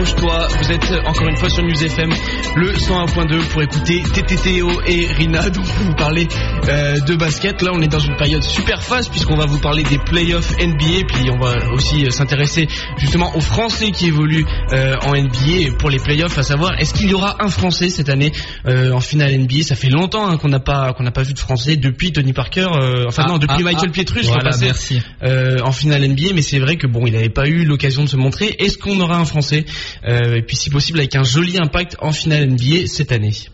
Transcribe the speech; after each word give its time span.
accroche-toi. 0.00 0.48
Vous 0.62 0.72
êtes 0.72 1.06
encore 1.06 1.28
une 1.28 1.36
fois 1.36 1.48
sur 1.50 1.62
News 1.62 1.84
FM, 1.84 2.10
le 2.56 2.72
101.2 2.72 3.48
pour 3.48 3.62
écouter 3.62 4.02
TTTO 4.02 4.80
et 4.86 5.06
Rina. 5.12 5.50
Donc 5.50 5.64
vous 5.64 5.94
parler 5.94 6.26
euh, 6.68 6.98
de 7.00 7.14
basket. 7.14 7.62
Là, 7.62 7.70
on 7.74 7.80
est 7.80 7.88
dans 7.88 8.00
une 8.00 8.16
période 8.16 8.42
super 8.42 8.82
fast 8.82 9.10
puisqu'on 9.10 9.36
va 9.36 9.46
vous 9.46 9.60
parler 9.60 9.84
des 9.84 9.98
playoffs 9.98 10.52
NBA. 10.58 11.06
Puis 11.06 11.30
on 11.30 11.38
va 11.38 11.70
aussi 11.72 12.04
euh, 12.06 12.10
s'intéresser 12.10 12.66
justement 12.98 13.34
aux 13.36 13.40
Français 13.40 13.92
qui 13.92 14.08
évoluent 14.08 14.44
euh, 14.72 14.96
en 15.02 15.12
NBA 15.12 15.76
pour 15.78 15.90
les 15.90 15.98
playoffs. 15.98 16.38
À 16.38 16.42
savoir, 16.42 16.78
est-ce 16.78 16.92
qu'il 16.94 17.10
y 17.10 17.14
aura 17.14 17.36
un 17.40 17.48
Français 17.48 17.88
cette 17.88 18.08
année 18.08 18.32
en 18.66 19.00
finale 19.00 19.36
NBA 19.38 19.62
Ça 19.62 19.76
fait 19.76 19.88
longtemps 19.88 20.28
hein, 20.28 20.36
qu'on 20.36 20.48
n'a 20.48 20.60
pas 20.60 20.92
qu'on 20.92 21.04
n'a 21.04 21.10
pas 21.10 21.22
vu 21.22 21.34
de 21.34 21.38
Français 21.38 21.76
depuis 21.76 22.12
Tony 22.12 22.32
Parker. 22.32 22.68
enfin 23.06 23.24
ah, 23.26 23.28
non, 23.28 23.38
depuis 23.38 23.58
ah, 23.60 23.64
Michael 23.64 23.90
ah, 23.90 23.92
Pietrus. 23.92 24.26
Voilà, 24.26 24.50
merci. 24.60 25.00
en 25.22 25.72
finale 25.72 26.08
NBA, 26.08 26.34
mais 26.34 26.42
c'est 26.42 26.58
vrai 26.58 26.76
que 26.76 26.86
bon, 26.86 27.06
il 27.06 27.12
n'avait 27.12 27.28
pas 27.28 27.46
eu 27.46 27.64
l'occasion 27.64 28.04
de 28.04 28.08
se 28.08 28.16
montrer. 28.16 28.56
Est-ce 28.58 28.78
qu'on 28.78 28.98
aura 29.00 29.16
un 29.16 29.24
Français 29.24 29.64
et 30.06 30.42
puis 30.42 30.56
si 30.56 30.70
possible 30.70 30.98
avec 30.98 31.14
un 31.14 31.24
joli 31.24 31.58
impact 31.58 31.96
en 32.00 32.12
finale 32.12 32.39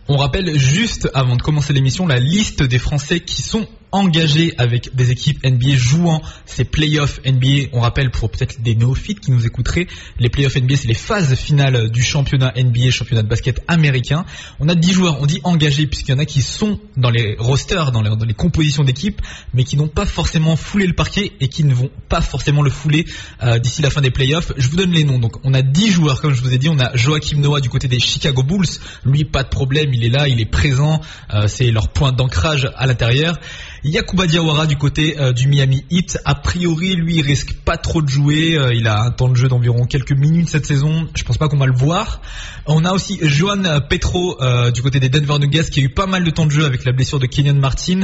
On 0.07 0.17
rappelle 0.17 0.57
juste 0.57 1.09
avant 1.13 1.35
de 1.35 1.41
commencer 1.41 1.73
l'émission 1.73 2.07
la 2.07 2.19
liste 2.19 2.63
des 2.63 2.79
Français 2.79 3.19
qui 3.19 3.41
sont 3.41 3.67
engagé 3.91 4.53
avec 4.57 4.95
des 4.95 5.11
équipes 5.11 5.45
NBA 5.45 5.75
jouant 5.75 6.21
ces 6.45 6.65
playoffs 6.65 7.19
NBA. 7.25 7.69
On 7.73 7.79
rappelle 7.79 8.11
pour 8.11 8.29
peut-être 8.29 8.61
des 8.61 8.75
néophytes 8.75 9.19
qui 9.19 9.31
nous 9.31 9.45
écouteraient, 9.45 9.87
les 10.19 10.29
playoffs 10.29 10.55
NBA 10.55 10.75
c'est 10.75 10.87
les 10.87 10.93
phases 10.93 11.35
finales 11.35 11.89
du 11.89 12.01
championnat 12.01 12.53
NBA, 12.57 12.91
championnat 12.91 13.23
de 13.23 13.27
basket 13.27 13.61
américain. 13.67 14.25
On 14.59 14.67
a 14.69 14.75
10 14.75 14.91
joueurs, 14.93 15.21
on 15.21 15.25
dit 15.25 15.39
engagés 15.43 15.87
puisqu'il 15.87 16.11
y 16.11 16.15
en 16.15 16.19
a 16.19 16.25
qui 16.25 16.41
sont 16.41 16.79
dans 16.95 17.09
les 17.09 17.35
rosters, 17.39 17.91
dans 17.91 18.01
les, 18.01 18.33
compositions 18.33 18.83
d'équipes, 18.83 19.21
mais 19.53 19.63
qui 19.63 19.77
n'ont 19.77 19.87
pas 19.87 20.05
forcément 20.05 20.55
foulé 20.55 20.85
le 20.85 20.93
parquet 20.93 21.31
et 21.39 21.47
qui 21.47 21.63
ne 21.63 21.73
vont 21.73 21.89
pas 22.09 22.21
forcément 22.21 22.61
le 22.61 22.69
fouler 22.69 23.05
euh, 23.41 23.57
d'ici 23.57 23.81
la 23.81 23.89
fin 23.89 24.01
des 24.01 24.11
playoffs. 24.11 24.51
Je 24.57 24.69
vous 24.69 24.75
donne 24.75 24.91
les 24.91 25.03
noms. 25.03 25.19
Donc 25.19 25.37
on 25.43 25.53
a 25.53 25.61
10 25.61 25.91
joueurs 25.91 26.21
comme 26.21 26.33
je 26.33 26.41
vous 26.41 26.53
ai 26.53 26.57
dit. 26.57 26.69
On 26.69 26.79
a 26.79 26.95
Joachim 26.95 27.39
Noah 27.39 27.61
du 27.61 27.69
côté 27.69 27.87
des 27.87 27.99
Chicago 27.99 28.43
Bulls. 28.43 28.67
Lui 29.05 29.25
pas 29.25 29.43
de 29.43 29.49
problème, 29.49 29.93
il 29.93 30.03
est 30.03 30.09
là, 30.09 30.27
il 30.27 30.39
est 30.39 30.45
présent. 30.45 31.01
Euh, 31.33 31.47
c'est 31.47 31.71
leur 31.71 31.89
point 31.89 32.11
d'ancrage 32.11 32.69
à 32.75 32.85
l'intérieur. 32.85 33.39
Yakuba 33.87 34.27
Diawara 34.27 34.65
du 34.65 34.75
côté 34.75 35.17
euh, 35.17 35.31
du 35.31 35.47
Miami 35.47 35.85
Heat. 35.89 36.19
A 36.25 36.35
priori, 36.35 36.95
lui, 36.95 37.15
il 37.15 37.21
risque 37.21 37.53
pas 37.53 37.77
trop 37.77 38.01
de 38.01 38.09
jouer. 38.09 38.57
Euh, 38.57 38.73
il 38.73 38.85
a 38.85 39.01
un 39.01 39.11
temps 39.11 39.29
de 39.29 39.35
jeu 39.35 39.47
d'environ 39.47 39.85
quelques 39.85 40.11
minutes 40.11 40.49
cette 40.49 40.65
saison. 40.65 41.07
Je 41.15 41.23
pense 41.23 41.37
pas 41.37 41.47
qu'on 41.47 41.57
va 41.57 41.67
le 41.67 41.73
voir. 41.73 42.21
On 42.65 42.83
a 42.83 42.91
aussi 42.91 43.17
Johan 43.21 43.63
Petro 43.89 44.41
euh, 44.41 44.71
du 44.71 44.81
côté 44.81 44.99
des 44.99 45.07
Denver 45.07 45.39
Nuggets 45.39 45.69
qui 45.69 45.79
a 45.79 45.83
eu 45.83 45.89
pas 45.89 46.05
mal 46.05 46.25
de 46.25 46.29
temps 46.29 46.45
de 46.45 46.51
jeu 46.51 46.65
avec 46.65 46.83
la 46.83 46.91
blessure 46.91 47.19
de 47.19 47.27
Kenyon 47.27 47.55
Martin. 47.55 48.01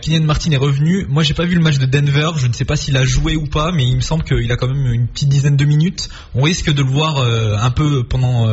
Kenyon 0.00 0.24
Martin 0.24 0.52
est 0.52 0.56
revenu. 0.56 1.04
Moi, 1.08 1.24
j'ai 1.24 1.34
pas 1.34 1.46
vu 1.46 1.56
le 1.56 1.62
match 1.62 1.78
de 1.78 1.86
Denver. 1.86 2.30
Je 2.36 2.46
ne 2.46 2.52
sais 2.52 2.64
pas 2.64 2.76
s'il 2.76 2.96
a 2.96 3.04
joué 3.04 3.34
ou 3.34 3.46
pas, 3.46 3.72
mais 3.72 3.84
il 3.84 3.96
me 3.96 4.02
semble 4.02 4.22
qu'il 4.22 4.50
a 4.52 4.56
quand 4.56 4.68
même 4.68 4.86
une 4.86 5.08
petite 5.08 5.28
dizaine 5.28 5.56
de 5.56 5.64
minutes. 5.64 6.08
On 6.34 6.42
risque 6.42 6.72
de 6.72 6.82
le 6.82 6.88
voir 6.88 7.18
un 7.18 7.70
peu 7.70 8.04
pendant 8.04 8.48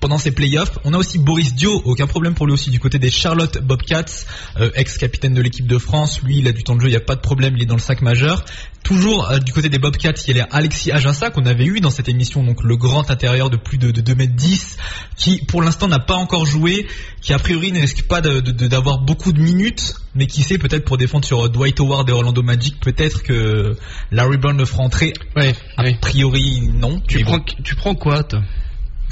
pendant 0.00 0.18
ces 0.18 0.32
playoffs. 0.32 0.78
On 0.84 0.94
a 0.94 0.98
aussi 0.98 1.18
Boris 1.18 1.54
Dio, 1.54 1.82
aucun 1.84 2.06
problème 2.06 2.34
pour 2.34 2.46
lui 2.46 2.54
aussi 2.54 2.70
du 2.70 2.80
côté 2.80 2.98
des 2.98 3.10
Charlotte 3.10 3.58
Bobcats, 3.58 4.26
euh, 4.58 4.70
ex-capitaine 4.74 5.34
de 5.34 5.42
l'équipe 5.42 5.66
de 5.66 5.78
France. 5.78 6.22
Lui, 6.22 6.38
il 6.38 6.48
a 6.48 6.52
du 6.52 6.64
temps 6.64 6.74
de 6.74 6.80
jeu, 6.80 6.88
il 6.88 6.92
n'y 6.92 6.96
a 6.96 7.00
pas 7.00 7.16
de 7.16 7.20
problème, 7.20 7.54
il 7.56 7.62
est 7.62 7.66
dans 7.66 7.74
le 7.74 7.80
5 7.80 8.02
majeur. 8.02 8.44
Toujours 8.82 9.30
euh, 9.30 9.38
du 9.38 9.52
côté 9.52 9.68
des 9.68 9.78
Bobcats, 9.78 10.12
il 10.26 10.36
y 10.36 10.40
a 10.40 10.48
Alexis 10.50 10.90
Aginsa 10.90 11.30
qu'on 11.30 11.44
avait 11.44 11.66
eu 11.66 11.80
dans 11.80 11.90
cette 11.90 12.08
émission, 12.08 12.42
donc 12.42 12.62
le 12.62 12.76
grand 12.76 13.10
intérieur 13.10 13.50
de 13.50 13.56
plus 13.56 13.78
de, 13.78 13.90
de 13.90 14.00
2m10, 14.00 14.78
qui 15.16 15.44
pour 15.44 15.62
l'instant 15.62 15.86
n'a 15.86 15.98
pas 15.98 16.14
encore 16.14 16.46
joué, 16.46 16.86
qui 17.20 17.34
a 17.34 17.38
priori 17.38 17.72
ne 17.72 17.80
risque 17.80 18.02
pas 18.02 18.20
d'avoir 18.22 19.00
beaucoup 19.00 19.32
de 19.32 19.40
minutes, 19.40 19.94
mais 20.14 20.26
qui 20.26 20.42
sait 20.42 20.58
peut-être 20.58 20.84
pour 20.84 20.96
défendre 20.96 21.24
sur 21.24 21.48
Dwight 21.50 21.78
Howard 21.78 22.08
et 22.08 22.12
Orlando 22.12 22.42
Magic, 22.42 22.80
peut-être 22.80 23.22
que 23.22 23.76
Larry 24.10 24.38
Brown 24.38 24.56
le 24.56 24.64
fera 24.64 24.82
entrer. 24.82 25.12
Ouais, 25.36 25.54
a 25.76 25.84
priori 26.00 26.70
non. 26.72 27.00
Tu 27.06 27.20
prends, 27.20 27.40
tu 27.40 27.74
prends 27.76 27.94
quoi 27.94 28.22
toi? 28.22 28.40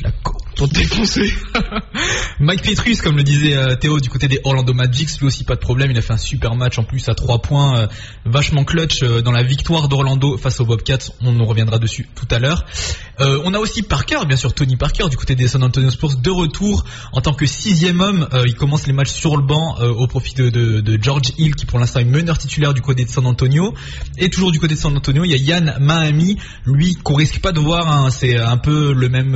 La 0.03 0.11
pour 0.59 0.69
défoncer. 0.69 1.33
Mike 2.41 2.63
Petrus, 2.63 3.01
comme 3.01 3.17
le 3.17 3.23
disait 3.23 3.57
euh, 3.57 3.77
Théo 3.77 4.01
du 4.01 4.09
côté 4.09 4.27
des 4.27 4.41
Orlando 4.43 4.75
Magic, 4.75 5.09
lui 5.21 5.29
aussi 5.29 5.45
pas 5.45 5.55
de 5.55 5.61
problème, 5.61 5.93
il 5.93 5.99
a 5.99 6.03
fait 6.03 6.13
un 6.13 6.19
super 6.19 6.57
match 6.57 6.79
en 6.79 6.85
plus 6.85 7.09
à 7.09 7.15
3 7.15 7.41
points, 7.41 7.79
euh, 7.79 7.87
vachement 8.27 8.65
clutch 8.65 9.03
euh, 9.03 9.23
dans 9.23 9.31
la 9.31 9.45
victoire 9.45 9.89
d'Orlando 9.89 10.37
face 10.37 10.61
aux 10.61 10.67
Bobcats, 10.67 11.13
on 11.23 11.33
nous 11.33 11.47
reviendra 11.47 11.79
dessus 11.79 12.09
tout 12.15 12.27
à 12.33 12.41
l'heure. 12.41 12.67
on 13.21 13.55
a 13.55 13.59
aussi 13.59 13.83
Parker, 13.83 14.27
bien 14.27 14.37
sûr 14.37 14.53
Tony 14.53 14.77
Parker 14.77 15.09
du 15.09 15.17
côté 15.17 15.37
des 15.37 15.47
San 15.47 15.63
Antonio 15.63 15.91
Spurs, 15.91 16.17
de 16.17 16.31
retour 16.31 16.85
en 17.13 17.21
tant 17.21 17.35
que 17.35 17.47
sixième 17.47 18.01
homme, 18.01 18.29
il 18.45 18.57
commence 18.57 18.87
les 18.89 18.93
matchs 18.93 19.13
sur 19.13 19.37
le 19.37 19.43
banc 19.45 19.77
au 19.79 20.09
profit 20.09 20.35
de, 20.35 20.51
de, 20.51 20.99
George 21.01 21.31
Hill 21.39 21.55
qui 21.55 21.67
pour 21.67 21.79
l'instant 21.79 22.01
est 22.01 22.05
meneur 22.05 22.37
titulaire 22.37 22.75
du 22.75 22.81
côté 22.81 23.05
de 23.05 23.11
San 23.11 23.27
Antonio. 23.27 23.75
Et 24.19 24.29
toujours 24.29 24.51
du 24.51 24.59
côté 24.59 24.75
de 24.75 24.81
San 24.81 24.97
Antonio, 24.97 25.25
il 25.25 25.31
y 25.31 25.35
a 25.35 25.37
Yann 25.37 25.77
Mahami, 25.81 26.39
lui 26.67 26.97
qu'on 26.97 27.15
risque 27.15 27.41
pas 27.41 27.53
de 27.53 27.61
voir, 27.61 27.91
hein, 27.91 28.11
c'est 28.11 28.37
un 28.37 28.57
peu 28.57 28.93
le 28.93 29.09
même 29.09 29.35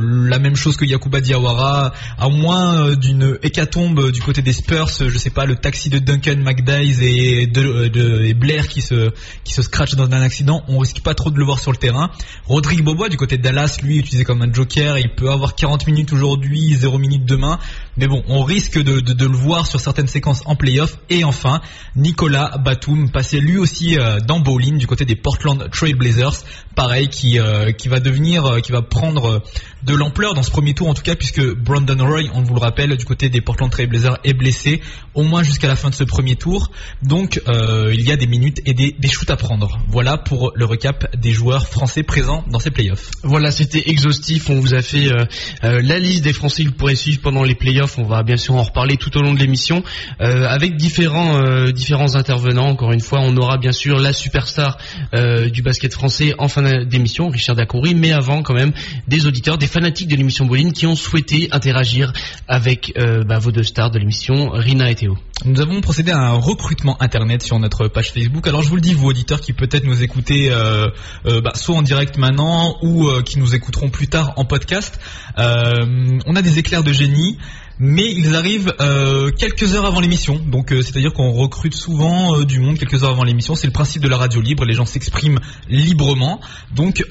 la 0.00 0.38
même 0.38 0.56
chose 0.56 0.76
que 0.76 0.84
Yakuba 0.84 1.20
Diawara, 1.20 1.92
à 2.18 2.28
moins 2.28 2.80
euh, 2.80 2.96
d'une 2.96 3.38
hécatombe 3.42 4.10
du 4.10 4.20
côté 4.20 4.42
des 4.42 4.52
Spurs, 4.52 4.88
je 4.88 5.18
sais 5.18 5.30
pas, 5.30 5.46
le 5.46 5.56
taxi 5.56 5.90
de 5.90 5.98
Duncan 5.98 6.36
McDyess 6.36 7.00
et, 7.02 7.46
de, 7.46 8.32
Blair 8.34 8.68
qui 8.68 8.82
se 8.82 9.10
qui 9.44 9.54
scratch 9.62 9.94
dans 9.94 10.04
un 10.04 10.22
accident, 10.22 10.62
on 10.68 10.78
risque 10.78 11.00
pas 11.00 11.14
trop 11.14 11.30
de 11.30 11.38
le 11.38 11.44
voir 11.44 11.60
sur 11.60 11.72
le 11.72 11.76
terrain. 11.76 12.10
Rodrigue 12.44 12.82
Bobois 12.82 13.08
du 13.08 13.16
côté 13.16 13.38
de 13.38 13.42
Dallas, 13.42 13.78
lui 13.82 13.98
utilisé 13.98 14.24
comme 14.24 14.42
un 14.42 14.52
joker, 14.52 14.98
il 14.98 15.14
peut 15.14 15.30
avoir 15.30 15.54
40 15.54 15.86
minutes 15.86 16.12
aujourd'hui, 16.12 16.74
0 16.74 16.98
minutes 16.98 17.24
demain, 17.24 17.58
mais 17.96 18.06
bon, 18.06 18.22
on 18.28 18.42
risque 18.42 18.78
de, 18.78 19.26
le 19.26 19.36
voir 19.36 19.66
sur 19.66 19.80
certaines 19.80 20.06
séquences 20.06 20.42
en 20.46 20.56
playoff. 20.56 20.98
Et 21.10 21.24
enfin, 21.24 21.60
Nicolas 21.94 22.58
Batum, 22.58 23.10
passé 23.10 23.40
lui 23.40 23.58
aussi 23.58 23.98
euh, 23.98 24.20
dans 24.20 24.40
bowling 24.40 24.78
du 24.78 24.86
côté 24.86 25.04
des 25.04 25.16
Portland 25.16 25.68
Trail 25.70 25.94
Blazers, 25.94 26.44
pareil, 26.74 27.08
qui 27.08 27.38
euh, 27.38 27.72
qui 27.72 27.88
va 27.88 28.00
devenir, 28.00 28.60
qui 28.62 28.72
va 28.72 28.82
prendre 28.82 29.42
de 29.82 29.94
l'ampleur 29.94 30.34
dans 30.34 30.42
ce 30.42 30.50
premier 30.50 30.74
tour 30.74 30.88
en 30.88 30.94
tout 30.94 31.02
cas 31.02 31.14
puisque 31.14 31.42
Brandon 31.54 31.96
Roy, 32.04 32.22
on 32.34 32.42
vous 32.42 32.54
le 32.54 32.60
rappelle, 32.60 32.96
du 32.96 33.04
côté 33.04 33.28
des 33.28 33.40
Portland 33.40 33.70
Trail 33.70 33.86
Blazers 33.86 34.18
est 34.24 34.34
blessé 34.34 34.80
au 35.14 35.22
moins 35.22 35.42
jusqu'à 35.42 35.68
la 35.68 35.76
fin 35.76 35.90
de 35.90 35.94
ce 35.94 36.04
premier 36.04 36.36
tour. 36.36 36.70
Donc 37.02 37.40
euh, 37.48 37.92
il 37.94 38.02
y 38.02 38.12
a 38.12 38.16
des 38.16 38.26
minutes 38.26 38.60
et 38.66 38.74
des, 38.74 38.94
shoots 39.08 39.30
à 39.30 39.36
prendre. 39.36 39.78
Voilà 39.88 40.18
pour 40.18 40.52
le 40.54 40.64
recap 40.64 41.16
des 41.16 41.32
joueurs 41.32 41.66
français 41.66 42.02
présents 42.02 42.44
dans 42.50 42.58
ces 42.58 42.70
playoffs. 42.70 43.10
Voilà, 43.22 43.50
c'était 43.50 43.88
exhaustif. 43.88 44.50
On 44.50 44.60
vous 44.60 44.74
a 44.74 44.82
fait 44.82 45.08
euh, 45.08 45.24
euh, 45.64 45.80
la 45.82 45.98
liste 45.98 46.24
des 46.24 46.32
Français 46.32 46.64
que 46.64 46.70
vous 46.76 46.96
suivre 46.96 47.20
pendant 47.22 47.42
les 47.42 47.54
playoffs. 47.54 47.85
On 47.98 48.04
va 48.04 48.22
bien 48.22 48.36
sûr 48.36 48.54
en 48.54 48.62
reparler 48.62 48.96
tout 48.96 49.16
au 49.16 49.22
long 49.22 49.34
de 49.34 49.38
l'émission 49.38 49.82
avec 50.18 50.76
différents 50.76 51.70
différents 51.70 52.14
intervenants. 52.14 52.68
Encore 52.68 52.92
une 52.92 53.00
fois, 53.00 53.20
on 53.22 53.36
aura 53.36 53.58
bien 53.58 53.72
sûr 53.72 53.98
la 53.98 54.12
superstar 54.12 54.78
du 55.12 55.62
basket 55.62 55.92
français 55.92 56.34
en 56.38 56.48
fin 56.48 56.84
d'émission, 56.84 57.28
Richard 57.28 57.56
Dacoury, 57.56 57.94
mais 57.94 58.12
avant 58.12 58.42
quand 58.42 58.54
même 58.54 58.72
des 59.08 59.26
auditeurs, 59.26 59.58
des 59.58 59.66
fanatiques 59.66 60.08
de 60.08 60.16
l'émission 60.16 60.46
Boline 60.46 60.72
qui 60.72 60.86
ont 60.86 60.96
souhaité 60.96 61.48
interagir 61.52 62.12
avec 62.48 62.92
euh, 62.98 63.24
bah, 63.24 63.38
vos 63.38 63.52
deux 63.52 63.62
stars 63.62 63.90
de 63.90 63.98
l'émission, 63.98 64.50
Rina 64.50 64.90
et 64.90 64.94
Théo. 64.94 65.16
Nous 65.44 65.60
avons 65.60 65.80
procédé 65.80 66.10
à 66.12 66.18
un 66.18 66.32
recrutement 66.32 67.00
internet 67.00 67.42
sur 67.42 67.58
notre 67.58 67.88
page 67.88 68.12
Facebook. 68.12 68.46
Alors 68.46 68.62
je 68.62 68.68
vous 68.68 68.76
le 68.76 68.80
dis, 68.80 68.94
vous 68.94 69.06
auditeurs 69.06 69.40
qui 69.40 69.52
peut-être 69.52 69.84
nous 69.84 70.02
écoutez 70.02 70.50
euh, 70.50 70.88
euh, 71.26 71.40
bah, 71.40 71.52
soit 71.54 71.76
en 71.76 71.82
direct 71.82 72.16
maintenant 72.16 72.78
ou 72.82 73.08
qui 73.22 73.38
nous 73.38 73.54
écouteront 73.54 73.90
plus 73.90 74.08
tard 74.08 74.32
en 74.36 74.44
podcast, 74.44 74.98
on 75.36 76.36
a 76.36 76.42
des 76.42 76.58
éclairs 76.58 76.82
de 76.82 76.92
génie 76.92 77.38
mais 77.78 78.10
ils 78.10 78.34
arrivent 78.34 78.72
euh, 78.80 79.30
quelques 79.30 79.74
heures 79.74 79.84
avant 79.84 80.00
l'émission. 80.00 80.36
Donc 80.36 80.72
euh, 80.72 80.82
c'est-à-dire 80.82 81.12
qu'on 81.12 81.32
recrute 81.32 81.74
souvent 81.74 82.36
euh, 82.38 82.44
du 82.44 82.60
monde 82.60 82.78
quelques 82.78 83.04
heures 83.04 83.10
avant 83.10 83.24
l'émission. 83.24 83.54
C'est 83.54 83.66
le 83.66 83.72
principe 83.72 84.02
de 84.02 84.08
la 84.08 84.16
radio 84.16 84.40
libre. 84.40 84.64
Les 84.64 84.74
gens 84.74 84.86
s'expriment 84.86 85.40
librement. 85.68 86.40
Donc 86.74 87.04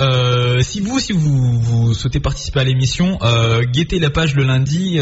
si 0.61 0.81
vous 0.81 0.99
si 0.99 1.13
vous, 1.13 1.59
vous 1.59 1.93
souhaitez 1.93 2.19
participer 2.19 2.61
à 2.61 2.63
l'émission, 2.63 3.19
guettez 3.71 3.99
la 3.99 4.09
page 4.09 4.35
le 4.35 4.43
lundi. 4.43 4.99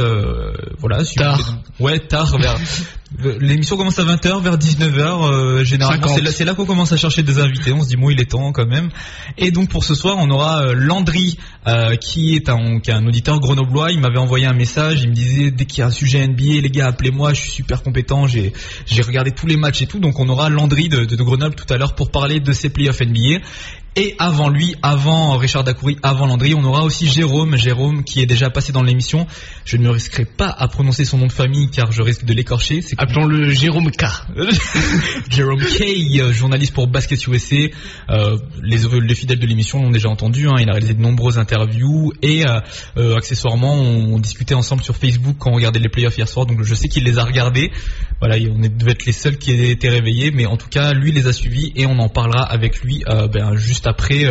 voilà. 0.78 1.04
Tard. 1.16 1.58
Ouais, 1.80 2.00
tard 2.00 2.38
vers 2.38 2.58
L'émission 3.40 3.78
commence 3.78 4.00
à 4.00 4.04
20h, 4.04 4.42
vers 4.42 4.58
19h, 4.58 5.00
euh, 5.00 5.64
généralement. 5.64 6.08
C'est 6.08 6.46
là, 6.46 6.56
qu'on 6.56 6.66
commence 6.66 6.92
à 6.92 6.98
chercher 6.98 7.24
des 7.24 7.40
invités. 7.40 7.72
On 7.72 7.82
se 7.82 7.88
dit, 7.88 7.96
bon, 7.96 8.10
il 8.10 8.20
est 8.20 8.30
temps 8.30 8.52
quand 8.52 8.66
même. 8.66 8.90
Et 9.38 9.52
donc 9.52 9.70
pour 9.70 9.84
ce 9.84 9.94
soir, 9.94 10.16
on 10.20 10.30
aura 10.30 10.64
euh, 10.64 10.74
Landry, 10.74 11.38
euh, 11.68 11.96
qui 11.96 12.36
est 12.36 12.50
un, 12.50 12.80
qui 12.80 12.90
est 12.90 12.94
un 12.94 13.06
auditeur 13.06 13.40
grenoblois. 13.40 13.92
Il 13.92 14.00
m'avait 14.00 14.18
envoyé 14.18 14.46
un 14.46 14.54
message. 14.54 15.02
Il 15.04 15.10
me 15.10 15.14
disait, 15.14 15.52
dès 15.52 15.66
qu'il 15.66 15.80
y 15.80 15.82
a 15.84 15.88
un 15.88 15.92
sujet 15.92 16.28
NBA, 16.28 16.62
les 16.62 16.70
gars, 16.70 16.88
appelez-moi. 16.88 17.34
Je 17.34 17.42
suis 17.42 17.52
super 17.52 17.84
compétent. 17.84 18.28
J'ai, 18.28 18.52
j'ai 18.86 19.02
regardé 19.02 19.32
tous 19.32 19.48
les 19.48 19.58
matchs 19.58 19.84
et 19.84 19.88
tout. 19.88 20.00
Donc 20.00 20.20
on 20.20 20.28
aura 20.28 20.50
Landry 20.50 20.90
de, 20.90 21.06
de 21.06 21.24
Grenoble 21.24 21.56
tout 21.56 21.72
à 21.72 21.78
l'heure 21.78 21.96
pour 21.96 22.12
parler 22.12 22.40
de 22.40 22.52
ces 22.52 22.70
playoffs 22.70 23.02
NBA. 23.02 23.42
Et 23.96 24.16
avant 24.18 24.50
lui, 24.50 24.76
avant 24.82 25.38
Richard 25.38 25.64
Dacoury, 25.64 25.98
avant 26.02 26.26
Landry, 26.26 26.56
on 26.56 26.64
aura 26.64 26.84
aussi 26.84 27.08
Jérôme, 27.08 27.56
Jérôme 27.58 28.04
qui 28.04 28.22
est 28.22 28.26
déjà 28.26 28.50
passé 28.50 28.72
dans 28.72 28.82
l'émission. 28.82 29.28
Je 29.66 29.78
ne 29.78 29.84
me 29.84 29.92
risquerai 29.92 30.26
pas 30.26 30.50
à 30.50 30.68
prononcer 30.68 31.06
son 31.06 31.20
nom 31.20 31.28
de 31.28 31.32
famille 31.32 31.70
car 31.70 31.92
je 31.92 32.02
risque 32.02 32.26
de 32.26 32.34
l'écorcher. 32.34 32.84
Appelons-le 32.98 33.52
Jérôme 33.52 33.92
K. 33.92 34.06
Jérôme 35.30 35.62
K, 35.62 36.32
journaliste 36.32 36.74
pour 36.74 36.88
Basket 36.88 37.24
USA. 37.28 37.56
Euh, 38.10 38.38
les, 38.64 38.78
les, 39.02 39.16
fidèles 39.16 39.38
de 39.38 39.46
l'émission 39.46 39.84
l'ont 39.84 39.92
déjà 39.92 40.10
entendu. 40.10 40.48
Hein. 40.48 40.56
il 40.60 40.68
a 40.70 40.72
réalisé 40.72 40.96
de 40.96 41.02
nombreuses 41.02 41.38
interviews 41.38 42.14
et 42.24 42.48
euh, 42.48 42.62
euh, 42.98 43.16
accessoirement, 43.16 43.76
on, 43.76 44.18
discutait 44.18 44.56
ensemble 44.56 44.84
sur 44.84 44.96
Facebook 44.96 45.36
quand 45.38 45.52
on 45.52 45.56
regardait 45.56 45.80
les 45.80 45.90
playoffs 45.90 46.18
hier 46.18 46.28
soir. 46.28 46.48
Donc 46.48 46.64
je 46.64 46.74
sais 46.74 46.88
qu'il 46.88 47.04
les 47.04 47.20
a 47.20 47.24
regardés. 47.24 47.72
Voilà, 48.20 48.38
on 48.50 48.58
devait 48.58 48.94
être 48.94 49.06
les 49.06 49.12
seuls 49.12 49.38
qui 49.38 49.52
étaient 49.52 49.90
réveillés, 49.90 50.32
mais 50.32 50.48
en 50.48 50.58
tout 50.58 50.70
cas, 50.70 50.94
lui 50.94 51.12
les 51.12 51.28
a 51.28 51.34
suivis 51.34 51.74
et 51.76 51.86
on 51.86 52.00
en 52.00 52.10
parlera 52.10 52.42
avec 52.42 52.82
lui 52.82 53.04
ben, 53.32 53.56
juste 53.56 53.83
juste 53.84 53.88
après, 53.88 54.26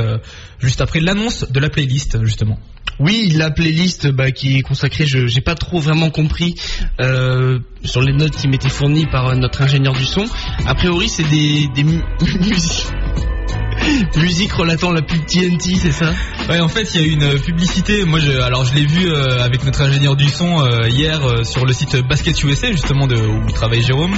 juste 0.61 0.81
après 0.81 1.01
l'annonce 1.01 1.51
de 1.51 1.61
la 1.61 1.69
playlist 1.69 2.25
justement. 2.25 2.59
Oui, 2.99 3.33
la 3.35 3.51
playlist 3.51 4.09
bah, 4.09 4.31
qui 4.31 4.59
est 4.59 4.63
consacrée, 4.63 5.07
je 5.07 5.27
j'ai 5.27 5.41
pas 5.41 5.55
trop 5.55 5.79
vraiment 5.79 6.11
compris 6.11 6.55
sur 7.85 8.01
les 8.01 8.13
notes 8.13 8.37
qui 8.37 8.49
m'étaient 8.49 8.69
fournies 8.69 9.07
par 9.07 9.35
notre 9.37 9.63
ingénieur 9.63 9.93
du 9.93 10.05
son. 10.05 10.25
A 10.67 10.75
priori, 10.75 11.09
c'est 11.09 11.29
des, 11.29 11.69
des 11.75 11.85
musiques 12.39 12.82
Musique 14.17 14.53
relatant 14.53 14.93
la 14.93 15.03
pub 15.03 15.25
TNT, 15.27 15.77
c'est 15.77 15.93
ça? 15.93 16.13
Ouais, 16.49 16.61
en 16.61 16.69
fait, 16.69 16.95
il 16.95 17.01
y 17.01 17.05
a 17.05 17.13
une 17.13 17.41
publicité. 17.41 18.05
Moi, 18.05 18.21
je, 18.21 18.41
alors 18.41 18.65
je 18.65 18.75
l'ai 18.75 18.87
vu 18.87 19.09
euh, 19.09 19.43
avec 19.43 19.65
notre 19.65 19.83
ingénieur 19.83 20.17
du 20.17 20.29
son 20.29 20.61
euh, 20.61 20.89
hier 20.89 21.25
euh, 21.25 21.45
sur 21.45 21.65
le 21.67 21.73
site 21.73 21.97
Basket 22.09 22.43
USA, 22.43 22.71
justement 22.73 23.07
de 23.07 23.17
où 23.17 23.51
travaille 23.53 23.83
Jérôme. 23.83 24.15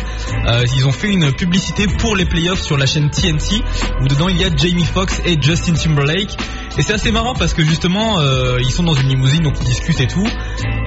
ils 0.76 0.87
ont 0.87 0.93
fait 0.93 1.09
une 1.09 1.32
publicité 1.32 1.87
pour 1.87 2.17
les 2.17 2.25
playoffs 2.25 2.62
sur 2.62 2.76
la 2.76 2.87
chaîne 2.87 3.11
TNT, 3.11 3.62
où 4.00 4.09
dedans 4.09 4.29
il 4.29 4.38
y 4.38 4.44
a 4.44 4.50
Jamie 4.55 4.85
Foxx 4.85 5.21
et 5.25 5.37
Justin 5.41 5.75
Timberlake. 5.75 6.37
Et 6.76 6.82
c'est 6.82 6.93
assez 6.93 7.12
marrant 7.12 7.35
parce 7.35 7.55
que 7.55 7.65
justement, 7.65 8.21
ils 8.59 8.73
sont 8.73 8.82
dans 8.82 8.94
une 8.94 9.09
limousine, 9.09 9.43
donc 9.43 9.55
ils 9.61 9.67
discutent 9.67 10.00
et 10.00 10.06
tout. 10.06 10.26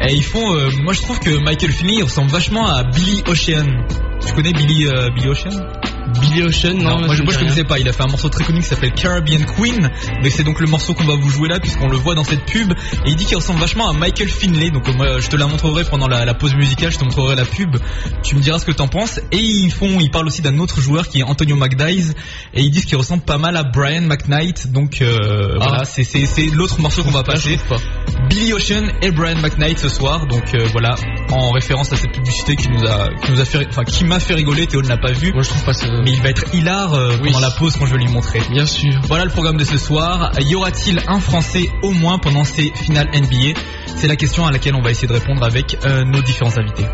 Et 0.02 0.14
ils 0.14 0.24
font. 0.24 0.54
moi, 0.84 0.94
je 0.94 1.02
trouve 1.02 1.20
que 1.20 1.38
Michael 1.38 1.72
Finley 1.72 2.02
ressemble 2.02 2.30
vachement 2.30 2.68
à 2.68 2.84
Billy 2.84 3.24
Ocean. 3.28 3.86
Tu 4.26 4.34
connais 4.34 4.54
Billy, 4.54 4.88
Billy 5.16 5.30
Ocean? 5.30 5.87
Billy 6.08 6.44
Ocean, 6.44 6.76
non, 6.76 7.06
moi, 7.06 7.16
je, 7.16 7.24
moi 7.24 7.34
je 7.34 7.40
connaissais 7.40 7.64
pas. 7.64 7.80
Il 7.80 7.88
a 7.88 7.94
fait 7.94 8.04
un 8.04 8.08
morceau 8.08 8.30
très 8.30 8.44
connu 8.44 8.60
qui 8.62 8.68
s'appelle 8.68 8.94
Caribbean 8.94 9.46
Queen, 9.46 9.90
mais 10.22 10.30
c'est 10.30 10.44
donc 10.44 10.60
le 10.60 10.68
morceau 10.68 10.94
qu'on 10.94 11.06
va 11.06 11.16
vous 11.16 11.30
jouer 11.30 11.50
là 11.50 11.60
puisqu'on 11.60 11.90
le 11.90 11.98
voit 11.98 12.16
dans 12.16 12.24
cette 12.24 12.46
pub. 12.46 12.72
Et 13.06 13.10
il 13.10 13.16
dit 13.16 13.26
qu'il 13.26 13.38
ressemble 13.38 13.60
vachement 13.60 13.90
à 13.90 13.94
Michael 13.94 14.30
Finlay. 14.30 14.72
Donc 14.72 14.88
moi 14.96 15.20
je 15.20 15.28
te 15.28 15.36
la 15.36 15.48
montrerai 15.48 15.84
pendant 15.84 16.08
la, 16.08 16.34
pause 16.34 16.56
musicale, 16.56 16.92
je 16.92 16.98
te 16.98 17.04
montrerai 17.04 17.36
la 17.36 17.46
pub. 17.46 17.78
Tu 18.24 18.36
me 18.36 18.42
diras 18.42 18.60
ce 18.60 18.66
que 18.66 18.72
t'en 18.72 18.88
penses. 18.88 19.20
Et 19.32 19.38
ils 19.38 19.72
font, 19.72 20.00
ils 20.00 20.10
parlent 20.10 20.28
aussi 20.28 20.42
d'un 20.42 20.58
autre 20.60 20.80
joueur 20.80 21.08
qui 21.08 21.20
est 21.20 21.24
Antonio 21.24 21.56
McDyes 21.56 22.12
et 22.54 22.62
ils 22.62 22.72
disent 22.72 22.86
qu'il 22.86 22.98
ressemble 22.98 23.24
pas 23.24 23.38
mal 23.38 23.58
à 23.58 23.64
Brian 23.64 24.02
McKnight. 24.02 24.72
Donc 24.72 25.02
euh, 25.02 25.58
ah. 25.60 25.68
voilà, 25.68 25.86
c'est 25.86 26.04
c'est 26.04 26.46
l'autre 26.48 26.80
morceau 26.82 27.04
qu'on 27.04 27.12
va 27.12 27.24
passer. 27.24 27.60
Billy 28.30 28.54
Ocean 28.54 28.92
et 29.02 29.12
Brian 29.12 29.38
McKnight 29.42 29.78
ce 29.80 29.90
soir. 29.90 30.28
Donc 30.28 30.54
euh, 30.54 30.68
voilà, 30.72 30.96
en 31.32 31.52
référence 31.52 31.92
à 31.92 31.98
cette 31.98 32.12
publicité 32.12 32.56
qui 32.56 32.70
nous 32.70 32.86
a 32.86 33.10
qui 33.24 33.32
nous 33.32 33.40
a 33.40 33.46
fait, 33.46 33.68
enfin 33.70 33.84
qui 33.84 34.06
m'a 34.06 34.20
fait 34.20 34.34
rigoler. 34.34 34.68
Théo 34.68 34.82
ne 34.82 34.88
l'a 34.88 34.98
pas 34.98 35.12
vu. 35.12 35.34
Moi 35.34 35.44
je 35.44 35.50
trouve 35.50 35.64
pas 35.64 35.74
ça 35.74 35.88
mais 36.04 36.12
il 36.12 36.22
va 36.22 36.30
être 36.30 36.54
hilar 36.54 36.94
euh, 36.94 37.18
pendant 37.18 37.40
la 37.40 37.52
pause 37.52 37.76
quand 37.78 37.86
je 37.86 37.94
vais 37.94 38.00
lui 38.00 38.12
montrer. 38.12 38.42
Bien 38.50 38.66
sûr. 38.66 38.94
Voilà 39.04 39.26
le 39.26 39.32
programme 39.32 39.58
de 39.58 39.66
ce 39.66 39.78
soir. 39.78 40.32
Y 40.40 40.56
aura-t-il 40.56 41.02
un 41.08 41.20
Français 41.20 41.70
au 41.84 41.92
moins 41.92 42.18
pendant 42.20 42.44
ces 42.44 42.72
finales 42.76 43.10
NBA 43.14 43.60
C'est 43.96 44.08
la 44.08 44.16
question 44.16 44.46
à 44.46 44.52
laquelle 44.52 44.76
on 44.76 44.82
va 44.82 44.92
essayer 44.92 45.08
de 45.08 45.14
répondre 45.14 45.44
avec 45.44 45.78
euh, 45.86 46.04
nos 46.04 46.22
différents 46.22 46.58
invités. 46.58 46.86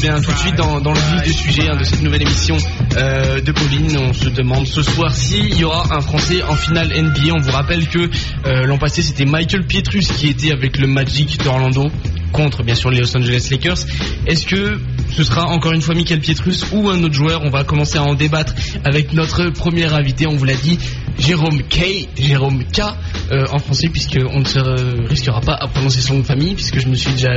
Bien 0.00 0.20
tout 0.20 0.32
de 0.32 0.38
suite 0.38 0.56
dans, 0.56 0.78
le 0.78 0.98
vif 0.98 1.22
du 1.22 1.32
sujet 1.32 1.68
hein, 1.68 1.76
de 1.76 1.84
cette 1.84 2.02
nouvelle 2.02 2.22
émission 2.22 2.56
euh, 2.96 3.40
de 3.40 3.52
Pauline. 3.52 3.96
On 3.98 4.12
se 4.14 4.28
demande 4.30 4.66
ce 4.66 4.82
soir 4.82 5.14
s'il 5.14 5.54
y 5.54 5.64
aura 5.64 5.94
un 5.94 6.00
Français 6.00 6.42
en 6.42 6.54
finale 6.54 6.88
NBA. 6.88 7.34
On 7.34 7.40
vous 7.40 7.50
rappelle 7.50 7.88
que 7.88 8.08
euh, 8.46 8.66
l'an 8.66 8.78
passé 8.78 9.02
c'était 9.02 9.26
Michael 9.26 9.66
Pietrus 9.66 10.08
qui 10.12 10.28
était 10.28 10.52
avec 10.52 10.78
le 10.78 10.86
Magic 10.86 11.42
d'Orlando 11.44 11.90
contre 12.32 12.62
bien 12.62 12.74
sûr 12.74 12.90
les 12.90 12.98
Los 13.00 13.14
Angeles 13.14 13.48
Lakers. 13.50 13.78
Est-ce 14.26 14.46
que 14.46 14.80
ce 15.10 15.24
sera 15.24 15.44
encore 15.46 15.72
une 15.72 15.82
fois 15.82 15.94
Michael 15.94 16.20
Pietrus 16.20 16.64
ou 16.72 16.88
un 16.88 17.02
autre 17.02 17.14
joueur? 17.14 17.42
On 17.44 17.50
va 17.50 17.64
commencer 17.64 17.98
à 17.98 18.04
en 18.04 18.14
débattre 18.14 18.54
avec 18.84 19.12
notre 19.12 19.50
premier 19.50 19.92
invité. 19.92 20.26
On 20.26 20.36
vous 20.36 20.46
l'a 20.46 20.54
dit, 20.54 20.78
Jérôme 21.18 21.62
K, 21.62 22.08
Jérôme 22.18 22.64
K 22.64 22.80
euh, 23.30 23.44
en 23.52 23.58
français 23.58 23.88
puisqu'on 23.90 24.40
ne 24.40 24.44
se 24.46 24.58
risquera 25.06 25.42
pas 25.42 25.54
à 25.54 25.68
prononcer 25.68 26.00
son 26.00 26.14
nom 26.14 26.20
de 26.20 26.26
famille 26.26 26.54
puisque 26.54 26.80
je 26.80 26.88
me 26.88 26.94
suis 26.94 27.12
déjà 27.12 27.36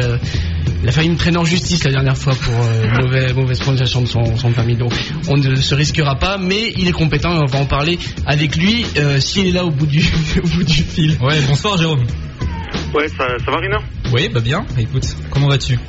il 0.85 0.89
a 0.89 0.91
failli 0.91 1.09
me 1.09 1.17
traîner 1.17 1.37
en 1.37 1.45
justice 1.45 1.83
la 1.83 1.89
dernière 1.89 2.15
fois 2.15 2.35
pour 2.35 2.53
euh, 2.53 3.33
mauvaise, 3.33 3.59
prononciation 3.59 4.01
de 4.01 4.05
son, 4.05 4.37
son 4.37 4.51
famille. 4.51 4.77
Donc 4.77 4.93
on 5.27 5.35
ne 5.35 5.55
se 5.55 5.73
risquera 5.73 6.19
pas, 6.19 6.37
mais 6.37 6.73
il 6.77 6.87
est 6.87 6.91
compétent 6.91 7.35
et 7.35 7.39
on 7.39 7.47
va 7.47 7.57
en 7.57 7.65
parler 7.65 7.97
avec 8.27 8.55
lui 8.55 8.85
euh, 8.95 9.19
s'il 9.19 9.47
est 9.47 9.51
là 9.51 9.65
au 9.65 9.71
bout 9.71 9.87
du 9.87 9.99
au 10.43 10.47
bout 10.47 10.63
du 10.63 10.83
fil. 10.83 11.17
Ouais, 11.23 11.41
bonsoir 11.47 11.79
Jérôme. 11.79 12.03
Ouais, 12.93 13.07
ça, 13.07 13.25
ça 13.43 13.51
va 13.51 13.57
Rina? 13.57 13.79
Oui, 14.13 14.29
bah 14.31 14.41
bien. 14.41 14.63
Écoute, 14.77 15.07
comment 15.31 15.47
vas-tu? 15.47 15.79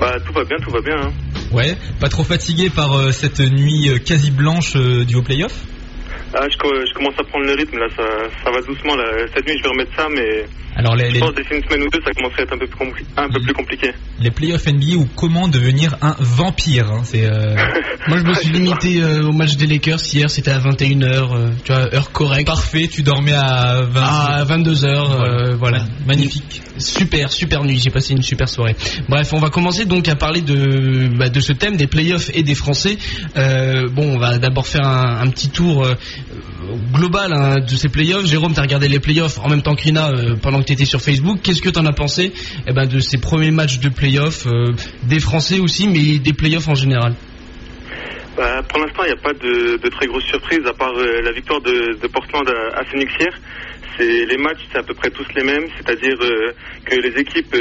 Bah 0.00 0.16
tout 0.24 0.32
va 0.32 0.44
bien, 0.44 0.56
tout 0.56 0.70
va 0.70 0.80
bien. 0.80 0.96
Hein. 0.96 1.12
Ouais, 1.52 1.76
pas 2.00 2.08
trop 2.08 2.24
fatigué 2.24 2.70
par 2.70 2.94
euh, 2.94 3.12
cette 3.12 3.40
nuit 3.40 3.90
quasi 4.06 4.30
blanche 4.30 4.74
du 4.74 5.16
haut 5.16 5.22
playoff? 5.22 5.52
Ah, 6.34 6.48
je, 6.48 6.56
je, 6.56 6.94
commence 6.94 7.18
à 7.18 7.24
prendre 7.24 7.46
le 7.46 7.54
rythme 7.54 7.78
là, 7.78 7.86
ça, 7.96 8.04
ça 8.42 8.50
va 8.50 8.60
doucement 8.60 8.96
là. 8.96 9.04
Cette 9.34 9.46
nuit 9.46 9.56
je 9.58 9.62
vais 9.62 9.68
remettre 9.70 9.94
ça, 9.96 10.08
mais 10.10 10.44
alors, 10.76 10.96
les, 10.96 11.10
je 11.10 11.20
pense 11.20 11.34
d'ici 11.34 11.50
une 11.52 11.62
semaine 11.62 11.82
ou 11.82 11.88
deux, 11.88 12.00
ça 12.04 12.10
commencerait 12.12 12.40
à 12.40 12.44
être 12.44 12.52
un 12.54 12.58
peu 12.58 12.66
plus, 12.66 13.04
un 13.16 13.28
peu 13.28 13.40
plus 13.40 13.52
compliqué. 13.52 13.92
Les 14.20 14.30
playoffs 14.32 14.66
NBA 14.66 14.96
ou 14.96 15.06
comment 15.14 15.46
devenir 15.46 15.96
un 16.02 16.16
vampire. 16.18 16.90
Hein, 16.90 17.02
c'est. 17.04 17.24
Euh... 17.24 17.54
Moi, 18.08 18.18
je 18.18 18.24
me 18.24 18.34
suis 18.34 18.50
limité 18.50 19.00
euh, 19.00 19.28
au 19.28 19.32
match 19.32 19.56
des 19.56 19.66
Lakers 19.66 20.00
hier. 20.12 20.28
C'était 20.28 20.50
à 20.50 20.58
21 20.58 20.98
h 20.98 21.04
euh, 21.06 21.50
tu 21.64 21.72
vois, 21.72 21.94
heure 21.94 22.10
correcte. 22.10 22.48
Parfait. 22.48 22.88
Tu 22.90 23.02
dormais 23.02 23.34
à, 23.34 23.82
20... 23.82 24.02
à 24.02 24.44
22 24.44 24.72
h 24.72 24.86
euh, 24.86 25.56
voilà. 25.56 25.84
Magnifique. 26.06 26.60
Super, 26.76 27.30
super 27.30 27.62
nuit. 27.62 27.78
J'ai 27.78 27.90
passé 27.90 28.14
une 28.14 28.22
super 28.22 28.48
soirée. 28.48 28.74
Bref, 29.08 29.32
on 29.32 29.38
va 29.38 29.50
commencer 29.50 29.84
donc 29.84 30.08
à 30.08 30.16
parler 30.16 30.40
de 30.40 31.08
bah, 31.16 31.28
de 31.28 31.38
ce 31.38 31.52
thème 31.52 31.76
des 31.76 31.86
playoffs 31.86 32.30
et 32.34 32.42
des 32.42 32.56
Français. 32.56 32.98
bon, 33.36 34.14
on 34.14 34.18
va 34.18 34.38
d'abord 34.38 34.66
faire 34.66 34.86
un, 34.86 35.20
un, 35.20 35.30
petit 35.30 35.50
tour 35.50 35.86
global 36.92 37.32
hein, 37.32 37.60
de 37.60 37.76
ces 37.76 37.88
playoffs. 37.88 38.26
Jérôme, 38.26 38.52
t'as 38.54 38.62
regardé 38.62 38.88
les 38.88 39.00
playoffs 39.00 39.38
en 39.38 39.48
même 39.48 39.62
temps 39.62 39.74
que 39.74 39.82
Rina 39.82 40.10
pendant 40.42 40.62
tu 40.62 40.72
étais 40.72 40.84
sur 40.84 41.00
Facebook. 41.00 41.40
Qu'est-ce 41.42 41.62
que 41.62 41.70
tu 41.70 41.78
en 41.78 41.86
as 41.86 41.92
pensé 41.92 42.32
eh 42.66 42.72
ben, 42.72 42.86
de 42.86 43.00
ces 43.00 43.18
premiers 43.18 43.50
matchs 43.50 43.78
de 43.78 43.88
playoffs, 43.88 44.46
euh, 44.46 44.72
des 45.02 45.20
Français 45.20 45.60
aussi, 45.60 45.88
mais 45.88 46.18
des 46.18 46.32
playoffs 46.32 46.68
en 46.68 46.74
général? 46.74 47.14
Bah, 48.36 48.62
Pour 48.68 48.80
l'instant, 48.80 49.02
il 49.04 49.12
n'y 49.12 49.18
a 49.18 49.22
pas 49.22 49.32
de, 49.32 49.88
très 49.88 50.06
grosses 50.06 50.24
surprises, 50.24 50.66
à 50.66 50.72
part 50.72 50.92
euh, 50.96 51.20
la 51.22 51.32
victoire 51.32 51.60
de, 51.60 52.06
Portland 52.08 52.48
à, 52.48 52.80
à 52.80 52.84
Phoenix 52.84 53.12
hier. 53.18 53.32
Les 54.00 54.36
matchs, 54.38 54.66
c'est 54.72 54.78
à 54.78 54.82
peu 54.82 54.94
près 54.94 55.08
tous 55.10 55.26
les 55.36 55.44
mêmes, 55.44 55.66
c'est-à-dire 55.76 56.16
euh, 56.20 56.52
que 56.84 56.96
les 56.96 57.16
équipes 57.20 57.54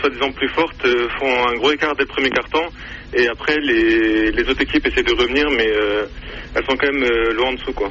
soi-disant 0.00 0.32
plus 0.32 0.48
fortes 0.48 0.86
font 1.18 1.48
un 1.48 1.54
gros 1.56 1.70
écart 1.70 1.94
dès 1.96 2.04
le 2.04 2.08
premier 2.08 2.30
carton, 2.30 2.62
et 3.14 3.28
après 3.28 3.56
les, 3.62 4.30
les 4.32 4.42
autres 4.48 4.62
équipes 4.62 4.86
essaient 4.86 5.02
de 5.02 5.14
revenir, 5.14 5.46
mais 5.50 5.68
elles 6.54 6.64
sont 6.68 6.76
quand 6.76 6.92
même 6.92 7.08
loin 7.34 7.50
en 7.50 7.54
dessous. 7.54 7.72
quoi. 7.72 7.90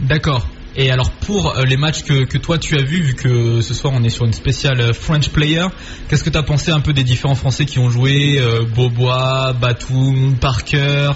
D'accord. 0.00 0.48
Et 0.78 0.90
alors 0.90 1.10
pour 1.10 1.56
euh, 1.56 1.64
les 1.64 1.78
matchs 1.78 2.02
que, 2.02 2.36
toi 2.36 2.58
tu 2.58 2.76
as 2.76 2.82
vus, 2.84 3.00
vu 3.00 3.14
que 3.14 3.62
ce 3.62 3.72
soir 3.72 3.94
on 3.96 4.04
est 4.04 4.10
sur 4.10 4.26
une 4.26 4.34
spéciale 4.34 4.80
euh, 4.80 4.92
French 4.92 5.30
Player, 5.30 5.64
qu'est-ce 6.08 6.22
que 6.22 6.28
tu 6.28 6.36
as 6.36 6.42
pensé 6.42 6.70
un 6.70 6.80
peu 6.80 6.92
des 6.92 7.02
différents 7.02 7.34
Français 7.34 7.64
qui 7.64 7.78
ont 7.78 7.88
joué 7.88 8.38
euh, 8.38 8.64
Bobois, 8.64 9.54
Batum, 9.58 10.36
Parker, 10.38 11.12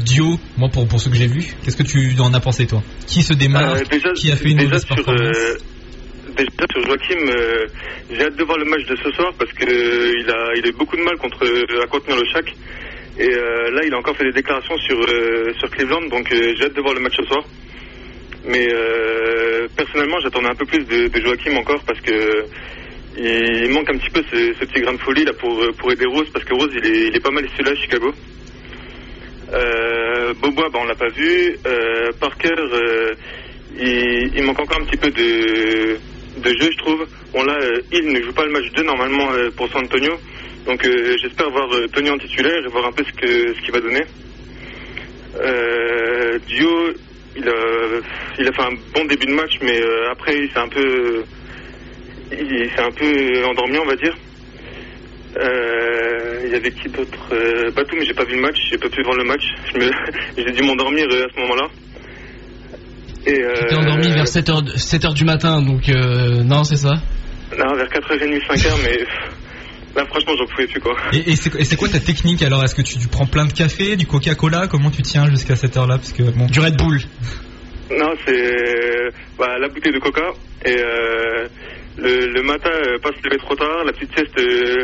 Dio? 0.00 0.38
Moi 0.56 0.68
pour, 0.68 0.86
pour 0.86 1.00
ceux 1.00 1.10
que 1.10 1.16
j'ai 1.16 1.26
vus, 1.26 1.56
qu'est-ce 1.64 1.76
que 1.76 1.82
tu 1.82 2.14
en 2.20 2.32
as 2.34 2.40
pensé 2.40 2.66
toi? 2.66 2.82
Qui 3.08 3.24
se 3.24 3.34
démarre? 3.34 3.78
Qui 4.14 4.30
a 4.30 4.36
fait 4.36 4.50
une 4.50 4.62
mauvaise 4.62 4.84
performance? 4.84 5.36
Déjà 6.36 6.66
sur 6.72 6.86
Joachim, 6.86 7.20
j'ai 8.10 8.22
hâte 8.24 8.36
de 8.36 8.44
voir 8.44 8.58
le 8.58 8.64
match 8.64 8.84
de 8.86 8.96
ce 8.96 9.10
soir 9.12 9.32
parce 9.38 9.52
qu'il 9.52 9.68
a, 9.68 10.54
il 10.56 10.64
a 10.64 10.68
eu 10.68 10.72
beaucoup 10.72 10.96
de 10.96 11.02
mal 11.02 11.16
contre, 11.16 11.44
à 11.82 11.86
contenir 11.86 12.16
le 12.16 12.26
chac. 12.26 12.44
Et 13.18 13.30
là, 13.30 13.80
il 13.84 13.94
a 13.94 13.98
encore 13.98 14.16
fait 14.16 14.24
des 14.24 14.32
déclarations 14.32 14.76
sur, 14.78 14.98
sur 15.58 15.70
Cleveland, 15.70 16.08
donc 16.08 16.28
j'ai 16.30 16.64
hâte 16.64 16.74
de 16.74 16.80
voir 16.80 16.94
le 16.94 17.00
match 17.00 17.14
ce 17.16 17.24
soir. 17.24 17.44
Mais 18.46 18.68
euh, 18.70 19.66
personnellement, 19.74 20.18
j'attendais 20.20 20.48
un 20.48 20.54
peu 20.54 20.66
plus 20.66 20.84
de, 20.84 21.10
Joachim 21.20 21.56
encore 21.56 21.82
parce 21.84 22.00
que 22.00 22.44
il 23.16 23.70
manque 23.70 23.88
un 23.90 23.96
petit 23.96 24.10
peu 24.10 24.22
ce, 24.30 24.64
petit 24.64 24.80
grain 24.80 24.92
de 24.92 24.98
folie 24.98 25.24
là 25.24 25.32
pour, 25.34 25.64
pour 25.78 25.92
aider 25.92 26.04
Rose 26.04 26.28
parce 26.32 26.44
que 26.44 26.52
Rose 26.52 26.70
il 26.74 26.84
est, 26.84 27.08
il 27.08 27.16
est 27.16 27.22
pas 27.22 27.30
mal 27.30 27.44
ici 27.44 27.62
là 27.62 27.70
à 27.70 27.74
Chicago. 27.76 28.12
Euh, 29.52 30.34
Bobois, 30.34 30.68
bah, 30.72 30.80
on 30.82 30.86
l'a 30.86 30.96
pas 30.96 31.08
vu. 31.10 31.56
Euh, 31.66 32.10
Parker, 32.18 32.54
euh, 32.58 33.14
il, 33.78 34.32
il, 34.36 34.42
manque 34.42 34.58
encore 34.58 34.80
un 34.80 34.84
petit 34.84 34.96
peu 34.96 35.10
de, 35.10 35.96
de 36.36 36.48
jeu, 36.48 36.70
je 36.70 36.78
trouve. 36.78 37.06
Bon 37.32 37.44
là, 37.44 37.58
euh, 37.60 37.80
il 37.92 38.06
ne 38.06 38.22
joue 38.22 38.32
pas 38.32 38.44
le 38.44 38.52
match 38.52 38.70
2 38.74 38.82
normalement 38.82 39.32
euh, 39.32 39.50
pour 39.56 39.68
San 39.70 39.84
Antonio. 39.84 40.18
Donc 40.66 40.82
j'espère 40.82 41.50
voir 41.50 41.68
Tony 41.92 42.08
en 42.08 42.16
titulaire 42.16 42.64
et 42.64 42.68
voir 42.68 42.86
un 42.86 42.92
peu 42.92 43.04
ce 43.04 43.12
que 43.20 43.54
ce 43.54 43.60
qu'il 43.60 43.74
va 43.74 43.80
donner. 43.80 44.02
Dio, 46.46 46.94
il 47.36 47.48
a, 47.48 48.00
il 48.38 48.48
a 48.48 48.52
fait 48.52 48.62
un 48.62 48.74
bon 48.94 49.04
début 49.06 49.26
de 49.26 49.34
match, 49.34 49.52
mais 49.62 49.80
euh, 49.80 50.10
après, 50.10 50.36
il 50.36 50.48
s'est 50.50 50.60
un 50.60 50.68
peu, 50.68 51.24
un 52.32 52.90
peu 52.92 53.44
endormi, 53.44 53.78
on 53.78 53.86
va 53.86 53.96
dire. 53.96 54.16
Euh, 55.36 56.42
il 56.44 56.52
y 56.52 56.56
avait 56.56 56.70
qui 56.70 56.88
d'autre 56.90 57.32
euh, 57.32 57.72
mais 57.92 58.04
j'ai 58.04 58.14
pas 58.14 58.24
vu 58.24 58.36
le 58.36 58.42
match, 58.42 58.56
j'ai 58.70 58.78
pas 58.78 58.88
pu 58.88 59.02
voir 59.02 59.16
le 59.16 59.24
match. 59.24 59.42
J'ai 60.36 60.52
dû 60.52 60.62
m'endormir 60.62 61.06
à 61.06 61.28
ce 61.34 61.40
moment-là. 61.40 61.68
Et, 63.26 63.42
T'es 63.68 63.74
endormi 63.74 64.10
vers 64.10 64.24
7h, 64.24 64.76
7h 64.76 65.14
du 65.14 65.24
matin, 65.24 65.62
donc 65.62 65.88
non, 65.88 66.64
c'est 66.64 66.76
ça 66.76 66.92
Non, 67.58 67.74
vers 67.74 67.88
4h30, 67.88 68.46
5h, 68.46 68.68
mais 68.84 68.98
là, 69.96 70.06
franchement, 70.06 70.34
j'en 70.38 70.46
pouvais 70.46 70.66
plus, 70.66 70.80
quoi. 70.80 70.94
Et, 71.12 71.30
et 71.30 71.36
c'est 71.36 71.76
quoi 71.76 71.88
ta 71.88 72.00
technique 72.00 72.42
alors? 72.42 72.62
Est-ce 72.64 72.74
que 72.74 72.82
tu, 72.82 72.98
tu, 72.98 73.08
prends 73.08 73.26
plein 73.26 73.46
de 73.46 73.52
café, 73.52 73.96
du 73.96 74.06
Coca-Cola? 74.06 74.66
Comment 74.68 74.90
tu 74.90 75.02
tiens 75.02 75.28
jusqu'à 75.30 75.56
cette 75.56 75.76
heure-là? 75.76 75.96
Parce 75.96 76.12
que 76.12 76.22
bon, 76.22 76.46
du 76.46 76.60
Red 76.60 76.76
Bull. 76.76 77.00
Non, 77.90 78.12
c'est 78.26 79.10
bah, 79.38 79.58
la 79.60 79.68
bouteille 79.68 79.92
de 79.92 79.98
Coca 79.98 80.32
et 80.64 80.76
le, 81.96 82.26
le, 82.26 82.42
matin, 82.42 82.70
pas 83.02 83.10
se 83.10 83.28
lever 83.28 83.38
trop 83.38 83.54
tard, 83.54 83.84
la 83.84 83.92
petite 83.92 84.12
sieste 84.14 84.40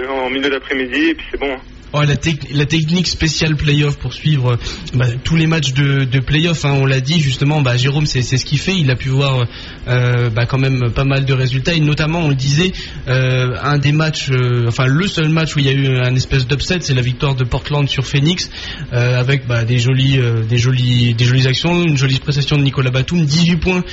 en 0.08 0.30
milieu 0.30 0.50
d'après-midi 0.50 1.10
et 1.10 1.14
puis 1.14 1.26
c'est 1.30 1.40
bon. 1.40 1.56
Oh, 1.92 2.02
la, 2.02 2.14
la, 2.54 2.66
technique 2.66 3.08
spéciale 3.08 3.56
playoff 3.56 3.98
pour 3.98 4.14
suivre 4.14 4.56
bah, 4.94 5.06
tous 5.24 5.34
les 5.34 5.48
matchs 5.48 5.72
de, 5.72 6.04
de 6.04 6.20
playoff, 6.20 6.64
hein, 6.64 6.74
on 6.80 6.86
l'a 6.86 7.00
dit 7.00 7.20
justement, 7.20 7.62
bah, 7.62 7.76
Jérôme 7.76 8.06
c'est 8.06 8.22
ce 8.22 8.44
qu'il 8.44 8.60
fait, 8.60 8.76
il 8.76 8.88
a 8.92 8.94
pu 8.94 9.08
voir 9.08 9.44
euh, 9.88 10.30
bah, 10.30 10.46
quand 10.46 10.58
même 10.58 10.92
pas 10.94 11.02
mal 11.02 11.24
de 11.24 11.32
résultats. 11.32 11.74
Et 11.74 11.80
notamment 11.80 12.20
on 12.20 12.28
le 12.28 12.36
disait, 12.36 12.70
euh, 13.08 13.56
un 13.60 13.78
des 13.78 13.90
matchs, 13.90 14.30
euh, 14.30 14.68
enfin 14.68 14.86
le 14.86 15.08
seul 15.08 15.30
match 15.30 15.56
où 15.56 15.58
il 15.58 15.66
y 15.66 15.68
a 15.68 15.72
eu 15.72 15.98
un 15.98 16.14
espèce 16.14 16.46
d'upset, 16.46 16.78
c'est 16.80 16.94
la 16.94 17.02
victoire 17.02 17.34
de 17.34 17.42
Portland 17.42 17.88
sur 17.88 18.06
Phoenix 18.06 18.50
euh, 18.92 19.18
avec 19.18 19.48
bah, 19.48 19.64
des 19.64 19.78
jolies, 19.78 20.18
euh, 20.18 20.44
des 20.44 20.58
jolies, 20.58 21.14
des 21.14 21.24
jolies 21.24 21.48
actions, 21.48 21.82
une 21.82 21.96
jolie 21.96 22.20
prestation 22.20 22.56
de 22.56 22.62
Nicolas 22.62 22.92
Batum, 22.92 23.24
18 23.24 23.56
points 23.56 23.84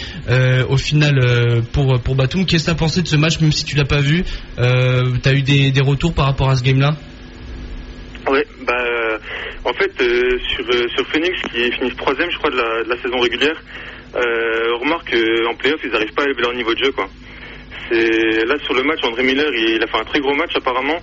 au 0.69 0.77
final 0.77 1.63
pour 1.71 1.99
pour 1.99 2.15
Batum. 2.15 2.45
Qu'est-ce 2.45 2.65
que 2.65 2.69
tu 2.69 2.71
as 2.71 2.75
pensé 2.75 3.01
de 3.01 3.07
ce 3.07 3.15
match, 3.15 3.39
même 3.39 3.51
si 3.51 3.65
tu 3.65 3.75
l'as 3.75 3.85
pas 3.85 4.01
vu 4.01 4.23
Tu 4.57 4.61
as 4.63 5.33
eu 5.33 5.41
des, 5.41 5.71
des 5.71 5.81
retours 5.81 6.13
par 6.13 6.25
rapport 6.25 6.51
à 6.51 6.55
ce 6.55 6.61
game-là? 6.61 6.95
Ouais, 8.29 8.45
bah 8.63 8.73
euh, 8.77 9.17
en 9.63 9.71
fait 9.73 9.91
euh, 10.01 10.37
sur 10.39 10.65
euh, 10.69 10.87
sur 10.89 11.07
Phoenix 11.07 11.41
qui 11.43 11.71
finissent 11.71 11.95
troisième, 11.95 12.29
je 12.29 12.37
crois 12.37 12.49
de 12.49 12.57
la, 12.57 13.01
saison 13.01 13.19
régulière, 13.19 13.55
euh, 14.15 14.73
on 14.75 14.79
remarque 14.79 15.11
qu'en 15.11 15.55
playoff 15.55 15.79
ils 15.83 15.91
n'arrivent 15.91 16.13
pas 16.13 16.23
à 16.23 16.25
élever 16.25 16.41
leur 16.41 16.53
niveau 16.53 16.73
de 16.73 16.83
jeu 16.83 16.91
quoi. 16.91 17.07
Là 17.89 18.55
sur 18.65 18.73
le 18.73 18.83
match 18.83 18.99
André 19.03 19.23
Miller 19.23 19.49
il, 19.53 19.81
a 19.81 19.87
fait 19.87 19.97
un 19.97 20.03
très 20.03 20.19
gros 20.19 20.33
match 20.35 20.53
apparemment. 20.55 20.99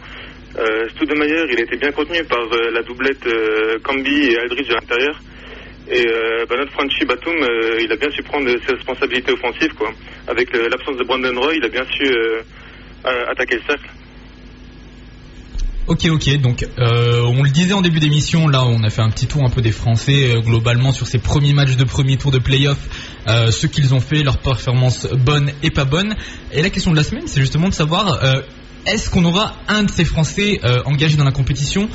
Euh, 0.58 0.86
il 1.00 1.58
a 1.58 1.62
été 1.62 1.76
bien 1.76 1.90
contenu 1.92 2.22
par 2.24 2.44
la 2.72 2.82
doublette 2.82 3.26
Camby 3.82 4.32
et 4.32 4.38
Aldridge 4.38 4.70
à 4.70 4.74
l'intérieur. 4.74 5.18
Et 5.90 6.06
bah, 6.48 6.56
notre 6.58 6.72
Franchi 6.72 7.04
Batum 7.06 7.34
il 7.80 7.90
a 7.90 7.96
bien 7.96 8.10
su 8.10 8.22
prendre 8.22 8.48
ses 8.66 8.74
responsabilités 8.74 9.32
offensives 9.32 9.74
quoi. 9.74 9.90
Avec 10.26 10.52
l'absence 10.52 10.96
de 10.96 11.04
Brandon 11.04 11.40
Roy 11.40 11.54
il 11.56 11.64
a 11.64 11.68
bien 11.68 11.84
su 11.90 12.06
attaquer 13.04 13.56
le 13.56 13.62
cercle. 13.66 13.88
Ok, 15.86 16.06
ok. 16.10 16.40
Donc, 16.40 16.66
euh, 16.78 17.20
on 17.26 17.42
le 17.42 17.50
disait 17.50 17.74
en 17.74 17.82
début 17.82 18.00
d'émission, 18.00 18.48
là, 18.48 18.64
on 18.64 18.82
a 18.84 18.88
fait 18.88 19.02
un 19.02 19.10
petit 19.10 19.26
tour 19.26 19.44
un 19.44 19.50
peu 19.50 19.60
des 19.60 19.70
Français 19.70 20.30
euh, 20.30 20.40
globalement 20.40 20.92
sur 20.92 21.06
ces 21.06 21.18
premiers 21.18 21.52
matchs 21.52 21.76
de 21.76 21.84
premier 21.84 22.16
tour 22.16 22.30
de 22.30 22.38
playoff, 22.38 22.78
euh, 23.28 23.50
ce 23.50 23.66
qu'ils 23.66 23.92
ont 23.92 24.00
fait, 24.00 24.22
leur 24.22 24.38
performance 24.38 25.06
bonne 25.12 25.50
et 25.62 25.70
pas 25.70 25.84
bonne. 25.84 26.16
Et 26.52 26.62
la 26.62 26.70
question 26.70 26.90
de 26.90 26.96
la 26.96 27.04
semaine, 27.04 27.24
c'est 27.26 27.40
justement 27.40 27.68
de 27.68 27.74
savoir 27.74 28.18
est-ce 28.86 29.10
qu'on 29.10 29.26
aura 29.26 29.56
un 29.68 29.82
de 29.82 29.90
ces 29.90 30.06
Français 30.06 30.60
engagés 30.86 31.16
dans 31.16 31.24
la 31.24 31.32
compétition 31.32 31.88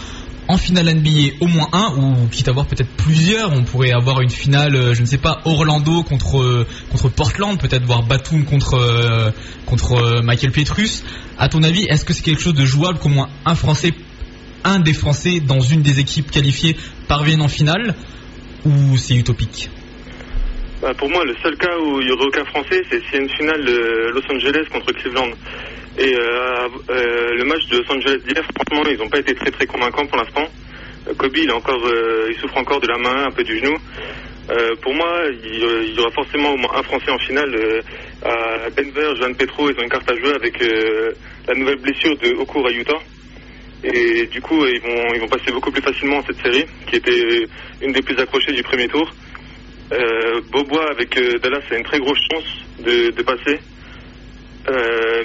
en 0.49 0.57
finale 0.57 0.93
NBA 0.95 1.35
au 1.41 1.47
moins 1.47 1.69
un 1.71 1.93
ou 1.95 2.27
quitte 2.27 2.47
à 2.47 2.51
avoir 2.51 2.65
peut-être 2.65 2.89
plusieurs. 2.97 3.53
On 3.53 3.63
pourrait 3.63 3.91
avoir 3.91 4.19
une 4.21 4.31
finale 4.31 4.93
je 4.93 5.01
ne 5.01 5.05
sais 5.05 5.19
pas 5.19 5.41
Orlando 5.45 6.03
contre 6.03 6.65
contre 6.91 7.09
Portland 7.09 7.57
peut-être 7.59 7.85
voir 7.85 8.03
Batum 8.03 8.43
contre 8.43 9.31
contre 9.67 10.21
Michael 10.23 10.51
Petrus. 10.51 11.05
À 11.37 11.47
ton 11.49 11.63
avis, 11.63 11.85
est-ce 11.85 12.03
que 12.03 12.13
c'est 12.13 12.23
quelque 12.23 12.41
chose 12.41 12.55
de 12.55 12.65
jouable 12.65 12.99
qu'au 12.99 13.09
moins 13.09 13.29
un 13.45 13.55
Français, 13.55 13.93
un 14.63 14.79
des 14.79 14.93
Français 14.93 15.39
dans 15.39 15.61
une 15.61 15.83
des 15.83 15.99
équipes 15.99 16.31
qualifiées 16.31 16.75
parvienne 17.07 17.41
en 17.41 17.47
finale 17.47 17.93
ou 18.65 18.97
c'est 18.97 19.15
utopique? 19.15 19.69
Bah 20.81 20.93
Pour 20.97 21.09
moi, 21.09 21.23
le 21.25 21.35
seul 21.43 21.57
cas 21.57 21.77
où 21.77 21.99
il 21.99 22.07
n'y 22.07 22.11
aurait 22.11 22.25
aucun 22.25 22.45
Français, 22.45 22.81
c'est 22.89 23.17
a 23.17 23.21
une 23.21 23.29
finale 23.29 23.65
de 23.65 24.11
Los 24.13 24.23
Angeles 24.33 24.65
contre 24.71 24.93
Cleveland. 24.93 25.29
Et 25.99 26.15
euh, 26.15 26.69
euh, 26.89 27.35
le 27.35 27.43
match 27.43 27.67
de 27.67 27.77
Los 27.77 27.91
Angeles 27.91 28.19
d'hier, 28.25 28.41
franchement, 28.55 28.89
ils 28.89 28.97
n'ont 28.97 29.09
pas 29.09 29.19
été 29.19 29.35
très 29.35 29.51
très 29.51 29.65
convaincants 29.65 30.05
pour 30.05 30.17
l'instant. 30.17 30.47
Euh, 31.09 31.13
Kobe, 31.13 31.35
il, 31.35 31.51
encore, 31.51 31.91
il 32.29 32.35
souffre 32.39 32.57
encore 32.57 32.79
de 32.79 32.87
la 32.87 32.97
main, 32.97 33.25
un 33.25 33.31
peu 33.31 33.43
du 33.43 33.59
genou. 33.59 33.77
Euh, 34.49 34.75
pour 34.81 34.93
moi, 34.95 35.23
il, 35.43 35.93
y 35.93 35.99
aura 35.99 36.09
forcément 36.11 36.53
au 36.53 36.57
moins 36.57 36.71
un 36.73 36.83
Français 36.83 37.11
en 37.11 37.19
finale. 37.19 37.53
Euh, 37.53 37.81
à 38.23 38.69
Denver, 38.69 39.13
Joan 39.17 39.35
Petro, 39.35 39.69
ils 39.69 39.77
ont 39.77 39.83
une 39.83 39.89
carte 39.89 40.09
à 40.09 40.15
jouer 40.15 40.33
avec 40.35 40.61
euh, 40.61 41.11
la 41.49 41.53
nouvelle 41.53 41.79
blessure 41.79 42.17
de 42.17 42.29
Okur 42.35 42.65
à 42.65 42.71
Utah. 42.71 42.99
Et 43.83 44.25
du 44.27 44.39
coup, 44.41 44.65
ils 44.65 44.81
vont, 44.81 45.13
ils 45.13 45.19
vont 45.19 45.27
passer 45.27 45.51
beaucoup 45.51 45.71
plus 45.71 45.81
facilement 45.81 46.23
cette 46.25 46.41
série, 46.41 46.65
qui 46.87 46.95
était 46.95 47.45
une 47.81 47.91
des 47.91 48.01
plus 48.01 48.17
accrochées 48.17 48.53
du 48.53 48.63
premier 48.63 48.87
tour. 48.87 49.09
Bobois 50.51 50.91
avec 50.91 51.17
Dallas 51.41 51.61
a 51.71 51.75
une 51.75 51.83
très 51.83 51.99
grosse 51.99 52.19
chance 52.31 52.65
de, 52.79 53.09
de 53.09 53.21
passer. 53.23 53.59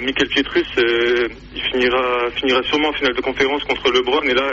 Michael 0.01 0.27
Pietrus, 0.29 0.67
il 0.77 1.61
finira, 1.71 2.29
finira 2.35 2.61
sûrement 2.63 2.89
en 2.89 2.93
finale 2.93 3.15
de 3.15 3.21
conférence 3.21 3.63
contre 3.63 3.91
LeBron. 3.91 4.21
Et 4.23 4.33
là, 4.33 4.49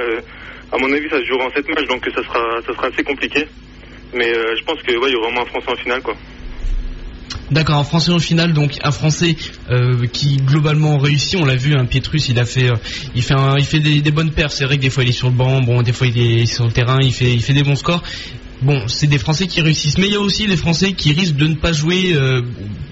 à 0.73 0.79
mon 0.79 0.93
avis, 0.93 1.09
ça 1.11 1.19
se 1.19 1.25
jouera 1.27 1.47
en 1.47 1.51
7 1.51 1.69
matchs, 1.69 1.89
donc 1.89 2.05
ça 2.05 2.23
sera, 2.23 2.61
ça 2.67 2.75
sera 2.75 2.87
assez 2.89 3.03
compliqué. 3.03 3.47
Mais 4.15 4.29
euh, 4.29 4.55
je 4.59 4.65
pense 4.65 4.83
qu'il 4.83 4.97
ouais, 4.99 5.11
y 5.11 5.15
aura 5.15 5.29
vraiment 5.29 5.43
un 5.43 5.47
Français 5.47 5.71
en 5.71 5.77
finale, 5.77 6.03
quoi. 6.03 6.15
D'accord, 7.51 7.77
un 7.77 7.85
Français 7.85 8.13
en 8.13 8.19
finale, 8.19 8.55
donc 8.55 8.79
un 8.83 8.91
Français 8.91 9.37
euh, 9.71 10.07
qui 10.07 10.37
globalement 10.37 10.97
réussit. 10.97 11.39
On 11.39 11.45
l'a 11.45 11.57
vu, 11.57 11.75
un 11.75 11.81
hein, 11.81 11.85
Pietrus, 11.85 12.29
il 12.29 12.39
a 12.39 12.47
fait, 12.47 12.71
euh, 12.71 12.77
il 13.15 13.23
fait, 13.23 13.35
il 13.59 13.65
fait 13.65 13.81
des, 13.81 14.11
bonnes 14.11 14.33
paires. 14.33 14.51
C'est 14.51 14.65
vrai 14.65 14.77
que 14.77 14.83
des 14.83 14.91
fois 14.91 15.05
il 15.05 15.11
est 15.11 15.13
sur 15.13 15.29
le 15.29 15.35
banc, 15.35 15.61
bon, 15.61 15.83
des 15.83 15.93
fois 15.93 16.07
il 16.07 16.19
est 16.19 16.47
sur 16.47 16.65
le 16.65 16.73
terrain, 16.73 16.99
il 17.03 17.13
fait, 17.13 17.33
il 17.33 17.43
fait 17.43 17.53
des 17.53 17.63
bons 17.63 17.77
scores. 17.77 18.03
Bon, 18.63 18.87
c'est 18.87 19.09
des 19.09 19.19
Français 19.19 19.49
qui 19.49 19.61
réussissent, 19.61 19.99
mais 19.99 20.07
il 20.07 20.13
y 20.13 20.17
a 20.17 20.21
aussi 20.21 20.47
des 20.47 20.57
Français 20.57 20.93
qui 20.93 21.13
risquent 21.13 21.37
de 21.37 21.49
ne 21.49 21.57
pas 21.57 21.73
jouer 21.73 22.15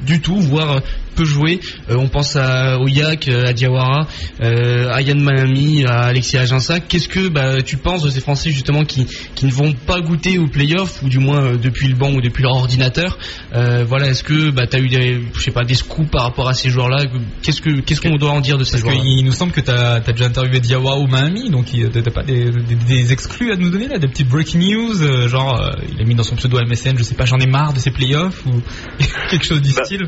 du 0.05 0.21
tout, 0.21 0.35
voire 0.41 0.83
peut 1.15 1.25
jouer. 1.25 1.61
Euh, 1.89 1.97
on 1.97 2.09
pense 2.09 2.37
à 2.37 2.79
Oyak, 2.81 3.29
euh, 3.29 3.47
à 3.47 3.53
Diawara, 3.53 4.07
euh, 4.41 4.89
à 4.91 5.03
Yann 5.03 5.21
Miami, 5.21 5.85
à 5.85 6.03
Alexis 6.03 6.37
Aginsa. 6.37 6.81
Qu'est-ce 6.81 7.09
que 7.09 7.29
bah, 7.29 7.63
tu 7.63 7.77
penses 7.77 8.03
de 8.03 8.11
ces 8.11 8.21
Français 8.21 8.51
justement 8.51 8.85
qui, 8.85 9.07
qui 9.35 9.47
ne 9.47 9.51
vont 9.51 9.73
pas 9.73 10.01
goûter 10.01 10.39
au 10.39 10.47
playoff 10.47 11.03
ou 11.03 11.09
du 11.09 11.19
moins 11.19 11.57
depuis 11.57 11.89
le 11.89 11.95
banc 11.95 12.13
ou 12.13 12.21
depuis 12.21 12.43
leur 12.43 12.55
ordinateur? 12.55 13.19
Voilà, 13.53 14.09
est-ce 14.09 14.23
que 14.23 14.51
bah, 14.51 14.67
tu 14.67 14.77
as 14.77 14.81
eu 14.81 14.89
des, 14.89 15.21
je 15.35 15.41
sais 15.41 15.51
pas, 15.51 15.65
des 15.65 15.75
scoops 15.75 16.11
par 16.11 16.23
rapport 16.23 16.49
à 16.49 16.55
ces 16.55 16.71
joueurs-là? 16.71 17.07
Qu'est-ce 17.43 17.61
que 17.61 17.81
qu'est-ce 17.81 18.01
qu'on 18.01 18.17
doit 18.17 18.31
en 18.31 18.41
dire 18.41 18.59
de 18.59 18.65
ces 18.65 18.79
joueurs 18.79 18.95
Il 18.95 19.25
nous 19.25 19.33
semble 19.33 19.53
que 19.53 19.61
tu 19.61 19.71
as, 19.71 20.01
déjà 20.01 20.27
interviewé 20.27 20.61
Diawara 20.61 20.99
ou 20.99 21.07
Miami, 21.07 21.51
donc 21.51 21.67
t'as 21.93 22.11
pas 22.11 22.23
des, 22.23 22.51
des, 22.51 23.13
exclus 23.13 23.53
à 23.53 23.57
nous 23.57 23.71
donner 23.71 23.89
là, 23.89 23.99
des 23.99 24.09
petites 24.09 24.29
breaking 24.29 24.61
news, 24.61 25.29
genre 25.29 25.71
il 25.93 26.01
a 26.01 26.05
mis 26.05 26.15
dans 26.15 26.23
son 26.23 26.37
pseudo 26.37 26.59
MSN, 26.61 26.97
je 26.97 27.03
sais 27.03 27.15
pas, 27.15 27.25
j'en 27.25 27.39
ai 27.39 27.47
marre 27.47 27.73
de 27.73 27.79
ces 27.79 27.91
playoffs 27.91 28.45
ou 28.47 28.61
quelque 29.31 29.45
chose 29.45 29.63
du 29.63 29.73
bah, 29.73 29.85
style. 29.85 30.07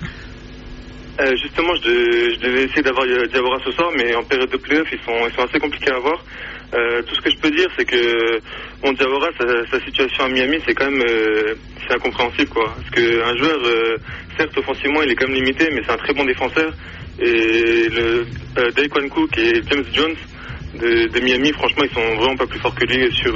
Euh, 1.23 1.37
justement, 1.37 1.73
je, 1.77 2.37
devais 2.41 2.65
essayer 2.65 2.83
d'avoir 2.83 3.07
Diawara 3.07 3.59
ce 3.65 3.71
soir, 3.73 3.91
mais 3.97 4.13
en 4.17 4.25
période 4.25 4.51
de 4.51 4.57
playoff, 4.57 4.89
ils 4.91 4.99
sont, 5.07 5.29
ils 5.29 5.35
sont 5.35 5.47
assez 5.47 5.61
compliqués 5.61 5.93
à 5.93 5.97
avoir. 5.97 6.25
Euh, 6.75 7.03
tout 7.03 7.15
ce 7.15 7.21
que 7.21 7.31
je 7.31 7.37
peux 7.37 7.51
dire, 7.51 7.69
c'est 7.79 7.85
que 7.85 8.41
mon 8.83 8.93
Diawara, 8.93 9.29
sa, 9.39 9.81
situation 9.85 10.25
à 10.25 10.29
Miami, 10.29 10.59
c'est 10.67 10.75
quand 10.75 10.91
même 10.91 11.05
euh, 11.09 11.55
c'est 11.87 11.95
incompréhensible, 11.95 12.49
quoi. 12.49 12.75
Parce 12.75 12.91
qu'un 12.91 13.37
joueur, 13.37 13.61
certes, 14.37 14.57
offensivement, 14.59 15.03
il 15.03 15.13
est 15.13 15.15
quand 15.15 15.29
même 15.29 15.37
limité, 15.37 15.69
mais 15.73 15.83
c'est 15.87 15.93
un 15.93 15.99
très 15.99 16.15
bon 16.15 16.25
défenseur. 16.25 16.73
Et 17.21 17.89
le 17.89 18.27
Daquan 18.73 19.09
Cook 19.09 19.39
et 19.39 19.63
James 19.71 19.85
Jones 19.93 20.17
de, 20.75 21.07
de, 21.07 21.21
Miami, 21.21 21.53
franchement, 21.53 21.85
ils 21.85 21.95
sont 21.95 22.17
vraiment 22.17 22.37
pas 22.37 22.47
plus 22.47 22.59
forts 22.59 22.75
que 22.75 22.85
lui 22.87 23.13
sur 23.13 23.33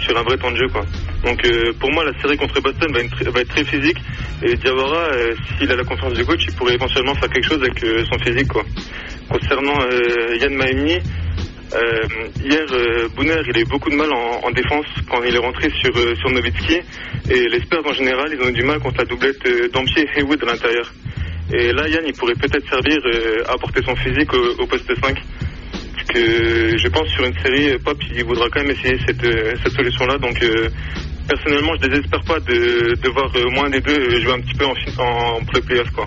sur 0.00 0.16
un 0.16 0.22
vrai 0.22 0.36
temps 0.36 0.50
de 0.50 0.56
jeu 0.56 0.68
quoi. 0.68 0.84
Donc 1.24 1.44
euh, 1.44 1.72
pour 1.78 1.90
moi 1.92 2.04
la 2.04 2.18
série 2.20 2.36
contre 2.36 2.60
Boston 2.60 2.92
va 2.92 3.00
être, 3.40 3.48
très 3.48 3.64
physique 3.64 3.98
et 4.42 4.54
Diawara 4.54 5.08
euh, 5.12 5.34
s'il 5.58 5.70
a 5.70 5.76
la 5.76 5.84
confiance 5.84 6.12
du 6.12 6.24
coach 6.24 6.44
il 6.46 6.54
pourrait 6.54 6.74
éventuellement 6.74 7.14
faire 7.14 7.28
quelque 7.28 7.46
chose 7.48 7.62
avec 7.62 7.82
euh, 7.84 8.04
son 8.10 8.18
physique 8.18 8.48
quoi. 8.48 8.64
Concernant 9.28 9.78
Yann 10.40 10.54
Maimi, 10.54 10.98
hier 12.42 12.66
Booner 13.14 13.36
il 13.46 13.56
a 13.58 13.60
eu 13.60 13.64
beaucoup 13.66 13.90
de 13.90 13.94
mal 13.94 14.10
en, 14.10 14.50
défense 14.52 14.86
quand 15.10 15.22
il 15.22 15.34
est 15.34 15.38
rentré 15.38 15.68
sur, 15.82 15.92
sur 16.16 16.30
Nowitzki 16.30 16.80
et 17.28 17.48
les 17.48 17.60
Spurs 17.60 17.86
en 17.86 17.92
général 17.92 18.30
ils 18.32 18.42
ont 18.42 18.48
eu 18.48 18.54
du 18.54 18.62
mal 18.62 18.78
contre 18.78 18.98
la 19.00 19.04
doublette 19.04 19.70
d'Ampier 19.70 20.04
et 20.04 20.18
Haywood 20.18 20.42
à 20.44 20.46
l'intérieur. 20.46 20.90
Et 21.52 21.72
là 21.72 21.86
Yann 21.88 22.04
il 22.06 22.14
pourrait 22.14 22.36
peut-être 22.40 22.66
servir 22.70 22.96
à 23.46 23.52
apporter 23.52 23.82
son 23.84 23.94
physique 23.96 24.32
au, 24.32 24.62
au 24.62 24.66
poste 24.66 24.90
5 24.98 25.18
que 26.08 26.76
je 26.78 26.88
pense 26.88 27.08
sur 27.08 27.24
une 27.24 27.34
série, 27.42 27.78
Pop 27.84 27.98
il 28.14 28.24
voudra 28.24 28.46
quand 28.50 28.62
même 28.62 28.70
essayer 28.70 28.98
cette, 29.06 29.22
euh, 29.24 29.54
cette 29.62 29.72
solution-là. 29.72 30.18
Donc 30.18 30.42
euh, 30.42 30.68
personnellement, 31.28 31.72
je 31.80 31.88
désespère 31.88 32.22
pas 32.22 32.40
de, 32.40 32.94
de 32.94 33.08
voir 33.10 33.30
au 33.34 33.50
moins 33.50 33.70
des 33.70 33.80
deux 33.80 34.20
jouer 34.20 34.32
un 34.32 34.40
petit 34.40 34.54
peu 34.54 34.66
en, 34.66 35.02
en 35.02 35.44
pré-playoff 35.44 35.90
quoi. 35.90 36.06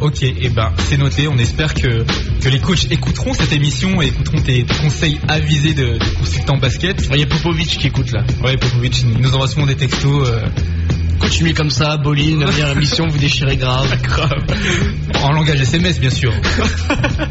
Ok, 0.00 0.22
et 0.22 0.34
eh 0.42 0.48
ben 0.50 0.72
c'est 0.78 0.96
noté. 0.96 1.26
On 1.26 1.36
espère 1.38 1.74
que, 1.74 2.04
que 2.40 2.48
les 2.48 2.60
coachs 2.60 2.88
écouteront 2.90 3.32
cette 3.32 3.52
émission 3.52 4.00
et 4.00 4.06
écouteront 4.06 4.40
tes, 4.40 4.64
conseils 4.80 5.18
avisés 5.26 5.74
de, 5.74 5.98
de 5.98 6.18
consultants 6.18 6.58
basket. 6.58 7.08
Il 7.12 7.18
y 7.18 7.22
a 7.24 7.26
Popovic 7.26 7.66
qui 7.66 7.88
écoute 7.88 8.12
là. 8.12 8.22
Ouais, 8.44 8.56
Popovic, 8.56 9.00
il 9.00 9.20
nous 9.20 9.34
envoie 9.34 9.48
souvent 9.48 9.66
des 9.66 9.76
textos. 9.76 10.28
Euh... 10.28 10.46
Continuez 11.18 11.52
comme 11.52 11.70
ça, 11.70 11.96
Bolin, 11.96 12.38
la 12.38 12.46
dernière 12.46 12.76
émission, 12.76 13.08
vous 13.08 13.18
déchirez 13.18 13.56
grave. 13.56 13.88
grave. 14.02 14.44
En 15.20 15.32
langage 15.32 15.60
SMS, 15.60 15.98
bien 15.98 16.10
sûr. 16.10 16.32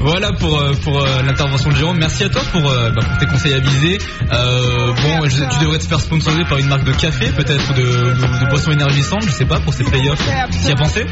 Voilà 0.00 0.32
pour 0.32 0.60
euh, 0.60 0.72
pour 0.84 1.02
euh, 1.02 1.22
l'intervention 1.22 1.70
de 1.70 1.76
Jérôme. 1.76 1.98
Merci 1.98 2.24
à 2.24 2.28
toi 2.28 2.42
pour, 2.52 2.70
euh, 2.70 2.90
bah, 2.90 3.02
pour 3.08 3.18
tes 3.18 3.26
conseils 3.26 3.54
avisés. 3.54 3.98
Euh, 4.32 4.92
bon, 4.92 5.24
je- 5.28 5.44
tu 5.54 5.60
devrais 5.64 5.78
te 5.78 5.86
faire 5.86 6.00
sponsoriser 6.00 6.44
par 6.44 6.58
une 6.58 6.68
marque 6.68 6.84
de 6.84 6.92
café, 6.92 7.26
peut-être 7.30 7.74
de, 7.74 7.82
de, 7.82 8.44
de 8.44 8.50
boissons 8.50 8.72
énergisantes, 8.72 9.24
je 9.24 9.30
sais 9.30 9.44
pas, 9.46 9.60
pour 9.60 9.72
ces 9.74 9.84
playoffs. 9.84 10.20
T'y 10.50 10.70
as 10.72 10.76
pensé 10.76 11.04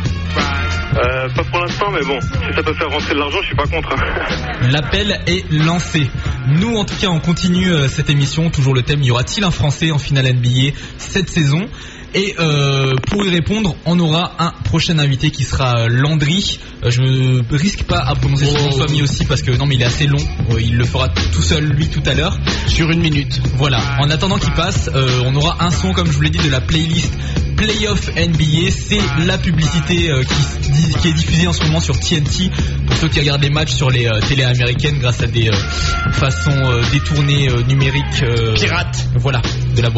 Euh, 0.96 1.28
pas 1.34 1.44
pour 1.44 1.60
l'instant, 1.60 1.86
mais 1.92 2.00
bon, 2.06 2.18
si 2.20 2.54
ça 2.54 2.62
peut 2.62 2.74
faire 2.74 2.88
rentrer 2.90 3.14
de 3.14 3.18
l'argent, 3.18 3.38
je 3.42 3.46
suis 3.48 3.56
pas 3.56 3.66
contre. 3.66 3.92
hein. 3.92 4.58
L'appel 4.70 5.20
est 5.26 5.44
lancé. 5.52 6.10
Nous, 6.48 6.76
en 6.76 6.84
tout 6.84 6.94
cas, 7.00 7.08
on 7.08 7.20
continue 7.20 7.68
cette 7.88 8.08
émission. 8.08 8.48
Toujours 8.50 8.74
le 8.74 8.82
thème, 8.82 9.02
y 9.02 9.10
aura-t-il 9.10 9.44
un 9.44 9.50
Français 9.50 9.90
en 9.90 9.98
finale 9.98 10.26
NBA 10.32 10.74
cette 10.98 11.28
saison? 11.28 11.68
Et 12.14 12.34
euh, 12.38 12.94
pour 13.08 13.24
y 13.24 13.30
répondre, 13.30 13.76
on 13.84 13.98
aura 13.98 14.32
un 14.38 14.52
prochain 14.64 14.98
invité 14.98 15.30
qui 15.30 15.44
sera 15.44 15.80
euh, 15.80 15.88
Landry. 15.88 16.58
Euh, 16.82 16.90
je 16.90 17.02
ne 17.02 17.56
risque 17.56 17.84
pas 17.84 17.98
à 17.98 18.14
prononcer 18.14 18.46
son 18.46 18.58
nom 18.58 18.70
de 18.70 18.74
famille 18.74 19.02
aussi 19.02 19.24
parce 19.24 19.42
que 19.42 19.50
non 19.50 19.66
mais 19.66 19.74
il 19.74 19.82
est 19.82 19.86
assez 19.86 20.06
long. 20.06 20.24
Il 20.58 20.76
le 20.76 20.84
fera 20.84 21.08
tout 21.08 21.42
seul 21.42 21.64
lui 21.64 21.88
tout 21.88 22.02
à 22.06 22.14
l'heure. 22.14 22.38
Sur 22.68 22.90
une 22.90 23.00
minute. 23.00 23.40
Voilà. 23.56 23.80
En 24.00 24.10
attendant 24.10 24.38
qu'il 24.38 24.52
passe, 24.52 24.90
euh, 24.94 25.22
on 25.24 25.34
aura 25.36 25.64
un 25.64 25.70
son 25.70 25.92
comme 25.92 26.06
je 26.06 26.12
vous 26.12 26.22
l'ai 26.22 26.30
dit 26.30 26.38
de 26.38 26.50
la 26.50 26.60
playlist 26.60 27.12
Playoff 27.56 28.08
NBA. 28.14 28.70
C'est 28.70 29.24
la 29.24 29.38
publicité 29.38 30.10
euh, 30.10 30.22
qui, 30.22 31.08
est 31.08 31.12
diffusée 31.12 31.46
en 31.46 31.52
ce 31.52 31.64
moment 31.64 31.80
sur 31.80 31.98
TNT 31.98 32.50
pour 32.86 32.96
ceux 32.96 33.08
qui 33.08 33.20
regardent 33.20 33.42
les 33.42 33.50
matchs 33.50 33.72
sur 33.72 33.90
les 33.90 34.06
euh, 34.06 34.20
télés 34.28 34.44
américaines 34.44 34.98
grâce 34.98 35.22
à 35.22 35.26
des 35.26 35.48
euh, 35.48 36.12
façons 36.12 36.80
détournées 36.92 37.48
numériques. 37.68 38.22
euh, 38.22 38.54
Pirate. 38.54 39.08
Voilà, 39.16 39.40
de 39.74 39.82
la. 39.82 39.90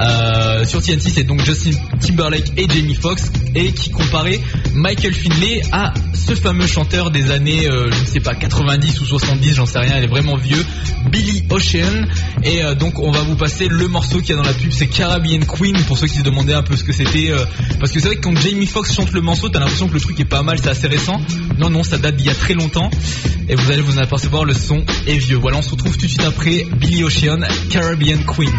Euh, 0.00 0.64
sur 0.64 0.82
TNT, 0.82 1.10
c'est 1.14 1.24
donc 1.24 1.44
Justin 1.44 1.72
Timberlake 2.00 2.52
et 2.56 2.66
Jamie 2.68 2.94
Foxx 2.94 3.30
et 3.54 3.72
qui 3.72 3.90
comparait 3.90 4.40
Michael 4.74 5.12
Finlay 5.12 5.60
à 5.72 5.92
ce 6.14 6.34
fameux 6.34 6.66
chanteur 6.66 7.10
des 7.10 7.30
années, 7.30 7.68
euh, 7.68 7.90
je 7.90 8.00
ne 8.00 8.06
sais 8.06 8.20
pas, 8.20 8.34
90 8.34 9.00
ou 9.00 9.04
70, 9.04 9.54
j'en 9.54 9.66
sais 9.66 9.78
rien, 9.80 9.98
il 9.98 10.04
est 10.04 10.06
vraiment 10.06 10.36
vieux, 10.36 10.64
Billy 11.10 11.44
Ocean. 11.50 12.06
Et 12.44 12.62
euh, 12.62 12.74
donc 12.74 12.98
on 12.98 13.10
va 13.10 13.20
vous 13.20 13.36
passer 13.36 13.68
le 13.68 13.88
morceau 13.88 14.20
qu'il 14.20 14.30
y 14.30 14.32
a 14.32 14.36
dans 14.36 14.48
la 14.48 14.54
pub, 14.54 14.70
c'est 14.72 14.86
Caribbean 14.86 15.44
Queen 15.44 15.76
pour 15.84 15.98
ceux 15.98 16.06
qui 16.06 16.18
se 16.18 16.22
demandaient 16.22 16.54
un 16.54 16.62
peu 16.62 16.76
ce 16.80 16.84
que 16.84 16.92
c'était. 16.92 17.30
euh, 17.30 17.44
parce 17.78 17.92
que 17.92 18.00
c'est 18.00 18.08
vrai 18.08 18.16
que 18.16 18.22
quand 18.22 18.36
Jamie 18.36 18.66
Foxx 18.66 18.92
chante 18.94 19.12
le 19.12 19.20
morceau, 19.20 19.48
t'as 19.48 19.60
l'impression 19.60 19.88
que 19.88 19.94
le 19.94 20.00
truc 20.00 20.18
est 20.18 20.24
pas 20.24 20.42
mal, 20.42 20.58
c'est 20.62 20.70
assez 20.70 20.88
récent. 20.88 21.20
Non, 21.58 21.70
non, 21.70 21.82
ça 21.84 21.98
date 21.98 22.16
d'il 22.16 22.26
y 22.26 22.30
a 22.30 22.34
très 22.34 22.54
longtemps. 22.54 22.90
Et 23.48 23.54
vous 23.54 23.70
allez 23.70 23.82
vous 23.82 23.98
en 23.98 24.02
apercevoir, 24.02 24.44
le 24.44 24.54
son 24.54 24.84
est 25.06 25.16
vieux. 25.18 25.36
Voilà, 25.36 25.58
on 25.58 25.62
se 25.62 25.70
retrouve 25.70 25.96
tout 25.96 26.06
de 26.06 26.10
suite 26.10 26.24
après 26.24 26.66
Billy 26.76 27.04
Ocean, 27.04 27.40
Caribbean 27.70 28.24
Queen. 28.24 28.52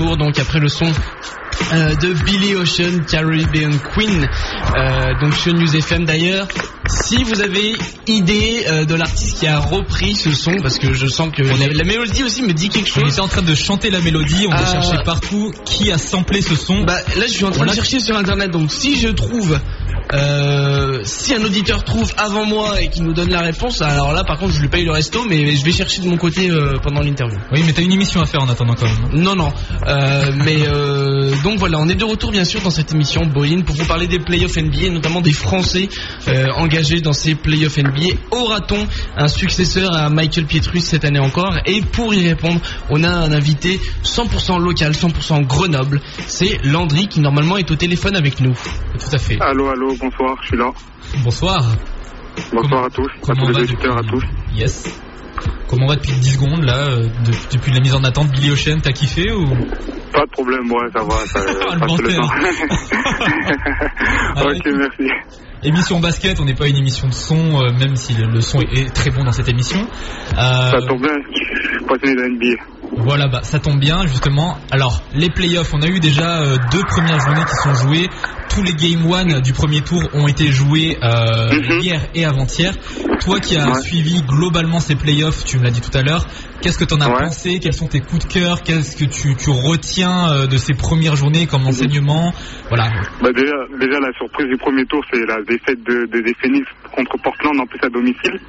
Retour 0.00 0.16
donc 0.16 0.38
après 0.38 0.58
le 0.60 0.68
son 0.68 0.86
euh, 1.72 1.94
de 1.96 2.12
Billy 2.24 2.54
Ocean, 2.54 3.00
Caribbean 3.10 3.72
Queen, 3.92 4.26
euh, 4.76 5.20
donc 5.20 5.34
sur 5.34 5.52
News 5.52 5.76
FM 5.76 6.04
d'ailleurs. 6.04 6.46
Si 6.88 7.22
vous 7.22 7.40
avez 7.42 7.74
idée 8.06 8.64
euh, 8.68 8.84
de 8.84 8.94
l'artiste 8.94 9.40
qui 9.40 9.46
a 9.46 9.58
repris 9.58 10.14
ce 10.14 10.32
son, 10.32 10.56
parce 10.62 10.78
que 10.78 10.92
je 10.94 11.06
sens 11.06 11.30
que 11.36 11.42
la, 11.42 11.66
la 11.72 11.84
mélodie 11.84 12.22
aussi 12.24 12.42
me 12.42 12.52
dit 12.52 12.68
quelque 12.68 12.90
On 12.96 13.00
chose. 13.02 13.12
était 13.12 13.20
en 13.20 13.28
train 13.28 13.42
de 13.42 13.54
chanter 13.54 13.90
la 13.90 14.00
mélodie, 14.00 14.46
on 14.48 14.52
a 14.52 14.62
Ah. 14.64 14.72
cherché 14.80 14.96
partout 15.04 15.52
qui 15.64 15.90
a 15.92 15.98
samplé 15.98 16.40
ce 16.40 16.54
son. 16.56 16.82
Bah 16.84 16.98
là 17.16 17.26
je 17.26 17.32
suis 17.32 17.44
en 17.44 17.50
train 17.50 17.64
On 17.66 17.70
de 17.70 17.74
chercher 17.74 18.00
sur 18.00 18.16
internet 18.16 18.50
donc 18.50 18.72
si 18.72 18.98
je 18.98 19.08
trouve 19.08 19.58
euh, 20.12 21.00
si 21.04 21.34
un 21.34 21.44
auditeur 21.44 21.84
trouve 21.84 22.12
avant 22.16 22.44
moi 22.44 22.80
et 22.80 22.88
qu'il 22.88 23.04
nous 23.04 23.12
donne 23.12 23.30
la 23.30 23.40
réponse 23.40 23.80
alors 23.82 24.12
là 24.12 24.24
par 24.24 24.38
contre 24.38 24.54
je 24.54 24.60
lui 24.60 24.68
paye 24.68 24.84
le 24.84 24.92
resto 24.92 25.24
mais 25.28 25.54
je 25.54 25.64
vais 25.64 25.72
chercher 25.72 26.00
de 26.02 26.08
mon 26.08 26.16
côté 26.16 26.50
euh, 26.50 26.78
pendant 26.82 27.00
l'interview. 27.00 27.38
Oui, 27.52 27.62
mais 27.66 27.72
t'as 27.72 27.82
une 27.82 27.92
émission 27.92 28.20
à 28.20 28.26
faire 28.26 28.42
en 28.42 28.48
attendant 28.48 28.74
quand 28.74 28.86
même. 28.86 29.22
Non, 29.22 29.34
non. 29.34 29.52
Euh, 29.86 30.32
mais 30.44 30.66
euh, 30.66 31.32
donc 31.42 31.58
voilà, 31.58 31.78
on 31.78 31.88
est 31.88 31.94
de 31.94 32.04
retour 32.04 32.30
bien 32.30 32.44
sûr 32.44 32.60
dans 32.62 32.70
cette 32.70 32.92
émission 32.92 33.26
Boeing 33.26 33.62
pour 33.62 33.76
vous 33.76 33.84
parler 33.84 34.06
des 34.06 34.18
playoffs 34.18 34.56
NBA, 34.56 34.86
et 34.86 34.90
notamment 34.90 35.20
des 35.20 35.32
Français 35.32 35.88
euh, 36.28 36.46
engagés 36.56 37.00
dans 37.00 37.12
ces 37.12 37.34
playoffs 37.34 37.78
NBA. 37.78 38.14
Aura-t-on 38.30 38.86
un 39.16 39.28
successeur 39.28 39.94
à 39.94 40.10
Michael 40.10 40.46
Pietrus 40.46 40.84
cette 40.84 41.04
année 41.04 41.18
encore? 41.18 41.56
Et 41.66 41.80
pour 41.80 42.14
y 42.14 42.26
répondre, 42.28 42.60
on 42.88 43.02
a 43.04 43.08
un 43.10 43.32
invité 43.32 43.80
100% 44.04 44.60
local, 44.60 44.92
100% 44.92 45.46
Grenoble. 45.46 46.00
C'est 46.26 46.58
Landry 46.64 47.08
qui 47.08 47.20
normalement 47.20 47.56
est 47.56 47.70
au 47.70 47.76
téléphone 47.76 48.16
avec 48.16 48.40
nous. 48.40 48.52
Tout 48.52 49.14
à 49.14 49.18
fait. 49.18 49.38
Allô, 49.40 49.68
allô, 49.68 49.94
bonsoir, 50.00 50.36
je 50.42 50.46
suis 50.48 50.56
là. 50.56 50.70
Bonsoir. 51.24 51.62
Bonsoir 52.52 52.84
à 52.84 52.90
tous, 52.90 53.06
à 53.06 53.20
Comment 53.26 53.46
tous 53.46 53.52
va 53.52 53.58
les 53.60 53.64
auditeurs, 53.64 53.98
à 53.98 54.02
tous. 54.02 54.24
Yes. 54.54 55.00
Comment 55.68 55.86
va 55.86 55.96
depuis 55.96 56.12
10 56.12 56.30
secondes 56.34 56.64
là, 56.64 56.88
euh, 56.88 57.02
de- 57.06 57.52
depuis 57.52 57.72
la 57.72 57.80
mise 57.80 57.94
en 57.94 58.02
attente 58.04 58.30
Billy 58.30 58.50
Ocean, 58.50 58.78
t'as 58.82 58.92
kiffé 58.92 59.30
ou? 59.32 59.46
Pas 60.12 60.24
de 60.26 60.30
problème, 60.30 60.70
ouais, 60.70 60.88
ça 60.94 61.02
va, 61.04 61.26
ça 61.26 61.40
Le 61.46 61.78
passe 61.78 61.98
le 62.00 62.08
menteur. 62.08 62.26
temps. 62.26 62.34
Ah, 64.36 64.42
ok, 64.44 64.56
écoute. 64.56 64.74
merci. 64.76 65.12
Émission 65.62 66.00
basket, 66.00 66.40
on 66.40 66.44
n'est 66.44 66.54
pas 66.54 66.68
une 66.68 66.76
émission 66.76 67.06
de 67.08 67.12
son, 67.12 67.60
euh, 67.60 67.72
même 67.72 67.94
si 67.96 68.14
le, 68.14 68.26
le 68.30 68.40
son 68.40 68.60
est, 68.60 68.72
est 68.78 68.94
très 68.94 69.10
bon 69.10 69.24
dans 69.24 69.32
cette 69.32 69.48
émission. 69.48 69.80
Euh, 69.80 70.70
Ça 70.70 70.80
tombe 70.88 71.02
bien, 71.02 71.12
je 71.30 71.68
suis 71.76 71.84
passionné 71.86 72.14
de 72.16 72.28
NBA. 72.28 73.02
Voilà, 73.02 73.28
bah 73.28 73.40
ça 73.42 73.58
tombe 73.60 73.78
bien 73.78 74.06
justement. 74.06 74.56
Alors 74.70 75.02
les 75.14 75.30
playoffs, 75.30 75.72
on 75.74 75.82
a 75.82 75.86
eu 75.88 76.00
déjà 76.00 76.42
deux 76.72 76.82
premières 76.84 77.20
journées 77.20 77.44
qui 77.44 77.54
sont 77.56 77.74
jouées. 77.74 78.08
Tous 78.52 78.62
les 78.64 78.72
game 78.72 79.06
one 79.08 79.40
du 79.42 79.52
premier 79.52 79.80
tour 79.80 80.02
ont 80.12 80.26
été 80.26 80.48
joués 80.48 80.96
euh, 81.02 81.52
Mhm. 81.54 81.80
hier 81.80 82.00
et 82.14 82.24
avant-hier. 82.24 82.74
Toi 83.20 83.38
qui 83.38 83.56
as 83.56 83.68
Ouais. 83.68 83.80
suivi 83.80 84.22
globalement 84.22 84.80
ces 84.80 84.96
playoffs, 84.96 85.44
tu 85.44 85.58
me 85.58 85.62
l'as 85.62 85.70
dit 85.70 85.80
tout 85.80 85.96
à 85.96 86.02
l'heure. 86.02 86.26
Qu'est-ce 86.60 86.76
que 86.76 86.84
t'en 86.84 87.00
as 87.00 87.08
Ouais. 87.08 87.24
pensé? 87.26 87.60
Quels 87.60 87.72
sont 87.74 87.86
tes 87.86 88.00
coups 88.00 88.26
de 88.26 88.32
cœur? 88.32 88.62
Qu'est-ce 88.62 88.96
que 88.96 89.04
tu, 89.04 89.36
tu 89.36 89.50
retiens 89.50 90.30
euh, 90.32 90.46
de 90.48 90.56
ces 90.56 90.74
premières 90.74 91.14
journées 91.16 91.46
comme 91.46 91.64
enseignement? 91.66 92.32
Voilà. 92.68 92.90
Bah 93.22 93.30
déjà, 93.32 93.54
déjà 93.78 94.00
la 94.00 94.12
surprise 94.18 94.48
du 94.48 94.56
premier 94.56 94.84
tour, 94.86 95.00
c'est 95.12 95.24
la 95.26 95.36
défaite 95.46 95.82
de, 95.84 96.06
de- 96.10 96.20
des 96.20 96.34
Phoenix 96.42 96.66
contre 96.94 97.16
Portland 97.22 97.58
en 97.60 97.66
plus 97.66 97.78
à 97.84 97.88
domicile. 97.88 98.40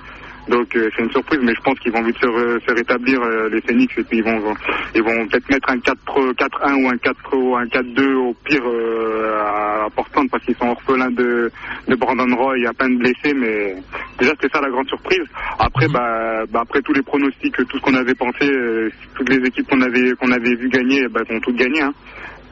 Donc 0.48 0.76
euh, 0.76 0.90
c'est 0.96 1.04
une 1.04 1.12
surprise, 1.12 1.40
mais 1.44 1.54
je 1.56 1.62
pense 1.62 1.78
qu'ils 1.80 1.92
vont 1.92 2.04
vite 2.04 2.18
se, 2.22 2.26
re- 2.28 2.60
se 2.68 2.74
rétablir 2.74 3.22
euh, 3.22 3.50
les 3.50 3.62
Phoenix 3.62 3.94
et 3.98 4.04
puis 4.04 4.18
ils 4.20 4.24
vont 4.24 4.54
ils 4.96 5.04
vont 5.04 5.28
peut-être 5.28 5.50
mettre 5.50 5.70
un 5.70 5.80
4 5.80 5.98
4-1 6.34 6.84
ou 6.84 6.90
un 6.90 6.98
4 6.98 7.38
ou 7.38 7.56
un 7.56 7.66
4-2 7.66 8.14
au 8.16 8.34
pire 8.46 8.62
euh, 8.66 9.86
à 9.86 9.90
Portland 9.96 10.28
parce 10.32 10.44
qu'ils 10.44 10.56
sont 10.58 10.68
orphelins 10.70 11.12
de, 11.12 11.52
de 11.88 11.96
Brandon 11.96 12.36
Roy, 12.36 12.58
il 12.58 12.64
y 12.64 12.68
a 12.68 12.74
plein 12.74 12.90
de 12.90 12.98
blessés, 12.98 13.34
mais 13.36 13.76
déjà 14.20 14.32
c'était 14.42 14.50
ça 14.54 14.62
la 14.62 14.70
grande 14.70 14.88
surprise. 14.88 15.24
Après 15.60 15.88
Mhm. 15.88 15.94
bah, 15.94 16.44
bah, 16.50 16.60
après 16.64 16.82
tous 16.82 16.94
les 16.94 17.04
pronostics, 17.04 17.56
tout 17.56 17.78
ce 17.78 17.82
qu'on 17.82 17.96
avait 17.96 18.16
pensé, 18.16 18.52
euh, 18.52 18.90
toutes 19.16 19.30
les 19.30 19.46
équipes 19.48 19.68
qu'on 19.70 19.82
avait 19.82 20.12
qu'on 20.20 20.32
avait 20.32 20.56
vu 20.56 20.70
gagner, 20.70 21.08
bah, 21.10 21.22
ont 21.30 21.40
toutes 21.42 21.56
gagné. 21.58 21.82
Hein. 21.82 21.94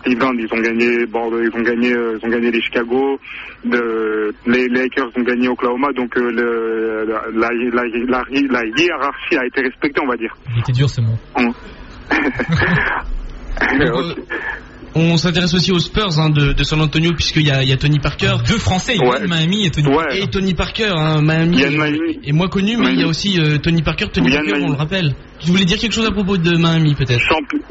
Cleveland, 0.04 0.34
ils 0.38 0.48
ont 0.54 0.62
gagné 0.62 1.06
Bordeaux, 1.06 1.42
ils 1.42 1.56
ont 1.56 1.62
gagné, 1.62 1.94
euh, 1.94 2.18
ils 2.22 2.26
ont 2.26 2.30
gagné 2.30 2.52
les 2.52 2.62
Chicago, 2.62 3.20
de, 3.66 4.34
les 4.46 4.68
Lakers 4.68 5.10
ont 5.16 5.24
gagné 5.24 5.48
Oklahoma, 5.50 5.88
donc 5.96 6.16
euh, 6.18 6.32
le, 6.32 7.06
la, 7.06 7.22
la, 7.34 7.50
la, 7.74 7.84
la, 8.08 8.24
la 8.30 8.66
hiérarchie 8.78 9.38
a 9.38 9.46
été 9.46 9.62
respectée, 9.62 10.02
on 10.04 10.08
va 10.08 10.16
dire. 10.18 10.34
Il 10.54 10.60
était 10.60 10.72
dur 10.72 10.90
ce 10.90 11.02
mot. 11.02 11.18
Donc, 11.38 11.56
on 14.96 15.18
s'intéresse 15.18 15.54
aussi 15.54 15.72
aux 15.72 15.80
Spurs 15.80 16.20
hein, 16.20 16.30
de, 16.30 16.54
de 16.54 16.64
San 16.64 16.82
Antonio 16.82 17.14
puisqu'il 17.14 17.44
y 17.44 17.46
y 17.46 17.72
a 17.74 17.78
Tony 17.78 18.00
Parker. 18.00 18.36
Deux 18.48 18.58
Français, 18.58 18.98
Ouais. 19.00 19.20
Yann 19.20 19.28
Miami 19.30 19.66
et 19.66 19.72
Tony. 19.72 19.88
Ouais. 19.88 20.22
Et 20.22 20.28
Tony 20.28 20.54
Parker, 20.54 20.90
hein, 20.96 21.22
Miami, 21.22 21.58
Yann 21.60 21.74
est- 21.74 21.78
Miami. 21.78 22.20
est 22.24 22.32
moins 22.32 22.48
connu, 22.48 22.78
mais 22.78 22.94
il 22.94 23.00
y 23.02 23.04
a 23.04 23.08
aussi 23.08 23.40
euh, 23.40 23.58
Tony 23.58 23.82
Parker. 23.82 24.08
Tony 24.12 24.30
Yann 24.32 24.46
Parker, 24.46 24.64
on 24.66 24.70
le 24.70 24.76
rappelle. 24.76 25.14
Tu 25.40 25.52
voulais 25.52 25.66
dire 25.66 25.78
quelque 25.78 25.94
chose 25.94 26.08
à 26.08 26.12
propos 26.12 26.38
de 26.38 26.58
Miami, 26.58 26.96
peut-être? 26.96 27.22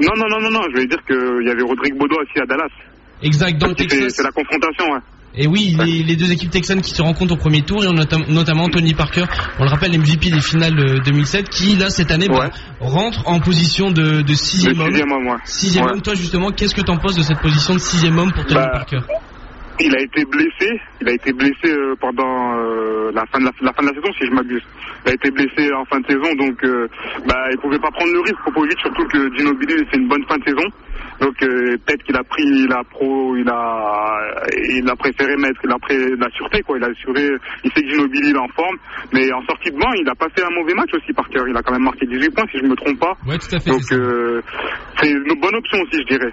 Non, 0.00 0.10
non, 0.16 0.24
non, 0.30 0.40
non, 0.40 0.50
non, 0.50 0.60
je 0.74 0.80
vais 0.80 0.86
dire 0.86 0.98
qu'il 1.06 1.46
y 1.46 1.50
avait 1.50 1.62
Rodrigue 1.62 1.96
Baudouin 1.98 2.18
aussi 2.22 2.40
à 2.42 2.46
Dallas. 2.46 2.68
Exact, 3.22 3.58
dans 3.58 3.66
le 3.68 3.74
C'est 3.76 3.86
Texas. 3.86 4.14
c'est 4.16 4.22
la 4.22 4.30
confrontation, 4.30 4.84
ouais. 4.92 5.00
Et 5.40 5.46
oui, 5.46 5.76
les, 5.84 6.02
les 6.02 6.16
deux 6.16 6.32
équipes 6.32 6.50
texanes 6.50 6.80
qui 6.82 6.90
se 6.90 7.00
rencontrent 7.00 7.34
au 7.34 7.36
premier 7.36 7.62
tour, 7.62 7.84
et 7.84 7.88
notamment 8.28 8.68
Tony 8.68 8.92
Parker, 8.92 9.24
on 9.60 9.64
le 9.64 9.70
rappelle, 9.70 9.96
MVP 9.96 10.30
des 10.30 10.40
finales 10.40 10.78
euh, 10.78 10.98
2007, 11.04 11.48
qui 11.48 11.76
là 11.76 11.90
cette 11.90 12.10
année 12.10 12.26
bah, 12.28 12.50
rentre 12.80 13.22
en 13.26 13.38
position 13.38 13.92
de, 13.92 14.24
sixième 14.34 14.80
homme. 14.80 14.88
sixième 14.90 15.12
homme, 15.12 15.26
ouais. 15.28 15.36
Sixième 15.44 15.84
Ouais. 15.86 15.92
homme, 15.92 16.02
toi 16.02 16.14
justement, 16.14 16.50
qu'est-ce 16.50 16.74
que 16.74 16.80
t'en 16.80 16.96
penses 16.96 17.14
de 17.16 17.22
cette 17.22 17.40
position 17.40 17.74
de 17.74 17.78
sixième 17.78 18.18
homme 18.18 18.32
pour 18.32 18.44
Tony 18.46 18.60
Bah, 18.60 18.70
Parker? 18.72 18.98
Il 19.80 19.94
a 19.94 20.00
été 20.02 20.24
blessé. 20.24 20.80
Il 21.00 21.08
a 21.08 21.12
été 21.12 21.32
blessé 21.32 21.66
euh, 21.70 21.94
pendant 22.00 22.58
euh, 22.58 23.12
la 23.14 23.24
fin 23.26 23.38
de 23.38 23.44
la, 23.44 23.52
la 23.62 23.72
fin 23.72 23.82
de 23.82 23.88
la 23.88 23.94
saison, 23.94 24.12
si 24.18 24.26
je 24.26 24.32
m'abuse. 24.32 24.62
Il 25.06 25.10
a 25.10 25.14
été 25.14 25.30
blessé 25.30 25.72
en 25.72 25.84
fin 25.84 26.00
de 26.00 26.06
saison, 26.08 26.34
donc 26.34 26.58
euh, 26.64 26.88
bah 27.28 27.36
il 27.52 27.58
pouvait 27.58 27.78
pas 27.78 27.90
prendre 27.92 28.12
le 28.12 28.20
risque. 28.20 28.42
Popovic, 28.44 28.76
surtout 28.80 29.06
que 29.06 29.18
Ginobili 29.36 29.74
fait 29.88 29.96
une 29.98 30.08
bonne 30.08 30.24
fin 30.28 30.36
de 30.38 30.44
saison. 30.44 30.66
Donc 31.20 31.34
euh, 31.42 31.76
peut-être 31.84 32.02
qu'il 32.04 32.16
a 32.16 32.22
pris 32.24 32.66
la 32.68 32.82
pro, 32.84 33.36
il 33.36 33.48
a 33.48 34.44
il 34.70 34.88
a 34.88 34.96
préféré 34.96 35.36
mettre 35.36 35.60
la, 35.64 35.78
pré, 35.78 35.96
la 36.16 36.30
sûreté 36.30 36.62
quoi. 36.62 36.78
Il 36.78 36.84
a 36.84 36.88
assuré. 36.88 37.28
Il 37.64 37.72
sait 37.72 37.82
que 37.82 37.88
Ginobili 37.88 38.30
il 38.30 38.36
est 38.36 38.38
en 38.38 38.48
forme, 38.48 38.76
mais 39.12 39.32
en 39.32 39.42
sortie 39.42 39.70
de 39.70 39.78
banc, 39.78 39.92
il 40.00 40.08
a 40.08 40.14
pas 40.14 40.28
fait 40.36 40.44
un 40.44 40.54
mauvais 40.54 40.74
match 40.74 40.90
aussi 40.94 41.12
par 41.12 41.28
cœur. 41.28 41.46
Il 41.48 41.56
a 41.56 41.62
quand 41.62 41.72
même 41.72 41.82
marqué 41.82 42.06
18 42.06 42.30
points 42.34 42.46
si 42.50 42.58
je 42.58 42.64
me 42.64 42.76
trompe 42.76 42.98
pas. 42.98 43.14
Ouais, 43.26 43.38
tout 43.38 43.54
à 43.54 43.60
fait. 43.60 43.70
Donc 43.70 43.92
euh, 43.92 44.40
c'est 45.00 45.10
une 45.10 45.40
bonne 45.40 45.56
option 45.56 45.78
aussi, 45.82 46.02
je 46.02 46.16
dirais. 46.16 46.32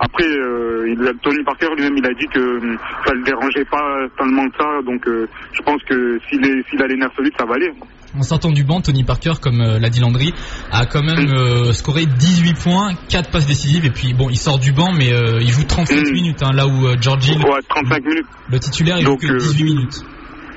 Après, 0.00 0.26
euh, 0.26 0.88
il, 0.88 1.12
Tony 1.22 1.44
Parker 1.44 1.68
lui-même, 1.76 1.96
il 1.98 2.06
a 2.06 2.14
dit 2.14 2.26
que 2.32 2.40
euh, 2.40 2.76
ça 3.04 3.12
le 3.12 3.22
dérangeait 3.22 3.66
pas 3.66 4.08
tellement 4.16 4.48
que 4.48 4.56
ça. 4.56 4.82
Donc, 4.82 5.06
euh, 5.06 5.28
je 5.52 5.62
pense 5.62 5.82
que 5.84 6.18
s'il 6.26 6.42
est, 6.46 6.66
s'il 6.70 6.82
a 6.82 6.86
les 6.86 6.96
nerfs 6.96 7.12
solides, 7.14 7.34
ça 7.38 7.44
va 7.44 7.56
aller. 7.56 7.70
En 8.18 8.22
sortant 8.22 8.50
du 8.50 8.64
banc, 8.64 8.80
Tony 8.80 9.04
Parker, 9.04 9.34
comme 9.40 9.60
euh, 9.60 9.78
l'a 9.78 9.88
dit 9.88 10.00
Landry, 10.00 10.34
a 10.72 10.84
quand 10.86 11.02
même 11.02 11.30
euh, 11.32 11.72
scoré 11.72 12.06
18 12.06 12.54
points, 12.54 12.90
4 13.08 13.30
passes 13.30 13.46
décisives, 13.46 13.84
et 13.84 13.90
puis 13.90 14.14
bon, 14.14 14.28
il 14.30 14.36
sort 14.36 14.58
du 14.58 14.72
banc, 14.72 14.92
mais 14.92 15.12
euh, 15.12 15.38
il 15.40 15.48
joue 15.48 15.62
37 15.64 16.08
Mm. 16.08 16.12
minutes, 16.12 16.42
hein, 16.42 16.50
là 16.52 16.66
où 16.66 16.86
euh, 16.86 16.96
Hill, 16.96 17.38
Ouais, 17.44 17.60
35 17.68 18.04
minutes. 18.04 18.26
le 18.48 18.58
titulaire, 18.58 18.96
il 18.98 19.04
Donc, 19.04 19.20
joue 19.22 19.28
que 19.28 19.32
euh, 19.34 19.38
18 19.38 19.64
minutes. 19.64 20.04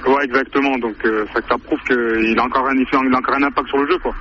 Ouais, 0.07 0.23
exactement. 0.25 0.75
Donc, 0.79 0.95
ça, 1.33 1.39
ça 1.47 1.55
prouve 1.63 1.79
qu'il 1.87 2.37
a 2.39 2.43
encore 2.43 2.67
un, 2.67 2.73
il 2.75 3.13
a 3.13 3.17
encore 3.17 3.35
un 3.35 3.43
impact 3.43 3.67
sur 3.69 3.77
le 3.77 3.87
jeu, 3.87 3.97
quoi. 4.01 4.13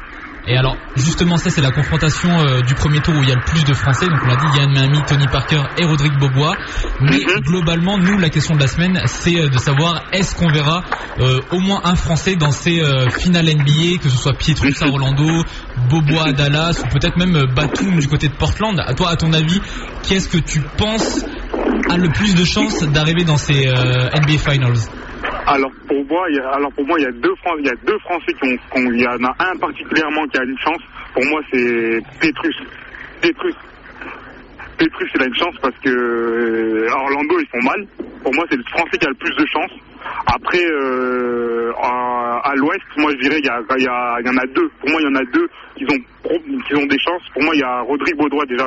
Et 0.47 0.57
alors, 0.57 0.77
justement, 0.97 1.37
ça 1.37 1.51
c'est 1.51 1.61
la 1.61 1.71
confrontation 1.71 2.41
euh, 2.41 2.63
du 2.63 2.75
premier 2.75 3.01
tour 3.01 3.15
où 3.17 3.23
il 3.23 3.29
y 3.29 3.33
a 3.33 3.37
le 3.37 3.41
plus 3.45 3.65
de 3.65 3.75
Français, 3.75 4.09
donc 4.09 4.19
on 4.25 4.27
l'a 4.27 4.37
dit, 4.37 4.49
Yann 4.49 4.71
Miami, 4.71 5.05
Tony 5.07 5.27
Parker 5.29 5.63
et 5.77 5.85
Rodrigue 5.85 6.19
Bobois. 6.19 6.57
Mais 7.01 7.19
Mhm. 7.19 7.41
globalement, 7.43 7.97
nous, 7.97 8.19
la 8.19 8.29
question 8.29 8.55
de 8.57 8.61
la 8.61 8.67
semaine, 8.67 9.01
c'est 9.07 9.39
euh, 9.41 9.49
de 9.49 9.59
savoir 9.59 10.03
est-ce 10.13 10.35
qu'on 10.35 10.51
verra 10.51 10.83
euh, 11.21 11.39
au 11.53 11.61
moins 11.61 11.81
un 11.85 11.95
Français 11.95 12.35
dans 12.35 12.51
ces 12.51 12.81
euh, 12.81 13.09
finales 13.11 13.47
NBA, 13.47 13.99
que 14.03 14.09
ce 14.11 14.17
soit 14.17 14.33
Pietrus 14.35 14.83
à 14.83 14.89
Orlando, 14.89 15.45
Bobois 15.89 16.29
à 16.29 16.33
Dallas, 16.33 16.83
ou 16.85 16.89
peut-être 16.89 17.17
même 17.17 17.45
Batum 17.55 18.01
du 18.01 18.09
côté 18.09 18.29
de 18.29 18.35
Portland. 18.35 18.81
À 18.85 18.95
toi, 18.95 19.11
à 19.11 19.17
ton 19.17 19.33
avis, 19.33 19.61
qu'est-ce 20.03 20.29
que 20.29 20.39
tu 20.39 20.61
penses 20.77 21.25
a 21.89 21.97
le 21.97 22.09
plus 22.09 22.35
de 22.35 22.45
chances 22.45 22.83
d'arriver 22.83 23.25
dans 23.25 23.37
ces 23.37 23.65
NBA 23.67 24.39
Finals? 24.39 24.79
Alors 25.47 25.73
pour 25.89 26.05
moi, 26.07 26.27
il 26.31 26.37
y 26.37 26.41
a, 26.41 26.49
alors 26.51 26.73
pour 26.73 26.87
moi, 26.87 26.97
il 26.99 27.05
y 27.05 27.09
a 27.09 27.13
deux 27.13 27.35
Fran- 27.43 27.57
il 27.59 27.67
y 27.67 27.71
a 27.71 27.75
deux 27.85 27.99
Français 28.01 28.33
qui 28.41 28.49
ont, 28.49 28.93
il 28.93 29.01
y 29.01 29.07
en 29.07 29.25
a 29.25 29.35
un 29.39 29.57
particulièrement 29.59 30.25
qui 30.29 30.39
a 30.39 30.45
une 30.45 30.59
chance. 30.59 30.81
Pour 31.15 31.25
moi, 31.27 31.41
c'est 31.53 31.99
Petrus. 32.21 32.57
Petrus. 33.21 33.55
Petrus, 34.79 35.11
il 35.15 35.23
a 35.23 35.27
une 35.27 35.35
chance 35.37 35.55
parce 35.61 35.77
que 35.79 35.91
euh, 35.91 36.89
Orlando, 36.93 37.39
ils 37.41 37.49
font 37.49 37.63
mal. 37.69 37.87
Pour 38.23 38.35
moi, 38.35 38.45
c'est 38.51 38.57
le 38.57 38.65
Français 38.65 38.99
qui 38.99 39.07
a 39.07 39.11
le 39.11 39.15
plus 39.17 39.35
de 39.37 39.47
chance. 39.53 39.71
Après, 40.27 40.63
euh, 40.65 41.73
à, 41.83 42.53
l'Ouest, 42.57 42.83
moi, 42.99 43.11
je 43.13 43.17
dirais, 43.19 43.39
il 43.39 43.47
y, 43.47 43.49
a, 43.49 43.61
il 43.79 43.83
y, 43.85 43.89
a- 43.89 44.17
il 44.21 44.27
y 44.27 44.31
en 44.31 44.37
a 44.37 44.47
deux. 44.47 44.69
Pour 44.81 44.91
moi, 44.91 45.01
il 45.01 45.05
y 45.05 45.11
en 45.13 45.17
a 45.17 45.25
deux 45.33 45.49
qui 45.77 45.85
ont, 45.85 46.33
ont 46.81 46.87
des 46.87 46.99
chances. 46.99 47.23
Pour 47.33 47.43
moi, 47.43 47.55
il 47.55 47.61
y 47.61 47.65
a 47.65 47.81
Rodrigue 47.81 48.17
Baudroy 48.17 48.45
déjà. 48.47 48.67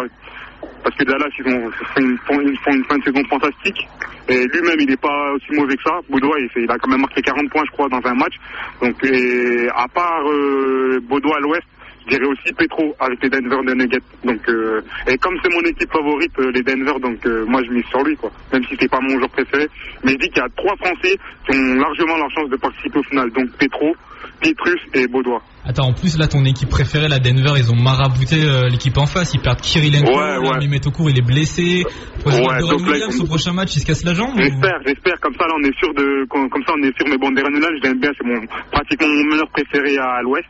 Parce 0.85 0.95
que 0.97 1.03
Dallas, 1.03 1.29
ils, 1.39 1.47
ont, 1.47 1.71
ils, 1.97 2.17
font, 2.27 2.39
une 2.39 2.85
fin 2.85 2.97
de 2.99 3.03
saison 3.03 3.23
fantastique. 3.27 3.87
Et 4.29 4.37
lui-même, 4.45 4.77
il 4.79 4.87
n'est 4.87 4.97
pas 4.97 5.31
aussi 5.33 5.51
mauvais 5.53 5.75
que 5.75 5.81
ça. 5.81 5.97
Baudroy, 6.07 6.37
il, 6.41 6.61
il 6.61 6.69
a 6.69 6.77
quand 6.77 6.91
même 6.91 7.01
marqué 7.01 7.23
40 7.23 7.49
points, 7.49 7.63
je 7.65 7.71
crois, 7.71 7.89
dans 7.89 8.05
un 8.05 8.13
match. 8.13 8.35
Donc, 8.83 9.03
et 9.03 9.67
à 9.75 9.87
part 9.87 10.21
euh, 10.29 11.01
à 11.09 11.39
l'Ouest, 11.39 11.65
je 12.05 12.15
dirais 12.15 12.27
aussi 12.27 12.53
Petro 12.53 12.95
avec 12.99 13.19
les 13.23 13.29
Denver 13.29 13.57
Nuggets. 13.63 13.97
Donc, 14.23 14.47
euh, 14.47 14.81
et 15.07 15.17
comme 15.17 15.35
c'est 15.41 15.51
mon 15.51 15.61
équipe 15.61 15.91
favorite, 15.91 16.31
euh, 16.37 16.51
les 16.51 16.61
Denver, 16.61 16.99
donc 17.01 17.25
euh, 17.25 17.45
moi 17.47 17.63
je 17.65 17.71
mise 17.71 17.85
sur 17.85 18.03
lui, 18.03 18.15
quoi. 18.15 18.31
Même 18.53 18.63
si 18.65 18.77
c'est 18.79 18.89
pas 18.89 18.99
mon 19.01 19.17
joueur 19.17 19.29
préféré, 19.29 19.67
mais 20.03 20.11
je 20.11 20.17
dis 20.17 20.29
qu'il 20.29 20.37
y 20.37 20.45
a 20.45 20.49
trois 20.55 20.75
Français 20.75 21.17
qui 21.49 21.57
ont 21.57 21.75
largement 21.75 22.17
leur 22.17 22.29
chance 22.29 22.49
de 22.49 22.57
participer 22.57 22.99
au 22.99 23.03
final. 23.03 23.31
Donc 23.31 23.49
Petro, 23.57 23.95
Pietrus 24.39 24.79
et 24.93 25.07
Baudroy. 25.07 25.41
Attends, 25.65 25.87
en 25.87 25.93
plus 25.93 26.17
là, 26.17 26.27
ton 26.27 26.43
équipe 26.45 26.69
préférée, 26.69 27.07
la 27.07 27.19
Denver, 27.19 27.53
ils 27.57 27.71
ont 27.71 27.75
marabouté 27.75 28.43
euh, 28.43 28.69
l'équipe 28.69 28.95
en 28.97 29.07
face. 29.07 29.33
Ils 29.33 29.39
perdent 29.41 29.61
Kirilenko, 29.61 30.11
Ouais, 30.11 30.37
ouais. 30.37 30.57
ils 30.61 30.69
mettent 30.69 30.85
au 30.87 30.91
cours, 30.91 31.09
il 31.09 31.17
est 31.17 31.25
blessé. 31.25 31.83
Ouais, 32.25 32.31
donc 32.59 32.81
là, 32.81 32.91
Williams, 32.91 33.19
au 33.19 33.25
prochain 33.25 33.53
match, 33.53 33.75
il 33.75 33.79
se 33.79 33.85
casse 33.85 34.03
la 34.03 34.13
jambe. 34.13 34.35
ou- 34.35 34.41
J'espère, 34.41 34.77
j'espère. 34.85 35.19
Comme 35.21 35.33
ça, 35.33 35.47
là, 35.47 35.53
on 35.57 35.63
est 35.63 35.77
sûr 35.79 35.93
de, 35.95 36.25
comme 36.29 36.63
ça, 36.67 36.73
on 36.77 36.83
est 36.83 36.95
sûr. 36.97 37.05
Mais 37.09 37.17
bon, 37.17 37.31
Darren 37.31 37.53
Williams, 37.53 37.73
je 37.81 37.87
l'aime 37.89 37.99
bien. 37.99 38.11
C'est 38.17 38.27
mon 38.27 38.45
pratiquement 38.71 39.07
mon 39.07 39.23
meneur 39.31 39.49
préféré 39.49 39.97
à 39.97 40.21
l'Ouest. 40.21 40.45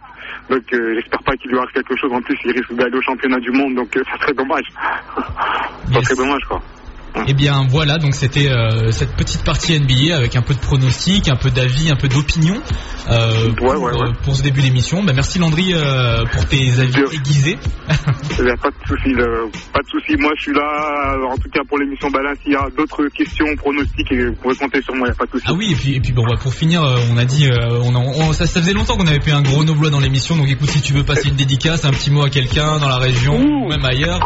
Donc, 0.49 0.61
euh, 0.73 0.95
j'espère 0.95 1.23
pas 1.23 1.33
qu'il 1.37 1.49
lui 1.51 1.57
arrive 1.57 1.71
quelque 1.73 1.95
chose. 1.95 2.11
En 2.11 2.21
plus, 2.21 2.37
il 2.45 2.51
risque 2.51 2.73
d'aller 2.75 2.97
au 2.97 3.01
championnat 3.01 3.39
du 3.39 3.51
monde. 3.51 3.75
Donc, 3.75 3.95
euh, 3.95 4.03
ça 4.11 4.17
serait 4.21 4.33
dommage. 4.33 4.65
ça 5.15 5.23
Yes. 5.93 6.03
serait 6.07 6.15
dommage, 6.17 6.43
quoi. 6.49 6.61
Eh 7.27 7.33
bien 7.33 7.65
voilà, 7.69 7.97
donc 7.97 8.13
c'était 8.13 8.49
euh, 8.49 8.91
cette 8.91 9.15
petite 9.15 9.43
partie 9.43 9.79
NBA 9.79 10.15
avec 10.15 10.35
un 10.35 10.41
peu 10.41 10.53
de 10.53 10.59
pronostics, 10.59 11.29
un 11.29 11.35
peu 11.35 11.49
d'avis, 11.49 11.89
un 11.89 11.95
peu 11.95 12.07
d'opinion 12.07 12.61
euh, 13.09 13.51
pour, 13.57 13.67
Ouais, 13.69 13.75
ouais, 13.77 13.93
ouais. 13.93 14.09
pour 14.23 14.35
ce 14.35 14.41
début 14.43 14.61
d'émission. 14.61 15.03
Bah, 15.03 15.13
merci 15.15 15.39
Landry 15.39 15.73
euh, 15.73 16.25
pour 16.25 16.45
tes 16.47 16.79
avis 16.79 16.91
Bien. 16.91 17.05
aiguisés. 17.13 17.57
A 17.89 18.57
pas 18.57 18.69
de 18.69 18.87
souci, 18.87 19.13
pas 19.73 19.79
de 19.81 19.87
souci. 19.89 20.15
Moi, 20.19 20.31
je 20.37 20.41
suis 20.43 20.53
là, 20.53 21.15
euh, 21.15 21.33
en 21.33 21.37
tout 21.37 21.49
cas 21.53 21.61
pour 21.67 21.77
l'émission 21.79 22.09
Balance. 22.09 22.37
S'il 22.43 22.51
y 22.53 22.55
a 22.55 22.67
d'autres 22.77 23.03
questions, 23.15 23.45
pronostics, 23.57 24.11
et 24.11 24.27
vous 24.27 24.33
pouvez 24.41 24.55
compter 24.55 24.81
sur 24.81 24.93
moi, 24.95 25.07
il 25.07 25.11
n'y 25.11 25.15
a 25.15 25.15
pas 25.15 25.25
de 25.25 25.31
souci. 25.31 25.45
Ah 25.47 25.53
oui, 25.53 25.71
et 25.71 25.75
puis, 25.75 25.95
et 25.95 25.99
puis 26.01 26.11
bon, 26.11 26.25
bah, 26.25 26.35
pour 26.41 26.53
finir, 26.53 26.83
euh, 26.83 26.97
on 27.11 27.17
a 27.17 27.25
dit, 27.25 27.47
euh, 27.47 27.79
on, 27.83 27.95
en- 27.95 28.03
on- 28.05 28.33
ça, 28.33 28.45
ça 28.45 28.59
faisait 28.61 28.73
longtemps 28.73 28.97
qu'on 28.97 29.07
avait 29.07 29.21
fait 29.21 29.31
un 29.31 29.41
gros 29.41 29.63
noblois 29.63 29.89
dans 29.89 29.99
l'émission, 29.99 30.35
donc 30.35 30.49
écoute, 30.49 30.69
si 30.69 30.81
tu 30.81 30.93
veux 30.93 31.03
passer 31.03 31.29
une 31.29 31.35
dédicace, 31.35 31.85
un 31.85 31.91
petit 31.91 32.11
mot 32.11 32.23
à 32.23 32.29
quelqu'un 32.29 32.77
dans 32.79 32.89
la 32.89 32.97
région, 32.97 33.39
Ouh. 33.39 33.65
ou 33.65 33.69
même 33.69 33.85
ailleurs, 33.85 34.19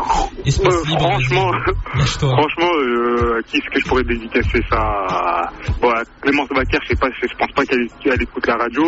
espace 0.45 0.85
libre, 0.87 1.01
franchement, 1.01 1.51
franchement, 2.19 2.69
euh, 2.79 3.41
qui 3.47 3.57
est-ce 3.57 3.69
que 3.73 3.79
je 3.79 3.87
pourrais 3.87 4.03
dédicacer 4.03 4.61
ça 4.71 4.77
à, 4.79 5.49
bon, 5.81 5.89
à 5.89 6.01
Clémence 6.21 6.49
Baker, 6.49 6.77
je 6.83 6.87
sais 6.89 6.95
pas, 6.95 7.07
je 7.21 7.27
pense 7.37 7.51
pas 7.53 7.65
qu'elle 7.65 8.21
écoute 8.21 8.47
la 8.47 8.55
radio, 8.55 8.83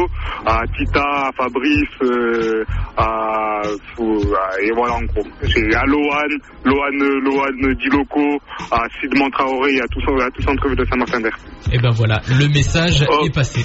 à 0.45 0.61
Tita, 0.77 1.01
à 1.03 1.29
Fabrice, 1.37 1.97
euh, 2.03 2.63
à, 2.97 3.61
à- 3.61 4.61
et 4.63 4.71
voilà 4.75 4.95
en 4.95 5.01
gros. 5.03 5.23
C'est 5.47 5.75
à 5.75 5.83
Lohan, 5.85 6.31
Lohan, 6.65 7.19
Lohan 7.23 7.73
Diloco, 7.79 8.39
à 8.71 8.81
Sidman 8.99 9.29
Traoré 9.31 9.73
et 9.75 9.81
à 9.81 9.87
tout, 9.87 9.99
à 10.21 10.29
tout 10.31 10.41
centre 10.41 10.69
de 10.75 10.85
Saint-Martin-d'Air. 10.85 11.37
Et 11.71 11.77
ben 11.79 11.91
voilà, 11.91 12.21
le 12.27 12.47
message 12.49 13.05
Oh. 13.09 13.25
est 13.25 13.33
passé. 13.33 13.61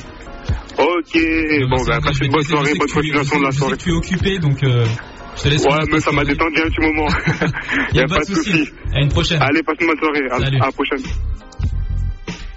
Ok, 0.79 1.15
bon, 1.71 1.77
je 1.79 2.01
passez 2.05 2.25
une 2.27 2.33
bonne 2.33 2.43
soirée, 2.43 2.73
je 2.75 2.79
bonne 2.79 2.89
continuation 2.89 3.39
de 3.39 3.45
la 3.45 3.51
je 3.51 3.57
soirée. 3.57 3.77
tu 3.79 3.91
es 3.91 3.93
occupé, 3.95 4.39
donc 4.39 4.63
euh, 4.63 4.85
je 5.37 5.43
te 5.43 5.49
laisse. 5.49 5.65
Ouais, 5.65 5.79
mais 5.91 6.01
ça 6.01 6.13
m'a 6.13 6.25
détendu 6.25 6.61
un 6.61 6.69
petit 6.69 6.81
moment. 6.81 7.09
Il 7.93 7.97
y 7.99 8.01
a 8.01 8.07
pas 8.07 8.21
de 8.21 8.25
souci. 8.25 8.69
À 8.95 9.01
une 9.01 9.09
prochaine. 9.09 9.41
Allez, 9.43 9.63
passe 9.63 9.77
une 9.81 9.87
bonne 9.89 9.99
soirée. 9.99 10.27
À, 10.31 10.39
Salut. 10.39 10.61
à 10.61 10.67
la 10.67 10.73
prochaine. 10.73 11.03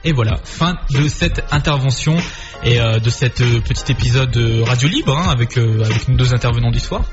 Et 0.06 0.14
voilà, 0.14 0.38
fin 0.46 0.78
de 0.92 1.10
cette 1.10 1.44
intervention 1.52 2.16
et 2.64 2.80
euh, 2.80 3.00
de 3.00 3.10
cet 3.10 3.42
euh, 3.42 3.60
petit 3.60 3.92
épisode 3.92 4.36
euh, 4.38 4.64
radio 4.64 4.88
libre 4.88 5.18
hein, 5.18 5.30
avec 5.30 5.58
euh, 5.58 5.84
avec 5.84 6.08
nos 6.08 6.16
deux 6.16 6.34
intervenants 6.34 6.72
du 6.72 6.80
soir. 6.80 7.04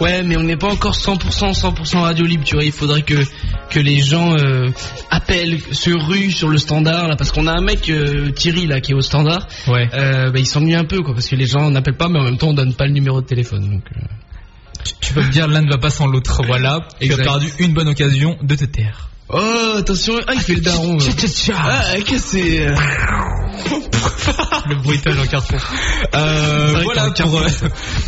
Ouais, 0.00 0.22
mais 0.22 0.36
on 0.36 0.44
n'est 0.44 0.56
pas 0.56 0.68
encore 0.68 0.94
100% 0.94 1.58
100% 1.60 1.98
radio 1.98 2.24
libre, 2.24 2.44
tu 2.44 2.54
vois. 2.54 2.62
Il 2.62 2.70
faudrait 2.70 3.02
que 3.02 3.16
que 3.70 3.80
les 3.80 3.98
gens 3.98 4.36
euh, 4.38 4.68
appellent, 5.10 5.58
se 5.72 5.90
ruent 5.90 6.30
sur 6.30 6.48
le 6.48 6.58
standard 6.58 7.08
là, 7.08 7.16
parce 7.16 7.32
qu'on 7.32 7.48
a 7.48 7.52
un 7.52 7.62
mec 7.62 7.90
euh, 7.90 8.30
Thierry 8.30 8.68
là 8.68 8.80
qui 8.80 8.92
est 8.92 8.94
au 8.94 9.00
standard. 9.02 9.48
Ouais. 9.66 9.88
Euh, 9.92 10.30
bah, 10.30 10.38
il 10.38 10.46
s'ennuie 10.46 10.76
un 10.76 10.84
peu 10.84 11.02
quoi, 11.02 11.14
parce 11.14 11.28
que 11.28 11.34
les 11.36 11.46
gens 11.46 11.68
n'appellent 11.68 11.96
pas, 11.96 12.08
mais 12.08 12.20
en 12.20 12.24
même 12.24 12.36
temps 12.38 12.50
on 12.50 12.54
donne 12.54 12.74
pas 12.74 12.86
le 12.86 12.92
numéro 12.92 13.20
de 13.20 13.26
téléphone. 13.26 13.68
Donc, 13.68 13.82
euh, 13.96 14.00
Tu- 15.00 15.12
peux 15.14 15.22
me 15.22 15.30
dire 15.30 15.48
l'un 15.48 15.62
ne 15.62 15.70
va 15.70 15.78
pas 15.78 15.90
sans 15.90 16.06
l'autre. 16.06 16.42
Voilà. 16.46 16.86
Tu 17.00 17.12
as 17.12 17.16
perdu 17.16 17.52
une 17.58 17.74
bonne 17.74 17.88
occasion 17.88 18.38
de 18.42 18.54
te 18.54 18.64
taire. 18.64 19.10
Oh 19.32 19.74
attention, 19.78 20.14
ah 20.26 20.32
il 20.34 20.40
fait 20.40 20.54
le 20.54 20.60
daron. 20.60 20.98
Ah 21.54 22.00
qu'est-ce 22.04 22.36
euh, 22.36 22.74
Le 24.68 24.74
bruitage 24.76 25.18
en 25.18 25.26
carton. 25.26 25.56
Euh, 26.14 26.74
C'est 26.76 26.82
voilà 26.82 27.10
pour, 27.10 27.38
euh, 27.38 27.48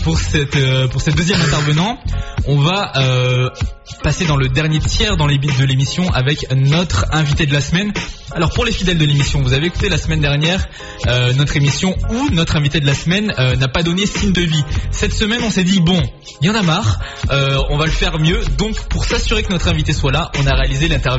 pour 0.03 0.19
cette 0.19 0.89
pour 0.91 1.01
cette 1.01 1.17
deuxième 1.17 1.41
intervenant. 1.41 1.99
On 2.47 2.59
va 2.59 2.93
euh, 2.97 3.51
passer 4.03 4.25
dans 4.25 4.37
le 4.37 4.49
dernier 4.49 4.81
tiers 4.81 5.17
dans 5.17 5.29
les 5.29 5.39
bits 5.39 5.57
de 5.59 5.65
l'émission 5.65 6.13
avec 6.13 6.51
notre 6.55 7.07
invité 7.13 7.47
de 7.47 7.53
la 7.53 7.61
semaine. 7.61 7.93
Alors 8.33 8.51
pour 8.51 8.65
les 8.65 8.73
fidèles 8.73 8.99
de 8.99 9.05
l'émission, 9.05 9.43
vous 9.43 9.53
avez 9.53 9.67
écouté 9.67 9.89
la 9.89 9.99
semaine 9.99 10.21
dernière 10.21 10.67
euh, 11.07 11.33
notre 11.35 11.57
émission 11.57 11.95
où 12.11 12.31
notre 12.31 12.57
invité 12.57 12.81
de 12.81 12.87
la 12.87 12.95
semaine 12.95 13.33
euh, 13.39 13.55
n'a 13.55 13.69
pas 13.69 13.83
donné 13.83 14.07
signe 14.07 14.33
de 14.33 14.43
vie. 14.43 14.65
Cette 14.91 15.13
semaine, 15.13 15.41
on 15.45 15.51
s'est 15.51 15.65
dit 15.65 15.81
bon, 15.81 16.03
il 16.41 16.49
y 16.49 16.51
en 16.51 16.55
a 16.55 16.63
marre, 16.63 16.99
on 17.71 17.77
va 17.77 17.85
le 17.85 17.93
faire 17.93 18.19
mieux. 18.19 18.41
Donc 18.59 18.81
pour 18.89 19.05
s'assurer 19.05 19.43
que 19.45 19.53
notre 19.53 19.69
invité 19.69 19.93
soit 19.93 20.13
là, 20.13 20.33
on 20.39 20.47
a 20.47 20.55
réalisé 20.55 20.89
l'interview 20.89 21.12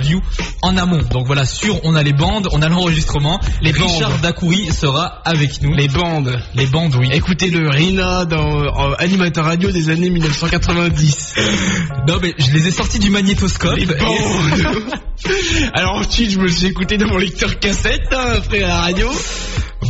en 0.62 0.78
amont. 0.78 1.02
Donc 1.12 1.26
voilà, 1.26 1.46
sûr, 1.46 1.80
on 1.84 1.96
a 1.96 2.04
les 2.04 2.14
bandes, 2.14 2.48
on 2.52 2.62
a 2.62 2.70
l'enregistrement. 2.70 3.40
Les 3.62 3.72
Richard 3.72 4.12
bandes. 4.12 4.22
Dacoury 4.22 4.72
sera 4.72 5.22
avec 5.26 5.62
nous. 5.62 5.74
Les 5.74 5.88
bandes. 5.88 6.40
Les 6.56 6.66
bandes, 6.68 6.96
oui. 7.00 7.10
Écoutez 7.12 7.50
le 7.50 7.70
Rina 7.70 8.26
dans 8.26 8.62
euh, 8.64 8.96
animateur 9.00 9.46
radio 9.46 9.72
des 9.72 9.90
années 9.90 10.10
1990. 10.10 11.36
Non 12.08 12.20
mais 12.22 12.34
je 12.38 12.52
les 12.52 12.68
ai 12.68 12.72
sortis 12.72 13.00
du 13.00 13.10
magnétoscope. 13.10 13.76
Les 13.78 13.84
Et- 13.84 13.86
bandes. 13.88 15.00
Alors 15.74 15.96
ensuite 15.96 16.32
je 16.32 16.40
me 16.40 16.48
suis 16.48 16.68
écouté 16.68 16.98
dans 16.98 17.08
mon 17.08 17.18
lecteur 17.18 17.60
cassette, 17.60 18.02
hein, 18.12 18.34
après 18.38 18.60
la 18.60 18.82
radio. 18.82 19.10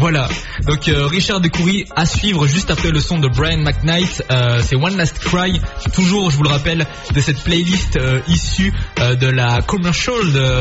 Voilà. 0.03 0.27
Donc 0.67 0.89
euh, 0.89 1.07
Richard 1.07 1.39
Decoury 1.39 1.85
à 1.95 2.05
suivre 2.05 2.45
juste 2.45 2.69
après 2.69 2.91
le 2.91 2.99
son 2.99 3.19
de 3.19 3.29
Brian 3.29 3.59
McKnight. 3.59 4.21
Euh, 4.29 4.59
c'est 4.61 4.75
One 4.75 4.97
Last 4.97 5.17
Cry. 5.19 5.61
Toujours, 5.93 6.29
je 6.29 6.35
vous 6.35 6.43
le 6.43 6.49
rappelle, 6.49 6.85
de 7.13 7.21
cette 7.21 7.41
playlist 7.41 7.95
euh, 7.95 8.19
issue 8.27 8.73
de 8.97 9.27
la 9.27 9.61
commercial 9.61 10.15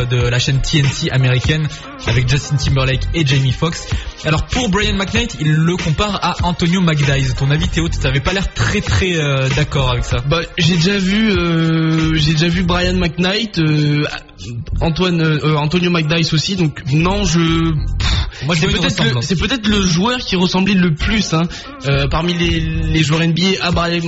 de, 0.08 0.28
la 0.28 0.38
chaîne 0.38 0.60
TNT 0.60 1.10
américaine 1.10 1.66
avec 2.06 2.28
Justin 2.28 2.54
Timberlake 2.54 3.02
et 3.14 3.26
Jamie 3.26 3.50
Foxx. 3.50 3.88
Alors 4.24 4.46
pour 4.46 4.68
Brian 4.68 4.94
McKnight, 4.94 5.36
il 5.40 5.50
le 5.50 5.76
compare 5.76 6.24
à 6.24 6.36
Antonio 6.46 6.80
McDyess. 6.80 7.34
Ton 7.34 7.50
avis 7.50 7.66
Théo, 7.66 7.88
tu 7.88 7.98
n'avais 7.98 8.20
pas 8.20 8.32
l'air 8.32 8.54
très 8.54 8.80
très 8.80 9.16
d'accord 9.56 9.90
avec 9.90 10.04
ça. 10.04 10.18
Bah, 10.24 10.42
j'ai 10.56 10.76
déjà 10.76 10.98
vu, 10.98 12.62
Brian 12.62 12.94
McKnight, 12.94 13.60
Antonio 14.80 15.90
McDyess 15.90 16.32
aussi. 16.32 16.54
Donc 16.54 16.80
non, 16.92 17.24
je. 17.24 17.72
C'est 19.20 19.38
peut-être 19.38 19.68
le, 19.68 19.82
joueur 19.86 20.18
qui 20.18 20.36
ressemblait 20.36 20.74
le 20.74 20.94
plus 20.94 21.34
hein, 21.34 21.42
euh, 21.86 22.08
parmi 22.08 22.34
les, 22.34 22.60
les 22.60 23.02
joueurs 23.02 23.20
NBA 23.20 23.60
à 23.60 23.70
Brian 23.70 24.00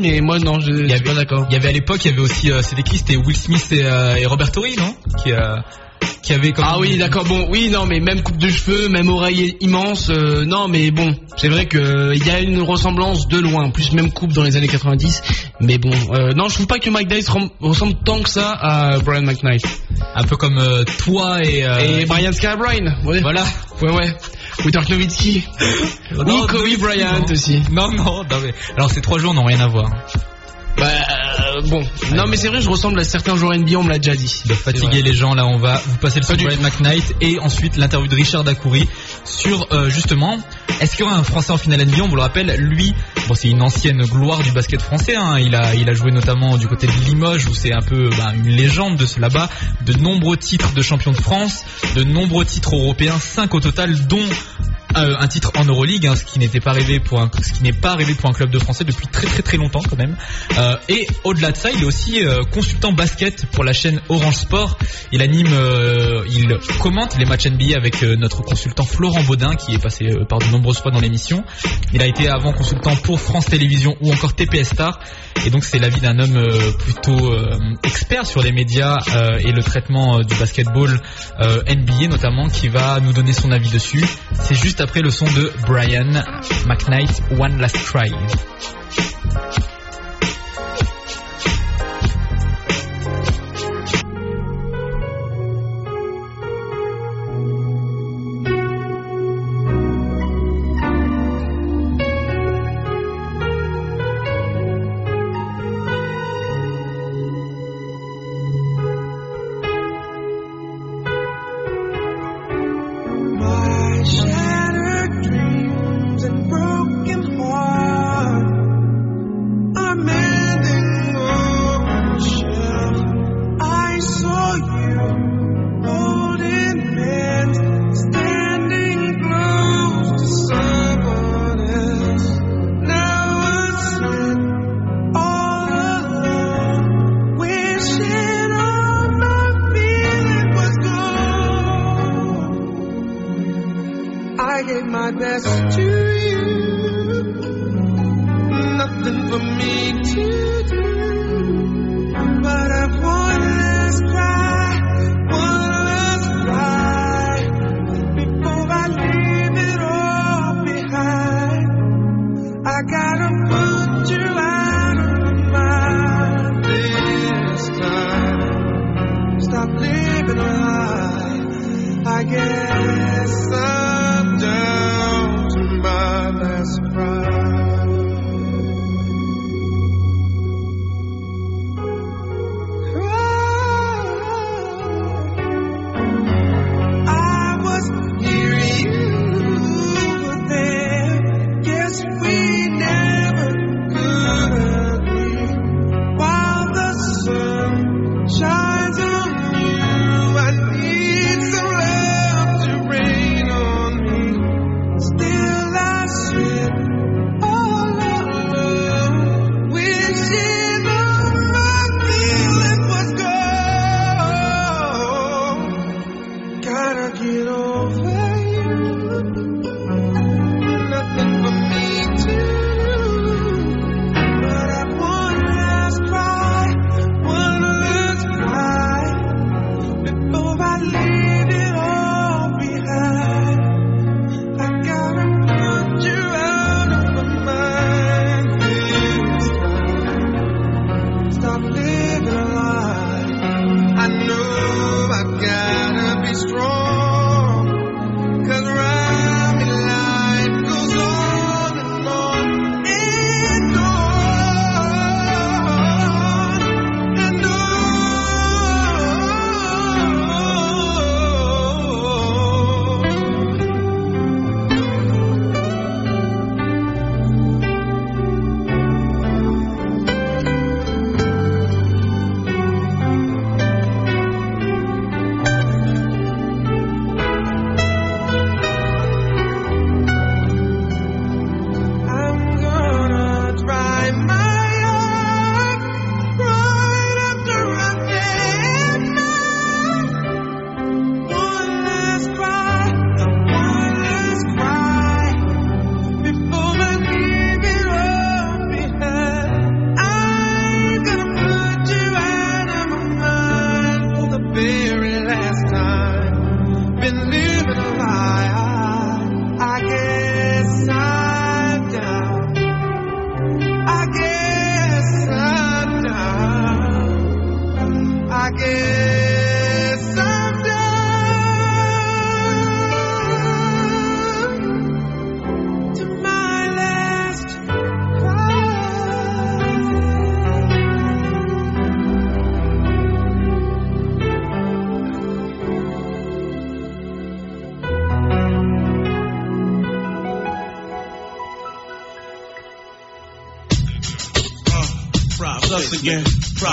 mais 0.00 0.20
moi 0.20 0.38
non, 0.38 0.60
je, 0.60 0.72
je 0.72 0.94
suis 0.94 1.04
pas 1.04 1.14
d'accord. 1.14 1.46
Il 1.48 1.54
y 1.54 1.56
avait 1.56 1.68
à 1.68 1.72
l'époque, 1.72 2.04
il 2.04 2.10
y 2.10 2.14
avait 2.14 2.22
aussi, 2.22 2.50
euh, 2.50 2.62
c'était 2.62 2.82
qui 2.82 2.98
C'était 2.98 3.16
Will 3.16 3.36
Smith 3.36 3.66
et, 3.72 3.84
euh, 3.84 4.16
et 4.16 4.26
Robert 4.26 4.50
Torrey, 4.50 4.74
non? 4.76 4.94
Qui, 5.22 5.32
euh, 5.32 5.56
qui 6.28 6.34
avait 6.34 6.52
comme 6.52 6.66
Ah 6.68 6.78
oui, 6.78 6.98
d'accord. 6.98 7.24
Bon, 7.24 7.46
oui, 7.50 7.70
non, 7.70 7.86
mais 7.86 8.00
même 8.00 8.22
coupe 8.22 8.36
de 8.36 8.50
cheveux, 8.50 8.90
même 8.90 9.08
oreille 9.08 9.56
immense. 9.60 10.10
euh, 10.10 10.44
non, 10.44 10.68
mais 10.68 10.90
bon, 10.90 11.14
c'est 11.38 11.48
vrai 11.48 11.64
que 11.64 11.78
euh, 11.78 12.14
il 12.14 12.26
y 12.26 12.30
a 12.30 12.40
une 12.40 12.60
ressemblance 12.60 13.28
de 13.28 13.38
loin. 13.38 13.64
En 13.64 13.70
plus, 13.70 13.92
même 13.92 14.12
coupe 14.12 14.34
dans 14.34 14.42
les 14.42 14.54
années 14.56 14.68
90. 14.68 15.22
Mais 15.60 15.78
bon, 15.78 15.90
euh, 16.12 16.32
non, 16.34 16.48
je 16.48 16.54
trouve 16.54 16.66
pas 16.66 16.78
que 16.78 16.90
Mike 16.90 17.08
Dice 17.08 17.30
ressemble 17.60 17.94
tant 18.04 18.20
que 18.20 18.28
ça 18.28 18.50
à 18.52 18.98
Brian 18.98 19.22
McKnight. 19.22 19.64
un 20.14 20.24
peu 20.24 20.36
comme 20.36 20.58
euh, 20.58 20.84
toi 21.02 21.38
et, 21.42 21.64
Et 22.00 22.04
Brian 22.04 22.32
Scalabrine. 22.32 22.94
Ouais. 23.06 23.20
voilà. 23.20 23.44
Ouais, 23.80 23.90
ouais. 23.90 24.12
Ou 24.66 24.70
Dirk 24.70 24.88
Nowitzki. 24.90 25.44
Ou 26.14 26.46
Kobe 26.46 26.78
Bryant 26.78 27.20
non. 27.26 27.32
aussi. 27.32 27.62
Non, 27.72 27.90
non, 27.90 28.04
non, 28.30 28.40
mais 28.42 28.52
alors 28.76 28.90
ces 28.90 29.00
trois 29.00 29.18
jours 29.18 29.32
n'ont 29.32 29.44
rien 29.44 29.60
à 29.60 29.68
voir. 29.68 29.88
Bah, 30.78 30.86
euh, 30.86 31.60
bon. 31.68 31.82
Non, 32.14 32.24
mais 32.28 32.36
c'est 32.36 32.48
vrai, 32.48 32.60
je 32.60 32.68
ressemble 32.68 33.00
à 33.00 33.04
certains 33.04 33.36
joueurs 33.36 33.56
NBA, 33.58 33.76
on 33.76 33.84
me 33.84 33.90
l'a 33.90 33.98
déjà 33.98 34.14
dit. 34.14 34.42
De 34.46 34.54
fatiguer 34.54 35.02
les 35.02 35.12
gens, 35.12 35.34
là, 35.34 35.46
on 35.46 35.58
va 35.58 35.80
vous 35.86 35.96
passer 35.96 36.20
le 36.20 36.26
son 36.26 36.34
de 36.34 36.44
Brian 36.44 36.60
McKnight 36.60 37.14
et 37.20 37.38
ensuite 37.40 37.76
l'interview 37.76 38.08
de 38.08 38.14
Richard 38.14 38.44
Dacoury 38.44 38.88
sur 39.24 39.66
euh, 39.72 39.88
justement 39.88 40.38
est-ce 40.80 40.94
qu'il 40.94 41.04
y 41.04 41.08
aura 41.08 41.16
un 41.16 41.24
Français 41.24 41.50
en 41.52 41.56
finale 41.58 41.84
NBA 41.84 42.04
On 42.04 42.08
vous 42.08 42.14
le 42.14 42.22
rappelle, 42.22 42.54
lui, 42.56 42.94
bon, 43.26 43.34
c'est 43.34 43.48
une 43.48 43.62
ancienne 43.62 44.00
gloire 44.04 44.42
du 44.42 44.52
basket 44.52 44.80
français. 44.80 45.16
Hein, 45.16 45.38
il 45.40 45.54
a, 45.56 45.74
il 45.74 45.88
a 45.90 45.94
joué 45.94 46.12
notamment 46.12 46.56
du 46.56 46.68
côté 46.68 46.86
de 46.86 46.92
Limoges 47.06 47.46
où 47.46 47.54
c'est 47.54 47.72
un 47.72 47.82
peu 47.82 48.10
bah, 48.10 48.32
une 48.34 48.48
légende 48.48 48.96
de 48.96 49.04
ce 49.04 49.18
là-bas. 49.18 49.48
De 49.84 49.94
nombreux 49.94 50.36
titres 50.36 50.72
de 50.74 50.82
champion 50.82 51.10
de 51.10 51.16
France, 51.16 51.64
de 51.96 52.04
nombreux 52.04 52.44
titres 52.44 52.76
européens, 52.76 53.18
5 53.18 53.52
au 53.54 53.60
total, 53.60 54.06
dont 54.06 54.28
euh, 54.96 55.14
un 55.18 55.28
titre 55.28 55.52
en 55.56 55.64
Euroleague, 55.64 56.06
hein, 56.06 56.16
ce 56.16 56.24
qui 56.24 56.38
n'était 56.38 56.60
pas 56.60 56.72
rêvé 56.72 56.98
pour 56.98 57.20
un, 57.20 57.30
ce 57.42 57.52
qui 57.52 57.62
n'est 57.62 57.74
pas 57.74 57.94
rêvé 57.94 58.14
pour 58.14 58.30
un 58.30 58.32
club 58.32 58.50
de 58.50 58.58
français 58.58 58.84
depuis 58.84 59.06
très 59.06 59.26
très 59.26 59.42
très 59.42 59.56
longtemps 59.58 59.82
quand 59.88 59.98
même. 59.98 60.16
Euh, 60.56 60.76
et 60.88 61.06
au-delà 61.24 61.52
de 61.52 61.56
ça, 61.58 61.70
il 61.70 61.82
est 61.82 61.86
aussi 61.86 62.24
euh, 62.24 62.38
consultant 62.50 62.92
basket 62.92 63.44
pour 63.46 63.64
la 63.64 63.74
chaîne 63.74 64.00
Orange 64.08 64.36
Sport. 64.36 64.78
Il 65.12 65.20
anime, 65.20 65.48
il 66.30 66.56
commente 66.80 67.18
les 67.18 67.24
matchs 67.26 67.46
NBA 67.46 67.76
avec 67.76 68.02
notre 68.02 68.42
consultant 68.42 68.84
Florent 68.84 69.22
Baudin, 69.22 69.54
qui 69.56 69.74
est 69.74 69.82
passé 69.82 70.06
par 70.28 70.38
de 70.38 70.46
nombreuses 70.46 70.78
fois 70.78 70.90
dans 70.90 71.00
l'émission. 71.00 71.44
Il 71.92 72.02
a 72.02 72.06
été 72.06 72.28
avant 72.28 72.52
consultant 72.52 72.94
pour 72.96 73.20
France 73.20 73.46
Télévisions 73.46 73.96
ou 74.00 74.12
encore 74.12 74.34
TPS 74.34 74.70
Star. 74.70 75.00
Et 75.46 75.50
donc 75.50 75.64
c'est 75.64 75.78
l'avis 75.78 76.00
d'un 76.00 76.18
homme 76.18 76.42
plutôt 76.78 77.34
expert 77.84 78.26
sur 78.26 78.42
les 78.42 78.52
médias 78.52 78.96
et 79.40 79.52
le 79.52 79.62
traitement 79.62 80.20
du 80.20 80.34
basketball 80.36 81.00
NBA 81.40 82.08
notamment, 82.08 82.48
qui 82.48 82.68
va 82.68 83.00
nous 83.00 83.12
donner 83.12 83.32
son 83.32 83.50
avis 83.50 83.70
dessus. 83.70 84.04
C'est 84.34 84.54
juste 84.54 84.77
après 84.80 85.00
le 85.02 85.10
son 85.10 85.24
de 85.26 85.52
Brian 85.66 86.10
McKnight 86.66 87.22
One 87.38 87.58
Last 87.60 87.76
Try. 87.84 88.10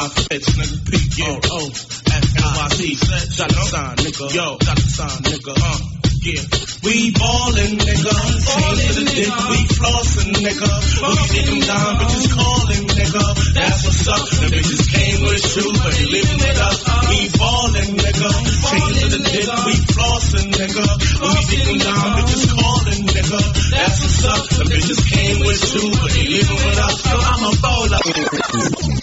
five 0.09 0.29
pitch, 0.29 0.45
nigga. 0.45 0.91
P 0.91 1.21
U 1.21 1.25
O 1.25 1.39
oh, 1.43 1.49
oh. 1.51 1.67
F 1.67 2.25
L 2.37 2.51
Y 2.57 2.67
C. 2.69 2.95
Shot 2.95 3.49
the 3.49 3.61
sign, 3.61 3.95
nigga. 3.97 4.33
Yo, 4.33 4.57
shot 4.61 4.77
the 4.77 5.29
nigga. 5.29 5.53
Uh, 5.55 5.95
yeah. 6.25 6.41
We 6.85 7.11
ballin', 7.13 7.77
nigga. 7.77 8.13
Chains 8.45 8.81
to 8.85 8.91
the 8.97 9.05
dick, 9.05 9.33
we 9.49 9.59
flossin', 9.77 10.33
nigga. 10.41 10.69
We 11.01 11.13
get 11.33 11.45
them 11.45 11.61
down, 11.61 11.91
bitches 12.01 12.27
callin', 12.33 12.85
nigga. 12.85 13.25
That's 13.53 13.79
what's 13.85 14.07
up. 14.09 14.25
The 14.25 14.47
bitches 14.53 14.85
came 14.89 15.21
with 15.25 15.41
shoes, 15.41 15.77
but 15.81 15.93
they 15.93 16.05
livin' 16.05 16.41
it 16.45 16.57
up. 16.61 16.77
We 17.09 17.19
ballin', 17.29 17.93
nigga. 17.97 18.29
Chains 18.69 18.97
to 19.01 19.07
the 19.09 19.21
dick, 19.21 19.49
we 19.65 19.73
flossin', 19.93 20.49
nigga. 20.49 20.85
We 21.21 21.29
get 21.45 21.61
them 21.65 21.77
down, 21.81 22.07
bitches 22.21 22.45
callin', 22.53 23.05
nigga. 23.05 23.39
That's 23.69 23.97
what's 24.01 24.25
up. 24.25 24.43
The 24.49 24.65
bitches 24.65 25.01
came 25.05 25.39
with 25.45 25.57
shoes, 25.61 25.93
but 25.97 26.09
they 26.09 26.25
livin' 26.25 26.61
it 26.69 26.79
up. 26.85 26.95
So 27.05 27.15
I'm 27.21 27.41
a 27.45 27.51
baller. 27.61 28.94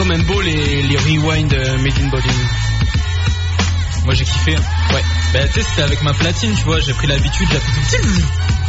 Quand 0.00 0.06
même 0.06 0.22
beaux 0.22 0.40
les, 0.40 0.82
les 0.82 0.96
rewind 0.96 1.52
euh, 1.52 1.76
Made 1.76 1.98
in 2.00 2.08
Bowling. 2.08 2.32
Moi 4.06 4.14
j'ai 4.14 4.24
kiffé. 4.24 4.52
Ouais. 4.52 5.02
Bah 5.34 5.46
tu 5.46 5.60
sais 5.60 5.66
c'était 5.68 5.82
avec 5.82 6.02
ma 6.02 6.14
platine, 6.14 6.54
tu 6.54 6.64
vois, 6.64 6.80
j'ai 6.80 6.94
pris 6.94 7.06
l'habitude. 7.06 7.48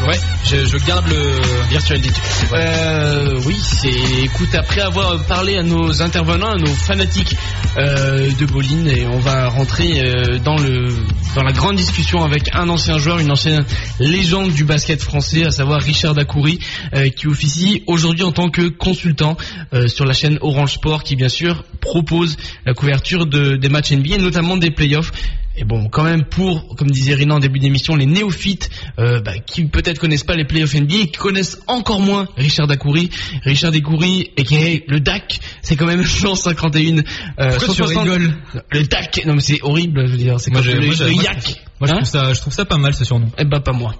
Ouais, 0.07 0.19
je, 0.45 0.65
je 0.65 0.77
garde 0.85 1.07
le 1.07 1.67
Virtual 1.69 2.03
DJ. 2.03 2.09
Euh, 2.51 3.39
oui, 3.45 3.57
c'est. 3.61 4.23
Écoute, 4.23 4.53
après 4.55 4.81
avoir 4.81 5.23
parlé 5.25 5.57
à 5.57 5.63
nos 5.63 6.01
intervenants, 6.01 6.51
à 6.51 6.57
nos 6.57 6.73
fanatiques 6.73 7.35
de 7.77 8.45
bowling, 8.45 8.87
et 8.87 9.07
on 9.07 9.19
va 9.19 9.47
rentrer 9.47 10.01
euh, 10.01 10.39
dans 10.39 10.57
le 10.57 10.89
dans 11.35 11.43
la 11.43 11.53
grande 11.53 11.77
discussion 11.77 12.23
avec 12.23 12.53
un 12.53 12.67
ancien 12.67 12.97
joueur, 12.97 13.19
une 13.19 13.31
ancienne 13.31 13.63
légende 13.99 14.51
du 14.51 14.65
basket 14.65 15.01
français, 15.01 15.45
à 15.45 15.51
savoir 15.51 15.81
Richard 15.81 16.13
Dacoury, 16.13 16.59
euh, 16.93 17.09
qui 17.09 17.27
officie 17.27 17.83
aujourd'hui 17.87 18.23
en 18.23 18.31
tant 18.31 18.49
que 18.49 18.67
consultant 18.67 19.37
euh, 19.73 19.87
sur 19.87 20.05
la 20.05 20.13
chaîne 20.13 20.37
Orange 20.41 20.73
Sport, 20.73 21.03
qui 21.03 21.15
bien 21.15 21.29
sûr 21.29 21.63
propose 21.79 22.35
la 22.65 22.73
couverture 22.73 23.25
de, 23.25 23.55
des 23.55 23.69
matchs 23.69 23.91
NBA, 23.91 24.17
notamment 24.17 24.57
des 24.57 24.71
playoffs. 24.71 25.11
Et 25.57 25.65
bon, 25.65 25.89
quand 25.89 26.03
même 26.03 26.23
pour, 26.23 26.75
comme 26.77 26.89
disait 26.89 27.13
Rina 27.13 27.35
en 27.35 27.39
début 27.39 27.59
d'émission, 27.59 27.95
les 27.95 28.05
néophytes 28.05 28.69
euh, 28.99 29.19
bah, 29.21 29.33
qui 29.45 29.65
peut-être 29.65 29.99
connaissent 29.99 30.23
pas 30.23 30.35
les 30.35 30.45
playoffs 30.45 30.73
NBA, 30.73 30.95
et 30.95 31.07
qui 31.07 31.17
connaissent 31.19 31.59
encore 31.67 31.99
moins 31.99 32.27
Richard 32.37 32.67
Dacoury. 32.67 33.09
Richard 33.43 33.71
Dacoury, 33.71 34.31
et 34.37 34.43
qui 34.43 34.55
est 34.55 34.83
le 34.87 34.99
DAC, 35.01 35.39
c'est 35.61 35.75
quand 35.75 35.85
même 35.87 36.03
151. 36.05 36.97
Euh, 36.97 37.01
Pourquoi 37.49 37.59
tu 37.59 37.65
160 37.83 38.03
rigoles 38.03 38.33
Le 38.71 38.83
DAC, 38.83 39.25
non 39.25 39.35
mais 39.35 39.41
c'est 39.41 39.59
horrible, 39.61 40.05
je 40.07 40.11
veux 40.11 40.17
dire, 40.17 40.39
c'est 40.39 40.51
comme 40.51 40.63
le, 40.63 40.73
le 40.79 41.13
YAC. 41.13 41.61
Moi 41.81 41.87
je 41.87 41.93
Hein 41.93 41.97
trouve 41.97 42.09
ça 42.09 42.33
je 42.33 42.39
trouve 42.39 42.53
ça 42.53 42.63
pas 42.65 42.77
mal 42.77 42.93
ce 42.93 43.03
surnom. 43.03 43.31
eh 43.39 43.43
ben 43.43 43.59
pas 43.59 43.71
moi. 43.73 43.95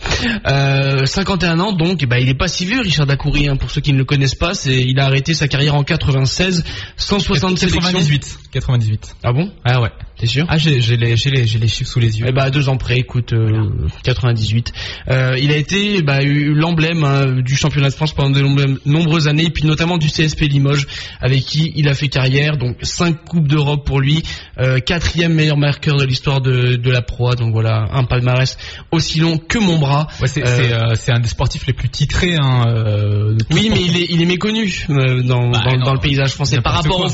Euh, 0.47 1.03
51 1.05 1.59
ans 1.59 1.73
donc, 1.73 2.03
eh 2.03 2.05
ben, 2.05 2.17
il 2.17 2.29
est 2.29 2.35
pas 2.35 2.47
si 2.47 2.63
vieux 2.65 2.79
Richard 2.81 3.07
Dacoury. 3.07 3.47
Hein, 3.49 3.55
pour 3.57 3.71
ceux 3.71 3.81
qui 3.81 3.91
ne 3.91 3.97
le 3.97 4.05
connaissent 4.05 4.35
pas, 4.35 4.53
c'est 4.53 4.79
il 4.81 4.99
a 4.99 5.05
arrêté 5.05 5.33
sa 5.33 5.47
carrière 5.47 5.73
en 5.75 5.83
96, 5.83 6.63
160 6.97 7.57
sélections. 7.57 7.81
98. 7.81 8.37
98. 8.51 9.15
Ah 9.23 9.33
bon? 9.33 9.51
Ah 9.65 9.81
ouais. 9.81 9.89
T'es 10.21 10.27
sûr 10.27 10.45
Ah 10.49 10.57
j'ai 10.59 10.79
les 10.79 11.15
les 11.15 11.15
les 11.45 11.67
chiffres 11.67 11.89
sous 11.89 11.99
les 11.99 12.19
yeux. 12.19 12.27
Eh 12.29 12.39
à 12.39 12.51
deux 12.51 12.69
ans 12.69 12.77
près, 12.77 12.97
écoute, 12.97 13.33
euh, 13.33 13.71
98. 14.03 14.71
Euh, 15.09 15.35
il 15.41 15.51
a 15.51 15.57
été 15.57 16.03
bah, 16.03 16.19
l'emblème 16.21 17.03
hein, 17.03 17.41
du 17.41 17.55
championnat 17.55 17.89
de 17.89 17.95
France 17.95 18.13
pendant 18.13 18.29
de 18.29 18.39
nombre- 18.41 18.77
nombreuses 18.85 19.27
années, 19.27 19.45
et 19.45 19.49
puis 19.49 19.65
notamment 19.65 19.97
du 19.97 20.09
CSP 20.09 20.41
Limoges, 20.41 20.85
avec 21.21 21.41
qui 21.41 21.71
il 21.75 21.87
a 21.89 21.95
fait 21.95 22.07
carrière. 22.07 22.57
Donc 22.57 22.77
cinq 22.83 23.25
coupes 23.25 23.47
d'Europe 23.47 23.83
pour 23.83 23.99
lui, 23.99 24.21
euh, 24.59 24.77
quatrième 24.79 25.33
meilleur 25.33 25.57
marqueur 25.57 25.97
de 25.97 26.05
l'histoire 26.05 26.39
de, 26.39 26.75
de 26.75 26.91
la 26.91 27.01
proie. 27.01 27.33
Donc 27.35 27.51
voilà, 27.51 27.87
un 27.91 28.03
palmarès 28.03 28.59
aussi 28.91 29.19
long 29.21 29.39
que 29.39 29.57
mon 29.57 29.79
bras. 29.79 30.07
Ouais, 30.21 30.27
c'est 30.27 30.45
Euh, 30.47 30.91
euh, 30.91 31.13
un 31.13 31.19
des 31.19 31.29
sportifs 31.29 31.65
les 31.65 31.73
plus 31.73 31.89
titrés 31.89 32.35
hein, 32.35 32.65
euh, 32.67 33.35
Oui, 33.51 33.69
mais 33.73 33.81
il 33.81 33.97
est, 33.97 34.07
il 34.11 34.21
est 34.21 34.25
méconnu 34.25 34.85
euh, 34.91 35.23
dans, 35.23 35.49
Bah, 35.49 35.63
dans, 35.65 35.77
dans 35.85 35.93
le 35.93 35.99
paysage 35.99 36.33
français. 36.33 36.61
Par 36.61 36.73
rapport, 36.75 36.99
au, 37.01 37.09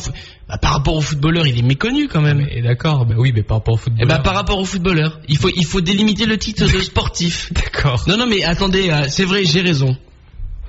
bah, 0.48 0.58
par 0.58 0.74
rapport 0.74 0.96
au 0.96 1.02
footballeur, 1.02 1.46
il 1.46 1.60
est 1.60 1.64
méconnu 1.64 2.08
quand 2.08 2.22
même. 2.22 2.38
Mais 2.38 2.62
d'accord, 2.62 3.06
bah 3.06 3.16
oui, 3.18 3.32
mais 3.36 3.44
par 3.44 3.58
rapport 3.58 3.76
au. 3.76 3.80
Eh 4.00 4.06
ben, 4.06 4.20
par 4.20 4.34
rapport 4.34 4.58
au 4.58 4.66
footballeur, 4.66 5.20
il 5.28 5.38
faut, 5.38 5.50
il 5.56 5.66
faut 5.66 5.82
délimiter 5.82 6.26
le 6.26 6.38
titre 6.38 6.66
de 6.66 6.80
sportif. 6.80 7.52
D'accord. 7.54 8.04
Non, 8.08 8.18
non, 8.18 8.28
mais 8.28 8.44
attendez, 8.44 8.90
euh, 8.90 9.06
c'est 9.10 9.26
vrai, 9.26 9.44
j'ai 9.46 9.62
raison. 9.62 9.98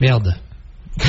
Merde. 0.00 0.34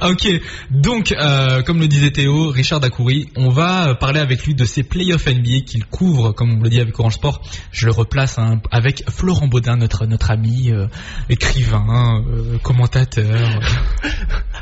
Ok, 0.00 0.26
donc 0.70 1.12
euh, 1.12 1.62
comme 1.62 1.78
le 1.78 1.86
disait 1.86 2.10
Théo, 2.10 2.48
Richard 2.48 2.80
Dacoury, 2.80 3.28
on 3.36 3.50
va 3.50 3.90
euh, 3.90 3.94
parler 3.94 4.18
avec 4.18 4.44
lui 4.46 4.54
de 4.54 4.64
ses 4.64 4.82
playoffs 4.82 5.26
NBA 5.26 5.60
qu'il 5.66 5.84
couvre, 5.84 6.32
comme 6.32 6.58
on 6.58 6.62
le 6.62 6.70
dit 6.70 6.80
avec 6.80 6.98
Orange 6.98 7.14
Sport. 7.14 7.42
Je 7.70 7.86
le 7.86 7.92
replace 7.92 8.38
hein, 8.38 8.60
avec 8.70 9.04
Florent 9.10 9.48
Baudin, 9.48 9.76
notre 9.76 10.06
notre 10.06 10.30
ami, 10.30 10.72
euh, 10.72 10.86
écrivain, 11.28 12.24
euh, 12.26 12.58
commentateur. 12.62 13.60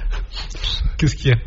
Qu'est-ce 0.98 1.14
qu'il 1.14 1.30
y 1.30 1.32
a? 1.32 1.38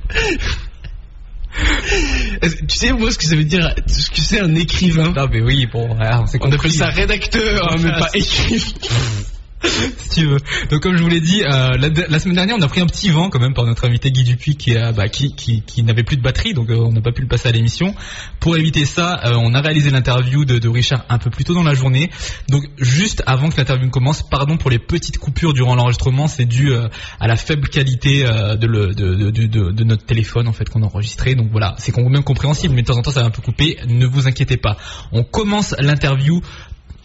Tu 2.68 2.78
sais, 2.78 2.92
moi, 2.94 3.12
ce 3.12 3.18
que 3.18 3.26
ça 3.26 3.36
veut 3.36 3.44
dire, 3.44 3.74
ce 3.88 4.10
que 4.10 4.22
c'est 4.22 4.40
un 4.40 4.56
écrivain? 4.56 5.14
Non 5.16 5.28
mais 5.32 5.42
oui, 5.42 5.68
bon, 5.72 5.88
voilà, 5.88 6.24
on 6.42 6.52
appelle 6.52 6.72
ça 6.72 6.88
rédacteur, 6.88 7.72
hein, 7.72 7.76
mais 7.80 7.92
pas 7.92 8.10
écrivain. 8.14 8.66
si 9.98 10.10
tu 10.10 10.26
veux. 10.28 10.38
Donc 10.70 10.82
comme 10.82 10.98
je 10.98 11.04
vous 11.04 11.10
l'ai 11.10 11.22
dit, 11.22 11.44
euh, 11.44 11.78
la, 11.78 12.20
semaine 12.20 12.36
dernière, 12.36 12.56
on 12.58 12.62
a 12.62 12.68
pris 12.68 12.82
un 12.82 12.86
petit 12.86 13.10
vent 13.10 13.30
quand 13.30 13.40
même 13.40 13.54
par 13.54 13.66
notre 13.66 13.86
invité 13.86 14.12
Guy 14.12 14.24
Dupuis 14.24 14.56
qui, 14.56 14.76
a, 14.76 14.92
bah, 14.92 15.08
qui, 15.08 15.34
qui, 15.36 15.84
n'avait 15.84 16.04
plus 16.04 16.18
de 16.18 16.22
batterie, 16.22 16.54
donc 16.54 16.70
euh, 16.70 16.76
on 16.78 16.92
n'a 16.92 17.02
pas 17.02 17.12
pu 17.12 17.22
le 17.22 17.28
passer 17.28 17.50
à 17.50 17.52
l'émission. 17.52 17.96
Pour 18.40 18.58
éviter 18.58 18.86
ça, 18.86 19.22
euh, 19.26 19.36
on 19.36 19.54
a 19.54 19.62
réalisé 19.62 19.90
l'interview 19.90 20.46
de, 20.46 20.68
Richard 20.68 21.06
un 21.10 21.18
peu 21.18 21.30
plus 21.30 21.44
tôt 21.44 21.54
dans 21.54 21.64
la 21.64 21.74
journée. 21.74 22.10
Donc 22.50 22.64
juste 22.78 23.24
avant 23.26 23.50
que 23.50 23.58
l'interview 23.58 23.90
commence, 23.90 24.24
pardon 24.28 24.58
pour 24.58 24.70
les 24.70 24.80
petites 24.80 25.18
coupures 25.18 25.54
durant 25.54 25.76
l'enregistrement, 25.76 26.28
c'est 26.28 26.46
dû 26.46 26.74
à 26.74 27.28
la 27.28 27.36
faible 27.36 27.68
qualité 27.70 28.24
de, 28.24 28.66
le, 28.68 28.94
de- 28.94 29.32
de 29.72 29.84
notre 29.84 30.06
téléphone 30.06 30.48
en 30.48 30.54
fait 30.54 30.70
qu'on 30.70 30.82
a 30.82 30.86
enregistré. 30.86 31.36
Donc 31.36 31.50
voilà, 31.52 31.76
c'est 31.78 31.92
quand 31.92 32.08
même 32.10 32.24
compréhensible, 32.24 32.74
mais 32.74 32.82
de 32.82 32.88
temps 32.88 32.98
en 32.98 33.02
temps 33.02 33.12
ça 33.12 33.22
va 33.22 33.28
un 33.28 33.32
peu 33.32 33.42
couper. 33.42 33.78
Ne 33.88 34.06
vous 34.06 34.28
inquiétez 34.28 34.58
pas. 34.58 34.78
On 35.12 35.24
commence 35.24 35.76
l'interview 35.80 36.42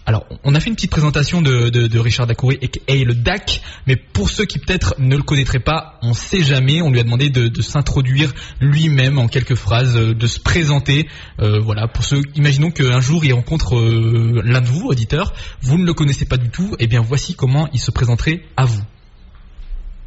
alors, 0.09 0.25
on 0.43 0.55
a 0.55 0.61
fait 0.61 0.71
une 0.71 0.75
petite 0.75 0.91
présentation 0.91 1.43
de, 1.43 1.99
Richard 1.99 2.27
Dacoury 2.27 2.59
et 2.87 3.05
le 3.05 3.13
DAC, 3.15 3.61
mais 3.87 3.95
pour 3.95 4.31
ceux 4.31 4.47
qui 4.47 4.59
peut-être 4.59 4.95
ne 4.99 5.15
le 5.15 5.23
connaîtraient 5.23 5.59
pas, 5.59 5.99
on 6.01 6.15
sait 6.15 6.43
jamais, 6.43 6.81
on 6.81 6.91
lui 6.91 6.99
a 6.99 7.03
demandé 7.03 7.29
de, 7.29 7.61
s'introduire 7.61 8.33
lui-même 8.59 9.19
en 9.19 9.29
quelques 9.29 9.55
phrases, 9.55 9.99
euh, 9.99 10.15
de 10.15 10.27
se 10.27 10.41
présenter. 10.41 11.11
Euh, 11.41 11.61
voilà, 11.61 11.89
pour 11.89 12.05
ceux, 12.05 12.23
imaginons 12.37 12.71
qu'un 12.71 13.03
jour 13.03 13.23
il 13.27 13.35
rencontre 13.35 13.77
euh, 13.77 14.41
l'un 14.47 14.63
de 14.63 14.67
vous, 14.67 14.87
auditeur, 14.87 15.35
vous 15.61 15.77
ne 15.77 15.85
le 15.85 15.93
connaissez 15.93 16.25
pas 16.25 16.39
du 16.39 16.49
tout, 16.49 16.75
et 16.79 16.87
bien 16.87 17.03
voici 17.03 17.35
comment 17.37 17.69
il 17.75 17.79
se 17.79 17.91
présenterait 17.91 18.41
à 18.57 18.65
vous. 18.65 18.81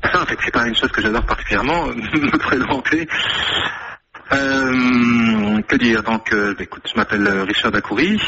Ça, 0.04 0.20
en 0.24 0.26
fait, 0.26 0.38
c'est 0.43 0.52
pas 0.52 0.68
une 0.68 0.76
chose 0.76 0.89
que 0.91 1.04
j'adore 1.04 1.28
particulièrement, 1.28 1.86
me 1.93 2.38
présenter. 2.39 3.08
Que 5.68 5.78
dire? 5.78 6.02
Donc, 6.02 6.34
bah, 6.34 6.56
écoute, 6.60 6.89
je 6.91 6.97
m'appelle 6.97 7.28
Richard 7.47 7.72
Dacoury. 7.72 8.20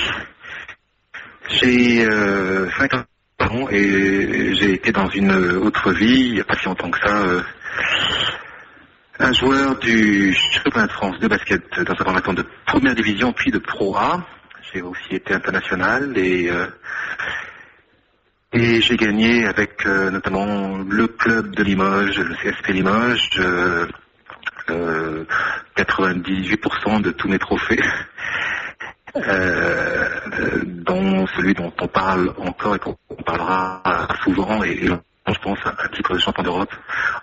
J'ai 1.49 2.05
euh, 2.05 2.69
50 2.77 3.05
ans 3.41 3.69
et 3.69 4.55
j'ai 4.55 4.73
été 4.73 4.91
dans 4.91 5.09
une 5.09 5.31
autre 5.31 5.91
vie, 5.91 6.27
il 6.27 6.33
n'y 6.35 6.41
a 6.41 6.43
pas 6.43 6.55
si 6.55 6.65
longtemps 6.65 6.89
que 6.89 6.99
ça, 6.99 7.15
euh, 7.15 7.41
un 9.19 9.33
joueur 9.33 9.77
du 9.79 10.33
championnat 10.33 10.87
de 10.87 10.91
France 10.91 11.19
de 11.19 11.27
basket 11.27 11.61
dans 11.79 11.93
un 11.93 11.95
formaton 11.95 12.33
de 12.33 12.45
première 12.65 12.95
division 12.95 13.33
puis 13.33 13.51
de 13.51 13.59
Pro 13.59 13.95
A. 13.95 14.25
J'ai 14.73 14.81
aussi 14.81 15.15
été 15.15 15.33
international 15.33 16.17
et 16.17 16.49
euh, 16.49 16.67
et 18.53 18.81
j'ai 18.81 18.97
gagné 18.97 19.45
avec 19.45 19.85
euh, 19.85 20.11
notamment 20.11 20.77
le 20.77 21.07
club 21.07 21.55
de 21.55 21.63
Limoges, 21.63 22.19
le 22.19 22.35
CSP 22.35 22.67
Limoges, 22.69 23.29
euh, 23.39 23.87
euh, 24.69 25.25
98% 25.75 27.01
de 27.01 27.11
tous 27.11 27.27
mes 27.27 27.39
trophées, 27.39 27.81
dont 29.15 31.27
celui 31.27 31.53
dont 31.53 31.71
on 31.79 31.87
parle 31.87 32.33
encore 32.37 32.75
et 32.75 32.79
qu'on 32.79 32.95
parlera 33.25 34.07
souvent, 34.23 34.63
et, 34.63 34.71
et 34.71 34.87
je 34.87 35.39
pense 35.39 35.59
un 35.65 35.87
titre 35.89 36.13
de 36.13 36.19
champion 36.19 36.43
d'Europe 36.43 36.73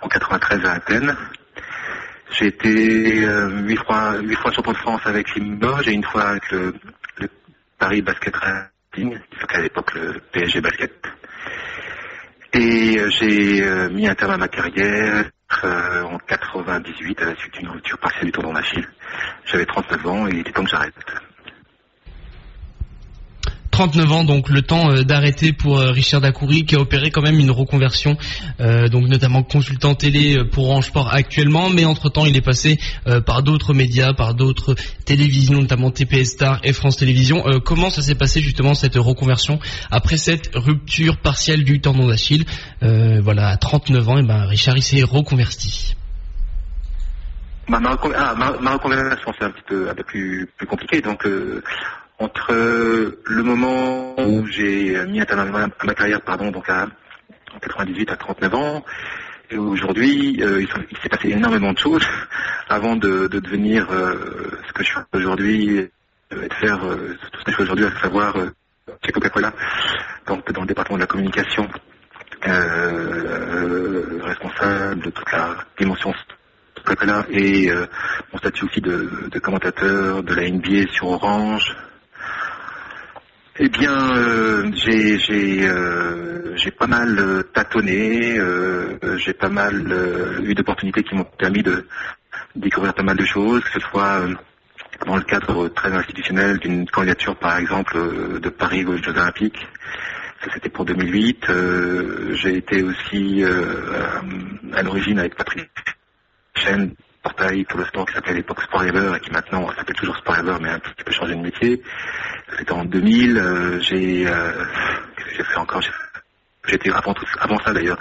en 0.00 0.08
93 0.08 0.64
à 0.64 0.72
Athènes. 0.72 1.16
J'ai 2.30 2.46
été 2.46 3.24
euh, 3.24 3.48
huit 3.62 3.76
fois, 3.76 4.14
fois 4.40 4.52
champion 4.52 4.72
de 4.72 4.76
France 4.76 5.00
avec 5.04 5.34
Limoges 5.34 5.88
et 5.88 5.92
une 5.92 6.04
fois 6.04 6.22
avec 6.22 6.50
le, 6.52 6.74
Paris 7.78 8.02
Basket 8.02 8.36
Racing, 8.36 9.18
qui 9.30 9.40
s'appelait 9.40 9.58
à 9.58 9.62
l'époque 9.62 9.94
le 9.94 10.20
PSG 10.32 10.60
Basket. 10.60 10.92
Et 12.52 12.98
euh, 12.98 13.08
j'ai 13.10 13.62
euh, 13.62 13.88
mis 13.90 14.08
un 14.08 14.14
terme 14.14 14.32
à 14.32 14.36
ma 14.36 14.48
carrière 14.48 15.24
euh, 15.64 16.02
en 16.02 16.18
98 16.18 17.22
à 17.22 17.26
la 17.26 17.36
suite 17.36 17.54
d'une 17.54 17.68
rupture 17.68 17.98
partielle 17.98 18.26
du 18.26 18.32
tendon 18.32 18.52
d'Achille. 18.52 18.86
J'avais 19.46 19.66
39 19.66 20.06
ans 20.06 20.26
et 20.26 20.32
il 20.32 20.38
était 20.40 20.52
temps 20.52 20.64
que 20.64 20.70
j'arrête. 20.70 20.94
39 23.70 24.12
ans, 24.12 24.24
donc 24.24 24.48
le 24.48 24.62
temps 24.62 24.90
euh, 24.90 25.04
d'arrêter 25.04 25.52
pour 25.52 25.78
euh, 25.78 25.90
Richard 25.90 26.20
Dacoury 26.20 26.64
qui 26.64 26.74
a 26.76 26.80
opéré 26.80 27.10
quand 27.10 27.22
même 27.22 27.38
une 27.38 27.50
reconversion, 27.50 28.16
euh, 28.60 28.88
donc 28.88 29.06
notamment 29.06 29.42
consultant 29.42 29.94
télé 29.94 30.44
pour 30.44 30.68
Orange 30.68 30.86
Sport 30.86 31.12
actuellement, 31.12 31.70
mais 31.70 31.84
entre-temps 31.84 32.26
il 32.26 32.36
est 32.36 32.40
passé 32.40 32.78
par 33.26 33.42
d'autres 33.42 33.74
médias, 33.74 34.12
par 34.12 34.34
d'autres 34.34 34.74
télévisions, 35.04 35.60
notamment 35.60 35.90
TPS 35.90 36.32
Star 36.32 36.60
et 36.64 36.72
France 36.72 36.96
Télévisions. 36.96 37.42
Comment 37.64 37.90
ça 37.90 38.02
s'est 38.02 38.14
passé 38.14 38.40
justement 38.40 38.74
cette 38.74 38.96
reconversion 38.96 39.58
après 39.90 40.16
cette 40.16 40.50
rupture 40.54 41.18
partielle 41.18 41.64
du 41.64 41.80
tendon 41.80 42.08
d'Achille? 42.08 42.44
Voilà, 42.80 43.48
à 43.48 43.56
39 43.56 44.08
ans, 44.08 44.18
et 44.18 44.22
ben 44.22 44.44
Richard 44.46 44.76
il 44.76 44.82
s'est 44.82 45.02
reconverti. 45.02 45.94
Recon- 47.68 48.12
ah, 48.16 48.34
ma, 48.34 48.72
reconversion, 48.72 49.32
c'est 49.38 49.44
un 49.44 49.50
petit 49.50 49.64
peu, 49.66 49.88
un 49.90 49.94
peu 49.94 50.02
plus, 50.02 50.48
compliqué. 50.68 51.00
Donc, 51.00 51.24
entre 52.20 52.52
le 52.52 53.42
moment 53.42 54.14
où 54.20 54.46
j'ai 54.46 55.04
mis 55.06 55.20
un 55.20 55.24
terme 55.24 55.54
à 55.54 55.68
ma, 55.84 55.94
carrière, 55.94 56.20
pardon, 56.20 56.50
donc 56.50 56.68
à 56.68 56.86
en 57.54 57.58
98 57.58 58.12
à 58.12 58.16
39 58.16 58.54
ans, 58.54 58.84
et 59.50 59.56
aujourd'hui, 59.56 60.40
euh, 60.42 60.62
il, 60.62 60.96
s'est 60.98 61.08
passé 61.08 61.30
énormément 61.30 61.72
de 61.72 61.78
choses 61.78 62.06
avant 62.68 62.94
de, 62.94 63.26
de 63.26 63.40
devenir 63.40 63.90
euh, 63.90 64.52
ce 64.68 64.72
que 64.72 64.84
je 64.84 64.92
fais 64.92 65.00
aujourd'hui 65.14 65.78
euh, 66.32 66.42
et 66.42 66.48
de 66.48 66.54
faire 66.54 66.78
tout 66.78 67.40
ce 67.40 67.44
que 67.44 67.50
je 67.50 67.56
fais 67.56 67.62
aujourd'hui, 67.62 67.86
à 67.86 68.00
savoir 68.00 68.36
chez 69.04 69.10
Coca-Cola, 69.12 69.52
donc 70.26 70.52
dans 70.52 70.60
le 70.60 70.66
département 70.68 70.98
de 70.98 71.02
la 71.02 71.06
communication, 71.06 71.68
responsable 74.22 75.02
de 75.02 75.10
toute 75.10 75.32
la 75.32 75.56
dimension 75.78 76.14
Coca-Cola 76.84 77.26
et 77.30 77.70
mon 78.32 78.38
statut 78.38 78.66
aussi 78.66 78.80
de 78.80 79.38
commentateur 79.40 80.22
de 80.22 80.34
la 80.34 80.48
NBA 80.48 80.92
sur 80.92 81.08
Orange. 81.08 81.74
Eh 83.62 83.68
bien, 83.68 84.16
euh, 84.16 84.70
j'ai 84.72 85.18
j'ai 85.18 85.68
euh, 85.68 86.56
j'ai 86.56 86.70
pas 86.70 86.86
mal 86.86 87.18
euh, 87.18 87.42
tâtonné, 87.42 88.38
euh, 88.38 89.18
j'ai 89.18 89.34
pas 89.34 89.50
mal 89.50 89.86
euh, 89.92 90.40
eu 90.42 90.54
d'opportunités 90.54 91.02
qui 91.02 91.14
m'ont 91.14 91.26
permis 91.36 91.62
de 91.62 91.86
découvrir 92.56 92.94
pas 92.94 93.02
mal 93.02 93.18
de 93.18 93.24
choses, 93.26 93.62
que 93.64 93.78
ce 93.78 93.80
soit 93.80 94.22
euh, 94.22 94.34
dans 95.04 95.16
le 95.16 95.22
cadre 95.24 95.68
très 95.68 95.92
institutionnel 95.92 96.58
d'une 96.58 96.88
candidature, 96.88 97.36
par 97.36 97.58
exemple, 97.58 97.98
de 98.40 98.48
Paris 98.48 98.86
aux 98.86 98.96
Jeux 98.96 99.10
Olympiques. 99.10 99.68
Ça, 100.42 100.50
c'était 100.54 100.70
pour 100.70 100.86
2008. 100.86 101.50
Euh, 101.50 102.34
j'ai 102.36 102.56
été 102.56 102.82
aussi 102.82 103.44
à, 104.72 104.82
l'origine 104.82 105.18
avec 105.18 105.36
Patrick 105.36 105.68
chaîne 106.54 106.94
portail 107.22 107.64
pour 107.64 107.84
sport 107.86 108.06
qui 108.06 108.14
s'appelait 108.14 108.32
à 108.32 108.36
l'époque 108.36 108.62
Sport 108.62 108.84
Ever 108.84 109.12
et 109.16 109.20
qui 109.20 109.30
maintenant 109.30 109.68
s'appelle 109.74 109.96
toujours 109.96 110.16
Sport 110.16 110.38
Ever 110.38 110.56
mais 110.60 110.70
un 110.70 110.78
petit 110.78 111.04
peu 111.04 111.12
changé 111.12 111.34
de 111.34 111.40
métier. 111.40 111.82
C'était 112.58 112.72
en 112.72 112.84
2000. 112.84 113.36
euh, 113.36 113.80
j'ai 113.80 114.26
euh, 114.26 114.64
j'ai 115.36 115.44
fait 115.44 115.56
encore 115.56 115.82
J'étais 116.66 116.90
avant 116.90 117.14
tout, 117.14 117.24
avant 117.40 117.58
ça 117.60 117.72
d'ailleurs. 117.72 117.98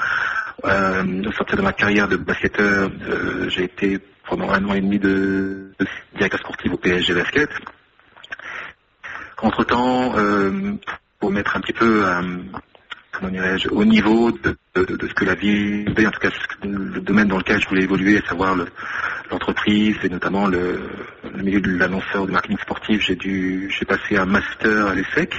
Euh, 0.66 1.24
au 1.24 1.32
sortir 1.32 1.56
de 1.58 1.62
ma 1.62 1.72
carrière 1.72 2.08
de 2.08 2.18
basketteur, 2.18 2.92
euh, 3.08 3.50
j'ai 3.50 3.64
été 3.64 4.00
pendant 4.28 4.50
un 4.52 4.64
an 4.66 4.74
et 4.74 4.82
demi 4.82 5.00
de, 5.00 5.72
de 5.80 5.88
directeur 6.16 6.40
sportif 6.42 6.74
au 6.74 6.78
PSG 6.78 7.14
Basket. 7.14 7.50
Entre 9.42 9.64
temps, 9.64 10.14
pour 11.20 11.32
mettre 11.32 11.56
un 11.56 11.62
petit 11.62 11.72
peu 11.72 12.06
au 13.72 13.86
niveau 13.86 14.32
de, 14.32 14.56
ce 14.76 15.14
que 15.14 15.26
la 15.26 15.36
vie, 15.36 15.86
en 15.90 16.12
tout 16.12 16.20
cas 16.20 16.30
le 16.64 17.02
domaine 17.02 17.28
dans 17.28 17.38
lequel 17.38 17.62
je 17.62 17.68
voulais 17.68 17.84
évoluer, 17.84 18.18
à 18.18 18.28
savoir 18.28 18.56
le- 18.56 18.68
l'entreprise 19.32 19.96
et 20.04 20.10
notamment 20.10 20.48
le, 20.48 20.80
milieu 21.36 21.62
de 21.62 21.72
l'annonceur 21.78 22.26
de 22.26 22.32
marketing 22.32 22.58
sportif, 22.60 23.02
j'ai 23.02 23.16
dû, 23.16 23.70
j'ai 23.78 23.86
passé 23.86 24.18
un 24.18 24.26
master 24.26 24.88
à 24.88 24.96
l'ESSEC. 24.96 25.34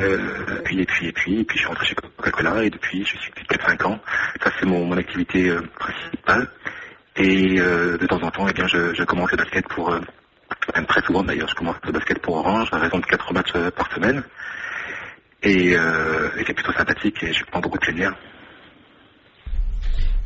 Euh, 0.00 0.60
puis 0.64 0.80
et 0.80 0.84
puis 0.86 1.06
et 1.06 1.12
puis 1.12 1.38
et 1.40 1.44
puis 1.44 1.56
je 1.56 1.60
suis 1.62 1.68
rentré 1.68 1.86
chez 1.86 1.94
Coca-Cola 1.94 2.64
et 2.64 2.70
depuis 2.70 3.04
je 3.04 3.16
suis 3.16 3.30
depuis 3.30 3.46
4-5 3.46 3.84
ans. 3.86 4.00
Ça 4.42 4.50
c'est 4.58 4.66
mon, 4.66 4.84
mon 4.86 4.96
activité 4.96 5.50
euh, 5.50 5.60
principale. 5.78 6.50
Et 7.16 7.60
euh, 7.60 7.96
de 7.96 8.06
temps 8.08 8.20
en 8.22 8.30
temps, 8.32 8.48
eh 8.48 8.52
bien, 8.52 8.66
je, 8.66 9.04
commence 9.04 9.30
le 9.30 9.36
basket 9.36 9.68
pour, 9.68 9.90
même 10.74 10.86
très 10.86 11.00
souvent 11.02 11.22
d'ailleurs, 11.22 11.46
je 11.48 11.54
commence 11.54 11.76
le 11.84 11.92
basket 11.92 12.18
pour 12.20 12.36
Orange 12.38 12.68
à 12.72 12.78
raison 12.78 12.98
de 12.98 13.06
4 13.06 13.32
matchs 13.32 13.52
par 13.76 13.92
semaine. 13.94 14.24
Et, 15.44 15.76
euh, 15.76 16.30
c'est 16.46 16.54
plutôt 16.54 16.72
sympathique 16.72 17.22
et 17.22 17.32
je 17.32 17.44
prends 17.44 17.60
beaucoup 17.60 17.78
de 17.78 17.84
plaisir. 17.84 18.14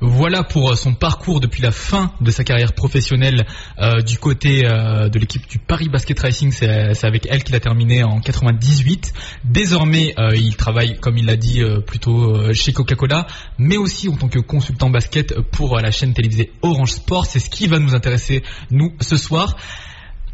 Voilà 0.00 0.44
pour 0.44 0.70
euh, 0.70 0.76
son 0.76 0.94
parcours 0.94 1.40
depuis 1.40 1.60
la 1.60 1.72
fin 1.72 2.12
de 2.20 2.30
sa 2.30 2.44
carrière 2.44 2.72
professionnelle 2.72 3.46
euh, 3.80 4.00
du 4.00 4.18
côté 4.18 4.64
euh, 4.64 5.08
de 5.08 5.18
l'équipe 5.18 5.48
du 5.48 5.58
Paris 5.58 5.88
Basket 5.88 6.18
Racing. 6.20 6.52
C'est 6.52 7.04
avec 7.04 7.26
elle 7.28 7.42
qu'il 7.42 7.56
a 7.56 7.60
terminé 7.60 8.04
en 8.04 8.20
98. 8.20 9.12
Désormais, 9.44 10.14
il 10.36 10.56
travaille, 10.56 10.98
comme 11.00 11.18
il 11.18 11.26
l'a 11.26 11.36
dit, 11.36 11.62
plutôt 11.86 12.52
chez 12.52 12.72
Coca-Cola, 12.72 13.26
mais 13.58 13.76
aussi 13.76 14.08
en 14.08 14.16
tant 14.16 14.28
que 14.28 14.38
consultant 14.38 14.90
basket 14.90 15.40
pour 15.40 15.76
la 15.78 15.90
chaîne 15.90 16.14
télévisée 16.14 16.52
Orange 16.62 16.92
Sport. 16.92 17.26
C'est 17.26 17.40
ce 17.40 17.50
qui 17.50 17.66
va 17.66 17.78
nous 17.78 17.94
intéresser, 17.94 18.42
nous, 18.70 18.94
ce 19.00 19.16
soir. 19.16 19.56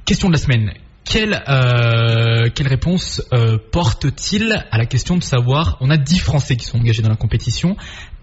Question 0.05 0.29
de 0.29 0.35
la 0.35 0.39
semaine. 0.39 0.75
Quelle, 1.05 1.43
euh, 1.49 2.49
quelle 2.55 2.69
réponse 2.69 3.23
euh, 3.33 3.59
porte-t-il 3.59 4.65
à 4.71 4.79
la 4.79 4.87
question 4.87 5.17
de 5.17 5.23
savoir, 5.23 5.77
on 5.81 5.91
a 5.91 5.97
10 5.97 6.19
Français 6.21 6.57
qui 6.57 6.65
sont 6.65 6.79
engagés 6.79 7.03
dans 7.03 7.11
la 7.11 7.17
compétition, 7.17 7.77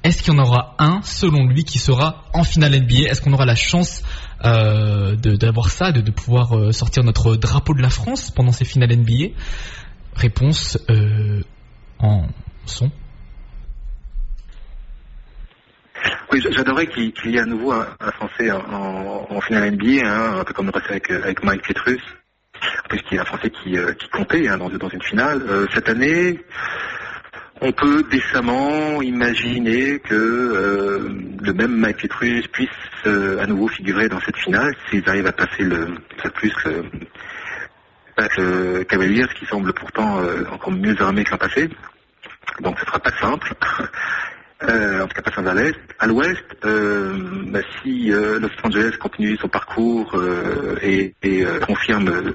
est-ce 0.03 0.23
qu'il 0.23 0.33
y 0.33 0.35
en 0.35 0.39
aura 0.39 0.75
un, 0.79 1.01
selon 1.03 1.47
lui, 1.47 1.63
qui 1.63 1.77
sera 1.77 2.25
en 2.33 2.43
finale 2.43 2.71
NBA 2.71 3.09
Est-ce 3.09 3.21
qu'on 3.21 3.33
aura 3.33 3.45
la 3.45 3.55
chance 3.55 4.03
euh, 4.43 5.15
d'avoir 5.15 5.69
ça, 5.69 5.91
de, 5.91 6.09
pouvoir 6.11 6.73
sortir 6.73 7.03
notre 7.03 7.35
drapeau 7.35 7.75
de 7.75 7.81
la 7.81 7.91
France 7.91 8.31
pendant 8.31 8.51
ces 8.51 8.65
finales 8.65 8.95
NBA 8.95 9.35
Réponse 10.15 10.77
en 11.99 12.27
son. 12.65 12.91
Oui, 16.31 16.41
j'adorerais 16.49 16.87
qu'il 16.87 17.11
y 17.25 17.35
ait 17.35 17.41
à 17.41 17.45
nouveau 17.45 17.73
un, 17.73 18.11
Français 18.13 18.49
en, 18.51 19.41
finale 19.41 19.71
NBA, 19.71 20.07
hein, 20.07 20.39
un 20.39 20.43
peu 20.43 20.53
comme 20.53 20.67
le 20.67 20.71
passé 20.71 21.01
avec, 21.09 21.43
Mike 21.43 21.61
Pietrus, 21.63 22.01
puisqu'il 22.89 23.15
y 23.15 23.17
a 23.19 23.21
un 23.21 23.25
Français 23.25 23.49
qui, 23.49 23.77
euh, 23.77 23.93
comptait 24.11 24.47
hein, 24.47 24.57
dans, 24.57 24.89
une 24.89 25.01
finale. 25.01 25.41
Euh, 25.47 25.65
cette 25.73 25.89
année, 25.89 26.39
on 27.61 27.71
peut 27.71 28.03
décemment 28.09 29.01
imaginer 29.01 29.99
que 29.99 30.15
euh, 30.15 31.09
le 31.41 31.53
même 31.53 31.75
Mike 31.77 31.97
Pietrus 31.97 32.47
puisse 32.47 32.69
à 33.05 33.47
nouveau 33.47 33.67
figurer 33.67 34.07
dans 34.07 34.19
cette 34.19 34.37
finale 34.37 34.75
s'ils 34.89 35.07
arrivent 35.09 35.27
à 35.27 35.31
passer 35.31 35.63
le, 35.63 35.87
le 36.23 36.29
plus 36.29 36.53
le, 36.65 36.83
le 38.37 38.83
Cavaliers, 38.83 39.25
qui 39.39 39.45
semble 39.45 39.73
pourtant 39.73 40.19
encore 40.51 40.71
mieux 40.71 40.95
armé 41.01 41.23
que 41.23 41.31
l'an 41.31 41.37
passé. 41.37 41.67
Donc 42.59 42.77
ce 42.79 42.85
sera 42.85 42.99
pas 42.99 43.11
simple. 43.19 43.53
Euh, 44.63 45.03
en 45.03 45.07
tout 45.07 45.21
cas 45.21 45.31
pas 45.41 45.49
à 45.49 45.53
l'est. 45.55 45.75
À 45.99 46.05
l'ouest, 46.07 46.43
euh, 46.65 47.13
bah, 47.47 47.61
si 47.81 48.11
euh, 48.13 48.39
Los 48.39 48.49
Angeles 48.63 48.95
continue 48.99 49.35
son 49.37 49.47
parcours 49.47 50.11
euh, 50.15 50.75
et, 50.83 51.15
et, 51.23 51.43
euh, 51.45 51.59
confirme 51.61 52.09
euh, 52.09 52.31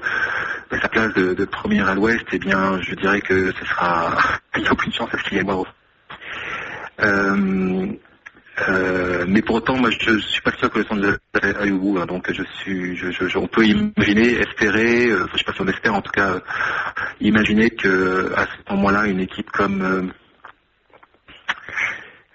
bah, 0.69 0.77
sa 0.81 0.89
place 0.89 1.13
de, 1.13 1.33
de 1.33 1.45
première 1.45 1.87
à 1.87 1.95
l'ouest, 1.95 2.25
eh 2.33 2.39
bien 2.39 2.79
je 2.81 2.95
dirais 2.95 3.21
que 3.21 3.51
ce 3.57 3.65
sera 3.65 4.17
il 4.57 4.61
n'y 4.63 4.67
a 4.67 4.73
aucune 4.73 4.91
chance 4.91 5.09
à 5.13 5.17
ce 5.19 5.23
qu'il 5.23 5.37
y 5.37 5.41
ait. 5.41 5.45
Euh, 8.67 9.25
mais 9.27 9.43
pour 9.43 9.57
autant, 9.57 9.77
moi, 9.77 9.91
je, 9.91 10.13
je 10.13 10.17
suis 10.17 10.41
pas 10.41 10.51
sûr 10.53 10.69
que 10.71 10.79
Los 10.79 10.91
Angeles 10.91 11.17
aille 11.59 11.71
au 11.71 11.77
bout. 11.77 11.99
hein, 11.99 12.07
donc, 12.07 12.25
je 12.33 12.41
suis, 12.59 12.97
je- 12.97 13.11
je- 13.11 13.37
on 13.37 13.47
peut 13.47 13.63
imaginer, 13.63 14.33
espérer, 14.39 15.09
euh, 15.11 15.25
enfin, 15.25 15.33
je 15.33 15.37
sais 15.37 15.43
pas 15.43 15.53
si 15.53 15.61
on 15.61 15.67
espère, 15.67 15.93
en 15.93 16.01
tout 16.01 16.11
cas, 16.11 16.31
euh, 16.33 16.39
imaginer 17.21 17.69
que 17.69 18.33
à 18.35 18.45
ce 18.47 18.73
moment-là, 18.73 19.05
une 19.05 19.19
équipe 19.19 19.51
comme 19.51 20.11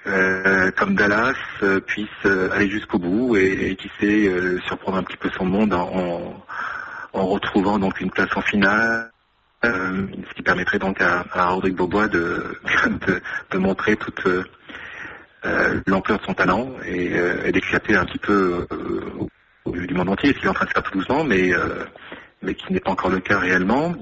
euh, 0.06 0.72
comme 0.72 0.96
Dallas 0.96 1.34
euh, 1.62 1.78
puisse 1.78 2.08
euh, 2.24 2.50
aller 2.52 2.68
jusqu'au 2.68 2.98
bout 2.98 3.36
et, 3.36 3.76
qui 3.76 3.90
sait 4.00 4.28
surprendre 4.66 4.98
un 4.98 5.02
petit 5.04 5.16
peu 5.16 5.30
son 5.36 5.44
monde 5.44 5.72
en, 5.72 6.42
retrouvant 7.12 7.78
donc 7.78 8.00
une 8.00 8.10
place 8.10 8.30
en 8.34 8.40
finale, 8.40 9.10
ce 9.62 10.34
qui 10.34 10.42
permettrait 10.42 10.78
donc 10.78 11.00
à, 11.00 11.24
à 11.32 11.50
Rodrigue 11.50 11.76
Bobois 11.76 12.08
de, 12.08 12.58
montrer 13.54 13.96
toute 13.96 14.26
l'ampleur 15.86 16.18
de 16.18 16.24
son 16.24 16.34
talent 16.34 16.72
et, 16.84 17.52
d'éclater 17.52 17.94
un 17.94 18.04
petit 18.04 18.18
peu 18.18 18.66
au, 19.64 19.72
vu 19.72 19.86
du 19.86 19.94
monde 19.94 20.08
entier, 20.08 20.32
ce 20.32 20.38
qu'il 20.38 20.46
est 20.46 20.50
en 20.50 20.54
train 20.54 20.66
de 20.66 20.70
faire 20.70 20.82
tout 20.82 20.98
doucement, 20.98 21.22
mais, 21.22 21.52
mais 22.42 22.54
qui 22.54 22.72
n'est 22.72 22.80
pas 22.80 22.90
encore 22.90 23.10
le 23.10 23.20
cas 23.20 23.38
réellement. 23.38 23.94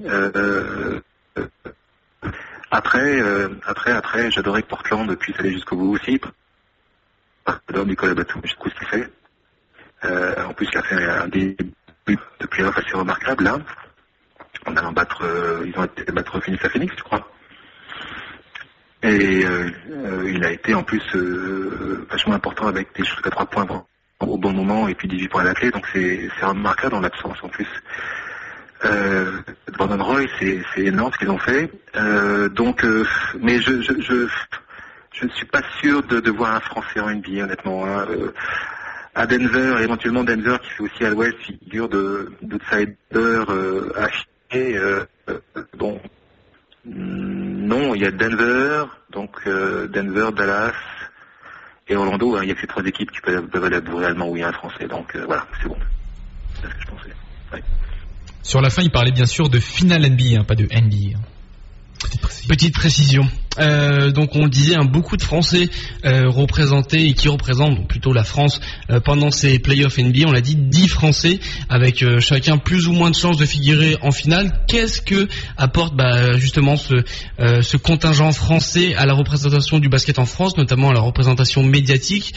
Après, 2.71 3.21
euh, 3.21 3.49
après, 3.66 3.93
après, 3.93 4.31
j'adorais 4.31 4.62
que 4.62 4.68
Portland 4.68 5.12
puisse 5.16 5.39
aller 5.41 5.53
jusqu'au 5.53 5.77
bout 5.77 5.95
aussi. 5.95 6.21
J'adore 7.68 7.87
Nicolas 7.87 8.14
Batum, 8.14 8.43
je 8.45 8.55
trouve 8.55 8.73
ce 8.73 8.79
qu'il 8.79 8.89
fait. 8.89 9.11
Euh, 10.05 10.45
en 10.45 10.53
plus, 10.55 10.68
il 10.73 10.79
a 10.79 10.83
fait 10.83 11.05
un 11.05 11.29
début 11.29 11.57
de 12.07 12.47
playoff 12.47 12.79
assez 12.79 12.97
remarquable 12.97 13.45
là. 13.45 13.59
En 14.66 14.77
allant 14.77 14.93
battre, 14.93 15.25
euh, 15.25 15.64
ils 15.66 15.77
ont 15.79 15.85
été 15.85 16.12
battre 16.12 16.39
Phoenix 16.41 16.64
à 16.64 16.68
Phoenix, 16.68 16.95
je 16.97 17.03
crois. 17.03 17.29
Et 19.03 19.47
il 20.27 20.45
a 20.45 20.51
été 20.51 20.75
en 20.75 20.83
plus 20.83 21.03
vachement 22.11 22.35
important 22.35 22.66
avec 22.66 22.95
des 22.95 23.03
shoots 23.03 23.27
à 23.27 23.31
trois 23.31 23.47
points 23.47 23.66
au 24.21 24.37
bon 24.37 24.53
moment 24.53 24.89
et 24.89 24.95
puis 24.95 25.09
18 25.09 25.29
points 25.29 25.41
à 25.41 25.45
la 25.45 25.55
clé, 25.55 25.71
donc 25.71 25.87
c'est 25.95 26.29
remarquable 26.43 26.97
en 26.97 27.01
l'absence 27.01 27.39
en 27.43 27.49
plus. 27.49 27.66
Euh, 28.85 29.33
Brandon 29.72 30.03
Roy, 30.03 30.26
c'est 30.39 30.62
énorme 30.78 31.12
ce 31.12 31.18
qu'ils 31.18 31.31
ont 31.31 31.39
fait. 31.39 31.70
Euh, 31.97 32.49
donc, 32.49 32.85
euh, 32.85 33.05
mais 33.41 33.61
je, 33.61 33.83
je, 33.83 33.93
je, 34.01 35.24
ne 35.24 35.31
suis 35.31 35.47
pas 35.47 35.61
sûr 35.81 36.03
de, 36.03 36.31
voir 36.31 36.55
un 36.55 36.61
Français 36.61 37.01
en 37.01 37.11
NBA, 37.11 37.45
honnêtement. 37.45 37.85
hein. 37.85 38.07
Euh, 38.09 38.33
à 39.14 39.26
Denver, 39.26 39.76
éventuellement 39.83 40.22
Denver 40.22 40.57
qui 40.62 40.70
fait 40.70 40.83
aussi 40.85 41.05
à 41.05 41.11
l'ouest 41.11 41.37
figure 41.39 41.89
de 41.89 42.33
d'outsider 42.43 42.95
euh, 43.14 43.93
affiché. 43.97 44.81
Bon, 45.76 46.01
non, 46.85 47.95
il 47.97 48.03
y 48.03 48.07
a 48.07 48.12
Denver, 48.12 48.85
donc 49.11 49.47
Denver, 49.47 50.28
Dallas 50.35 50.74
et 51.89 51.97
Orlando, 51.97 52.37
hein, 52.37 52.41
il 52.45 52.49
y 52.49 52.53
a 52.53 52.55
que 52.55 52.61
ces 52.61 52.66
trois 52.68 52.85
équipes 52.85 53.11
qui 53.11 53.20
peuvent, 53.20 53.64
aller 53.64 53.81
réellement 53.85 54.28
où 54.28 54.37
il 54.37 54.41
y 54.41 54.43
a 54.45 54.49
un 54.49 54.53
Français. 54.53 54.87
Donc 54.87 55.14
voilà, 55.26 55.45
c'est 55.61 55.68
bon. 55.68 55.76
C'est 56.62 56.68
ce 56.68 56.74
que 56.74 56.81
je 56.81 56.87
pensais. 56.87 57.11
Sur 58.43 58.61
la 58.61 58.70
fin, 58.70 58.82
il 58.82 58.91
parlait 58.91 59.12
bien 59.12 59.26
sûr 59.26 59.49
de 59.49 59.59
finale 59.61 60.09
NBA, 60.11 60.41
hein, 60.41 60.45
pas 60.45 60.55
de 60.55 60.64
NBA. 60.64 61.16
hein. 61.16 61.20
Petite 62.49 62.74
précision. 62.74 63.28
Euh, 63.61 64.11
donc 64.11 64.35
on 64.35 64.45
le 64.45 64.51
disait, 64.51 64.77
hein, 64.77 64.85
beaucoup 64.85 65.17
de 65.17 65.23
Français 65.23 65.69
euh, 66.05 66.29
représentés 66.29 67.07
et 67.07 67.15
qui 67.15 67.29
représentent 67.29 67.87
plutôt 67.89 68.13
la 68.13 68.25
France 68.25 68.61
euh, 68.91 69.01
pendant 69.01 69.31
ces 69.31 69.59
playoffs 69.59 69.99
NBA. 69.99 70.27
On 70.27 70.33
l'a 70.33 70.41
dit, 70.41 70.57
10 70.57 70.89
Français 70.89 71.39
avec 71.69 72.05
chacun 72.21 72.59
plus 72.59 72.89
ou 72.89 72.93
moins 72.93 73.11
de 73.11 73.17
chances 73.17 73.37
de 73.37 73.45
figurer 73.45 73.97
en 74.03 74.11
finale. 74.11 74.53
Qu'est-ce 74.67 75.01
que 75.01 75.29
apporte 75.57 75.95
bah, 75.95 76.37
justement 76.39 76.77
ce, 76.77 77.77
contingent 77.77 78.33
français 78.33 78.95
à 78.95 79.07
la 79.07 79.15
représentation 79.15 79.79
du 79.79 79.89
basket 79.89 80.19
en 80.19 80.27
France, 80.27 80.57
notamment 80.57 80.91
à 80.91 80.93
la 80.93 81.01
représentation 81.01 81.63
médiatique? 81.63 82.35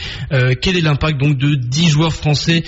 Quel 0.60 0.76
est 0.76 0.80
l'impact 0.80 1.20
donc 1.20 1.38
de 1.38 1.54
10 1.54 1.88
joueurs 1.88 2.12
français 2.12 2.62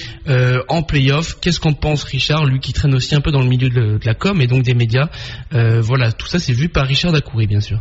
en 0.69 0.83
playoff? 0.83 1.39
Qu'est-ce 1.41 1.61
qu'en 1.61 1.73
pense 1.73 2.05
Richard, 2.05 2.47
lui 2.47 2.61
qui 2.61 2.73
traîne 2.73 2.95
aussi 2.95 3.15
un 3.15 3.21
peu 3.21 3.31
dans 3.31 3.41
le 3.41 3.49
milieu 3.49 3.69
de, 3.69 3.99
la 4.05 4.15
com 4.15 4.41
et 4.41 4.47
donc 4.47 4.63
des 4.63 4.75
médias? 4.75 5.09
Voilà, 5.53 6.13
tout 6.13 6.27
ça 6.27 6.39
c'est 6.39 6.53
vu 6.53 6.69
par 6.69 6.87
Richard 6.87 7.13
Dacoury 7.13 7.47
bien 7.47 7.61
sûr. 7.61 7.81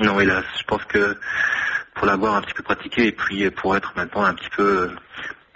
Non, 0.00 0.20
hélas, 0.20 0.44
je 0.56 0.62
pense 0.64 0.84
que 0.84 1.16
pour 1.94 2.06
l'avoir 2.06 2.36
un 2.36 2.42
petit 2.42 2.54
peu 2.54 2.62
pratiqué 2.62 3.08
et 3.08 3.12
puis 3.12 3.50
pour 3.50 3.76
être 3.76 3.92
maintenant 3.96 4.24
un 4.24 4.34
petit 4.34 4.50
peu, 4.56 4.90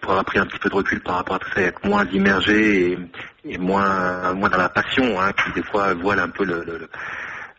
pour 0.01 0.11
avoir 0.11 0.25
pris 0.25 0.39
un 0.41 0.47
petit 0.47 0.59
peu 0.59 0.69
de 0.69 0.75
recul 0.75 1.01
par 1.01 1.17
rapport 1.17 1.37
à 1.37 1.39
tout 1.39 1.51
ça, 1.55 1.61
être 1.61 1.85
moins 1.87 2.05
immergé 2.07 2.99
et, 3.45 3.59
moins, 3.59 4.33
moins 4.35 4.49
dans 4.49 4.59
la 4.59 4.69
passion, 4.69 5.21
hein, 5.21 5.33
qui 5.33 5.53
des 5.53 5.63
fois 5.63 5.95
voile 5.95 6.19
un 6.19 6.29
peu 6.29 6.45
le, 6.45 6.89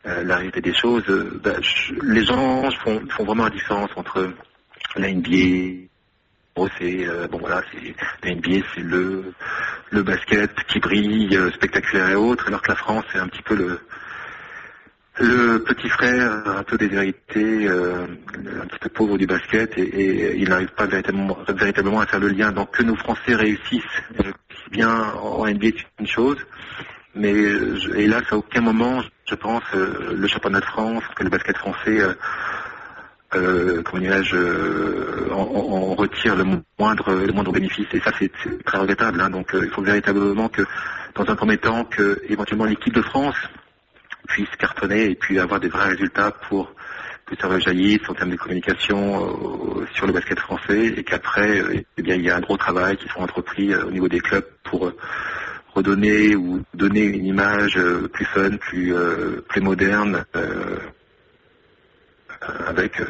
euh, 0.05 0.23
la 0.25 0.35
réalité 0.35 0.59
des 0.59 0.73
choses. 0.73 1.07
euh, 1.07 1.39
bah, 1.41 1.53
les 2.01 2.25
gens 2.25 2.69
font, 2.83 3.01
font 3.09 3.23
vraiment 3.23 3.45
la 3.45 3.51
différence 3.51 3.91
entre 3.95 4.33
la 4.97 5.09
NBA. 5.09 5.87
Bon, 6.55 6.69
c'est 6.77 7.07
euh, 7.07 7.27
bon 7.29 7.37
voilà, 7.37 7.61
c'est 7.71 7.95
la 8.27 8.35
NBA, 8.35 8.65
c'est 8.75 8.81
le 8.81 9.33
le 9.91 10.03
basket 10.03 10.51
qui 10.67 10.79
brille, 10.79 11.39
spectaculaire 11.53 12.09
et 12.09 12.15
autres, 12.15 12.47
alors 12.47 12.61
que 12.61 12.69
la 12.69 12.75
France 12.75 13.05
c'est 13.13 13.19
un 13.19 13.27
petit 13.27 13.41
peu 13.43 13.55
le 13.55 13.79
le 15.19 15.59
petit 15.59 15.89
frère 15.89 16.41
un 16.47 16.63
peu 16.63 16.77
déshérité, 16.77 17.67
euh, 17.67 18.05
un 18.61 18.65
petit 18.67 18.79
peu 18.79 18.89
pauvre 18.89 19.17
du 19.17 19.27
basket, 19.27 19.77
et, 19.77 20.35
il 20.37 20.49
n'arrive 20.49 20.71
pas 20.75 20.85
véritablement, 20.87 21.99
à 21.99 22.05
faire 22.05 22.19
le 22.19 22.29
lien. 22.29 22.51
Donc 22.51 22.71
que 22.71 22.83
nos 22.83 22.95
Français 22.95 23.35
réussissent 23.35 24.01
bien 24.71 25.13
en 25.21 25.45
NBA, 25.45 25.67
c'est 25.77 25.85
une 26.01 26.07
chose, 26.07 26.37
mais 27.15 27.33
je- 27.33 27.95
hélas, 27.95 28.23
à 28.31 28.37
aucun 28.37 28.61
moment, 28.61 29.01
je 29.29 29.35
pense, 29.35 29.63
euh, 29.75 30.15
le 30.17 30.27
championnat 30.27 30.59
de 30.61 30.65
France, 30.65 31.03
que 31.15 31.23
le 31.23 31.29
basket 31.29 31.57
français, 31.57 31.99
euh, 32.01 32.13
euh, 33.35 33.81
comment 33.83 34.01
dirais-je, 34.01 34.35
euh, 34.35 35.29
en, 35.31 35.95
retire 35.95 36.35
le 36.35 36.43
moindre, 36.79 37.13
le 37.13 37.31
moindre 37.33 37.51
bénéfice. 37.51 37.87
Et 37.93 37.99
ça, 37.99 38.11
c'est 38.19 38.31
très 38.65 38.77
regrettable. 38.79 39.21
hein. 39.21 39.29
Donc, 39.29 39.51
il 39.53 39.69
faut 39.69 39.81
véritablement 39.81 40.49
que, 40.49 40.63
dans 41.15 41.27
un 41.29 41.35
premier 41.35 41.57
temps, 41.57 41.85
que 41.85 42.19
éventuellement 42.29 42.65
l'équipe 42.65 42.93
de 42.93 43.01
France 43.01 43.35
puisse 44.27 44.49
cartonner 44.57 45.11
et 45.11 45.15
puis 45.15 45.39
avoir 45.39 45.59
des 45.59 45.69
vrais 45.69 45.89
résultats 45.89 46.31
pour 46.49 46.73
que 47.25 47.35
ça 47.39 47.47
rejaillisse 47.47 48.01
en 48.09 48.13
termes 48.13 48.31
de 48.31 48.35
communication 48.35 49.25
euh, 49.81 49.85
sur 49.93 50.05
le 50.07 50.13
basket 50.13 50.39
français 50.39 50.87
et 50.97 51.03
qu'après, 51.03 51.59
euh, 51.61 51.81
eh 51.97 52.01
bien, 52.01 52.15
il 52.15 52.23
y 52.23 52.29
a 52.29 52.35
un 52.35 52.41
gros 52.41 52.57
travail 52.57 52.97
qui 52.97 53.07
sont 53.09 53.21
entrepris 53.21 53.73
euh, 53.73 53.85
au 53.85 53.91
niveau 53.91 54.07
des 54.09 54.19
clubs 54.19 54.45
pour 54.63 54.91
redonner 55.73 56.35
ou 56.35 56.61
donner 56.73 57.03
une 57.05 57.25
image 57.25 57.79
plus 58.13 58.25
fun, 58.25 58.57
plus 58.57 58.93
plus 59.49 59.61
moderne, 59.61 60.23
avec 62.67 63.01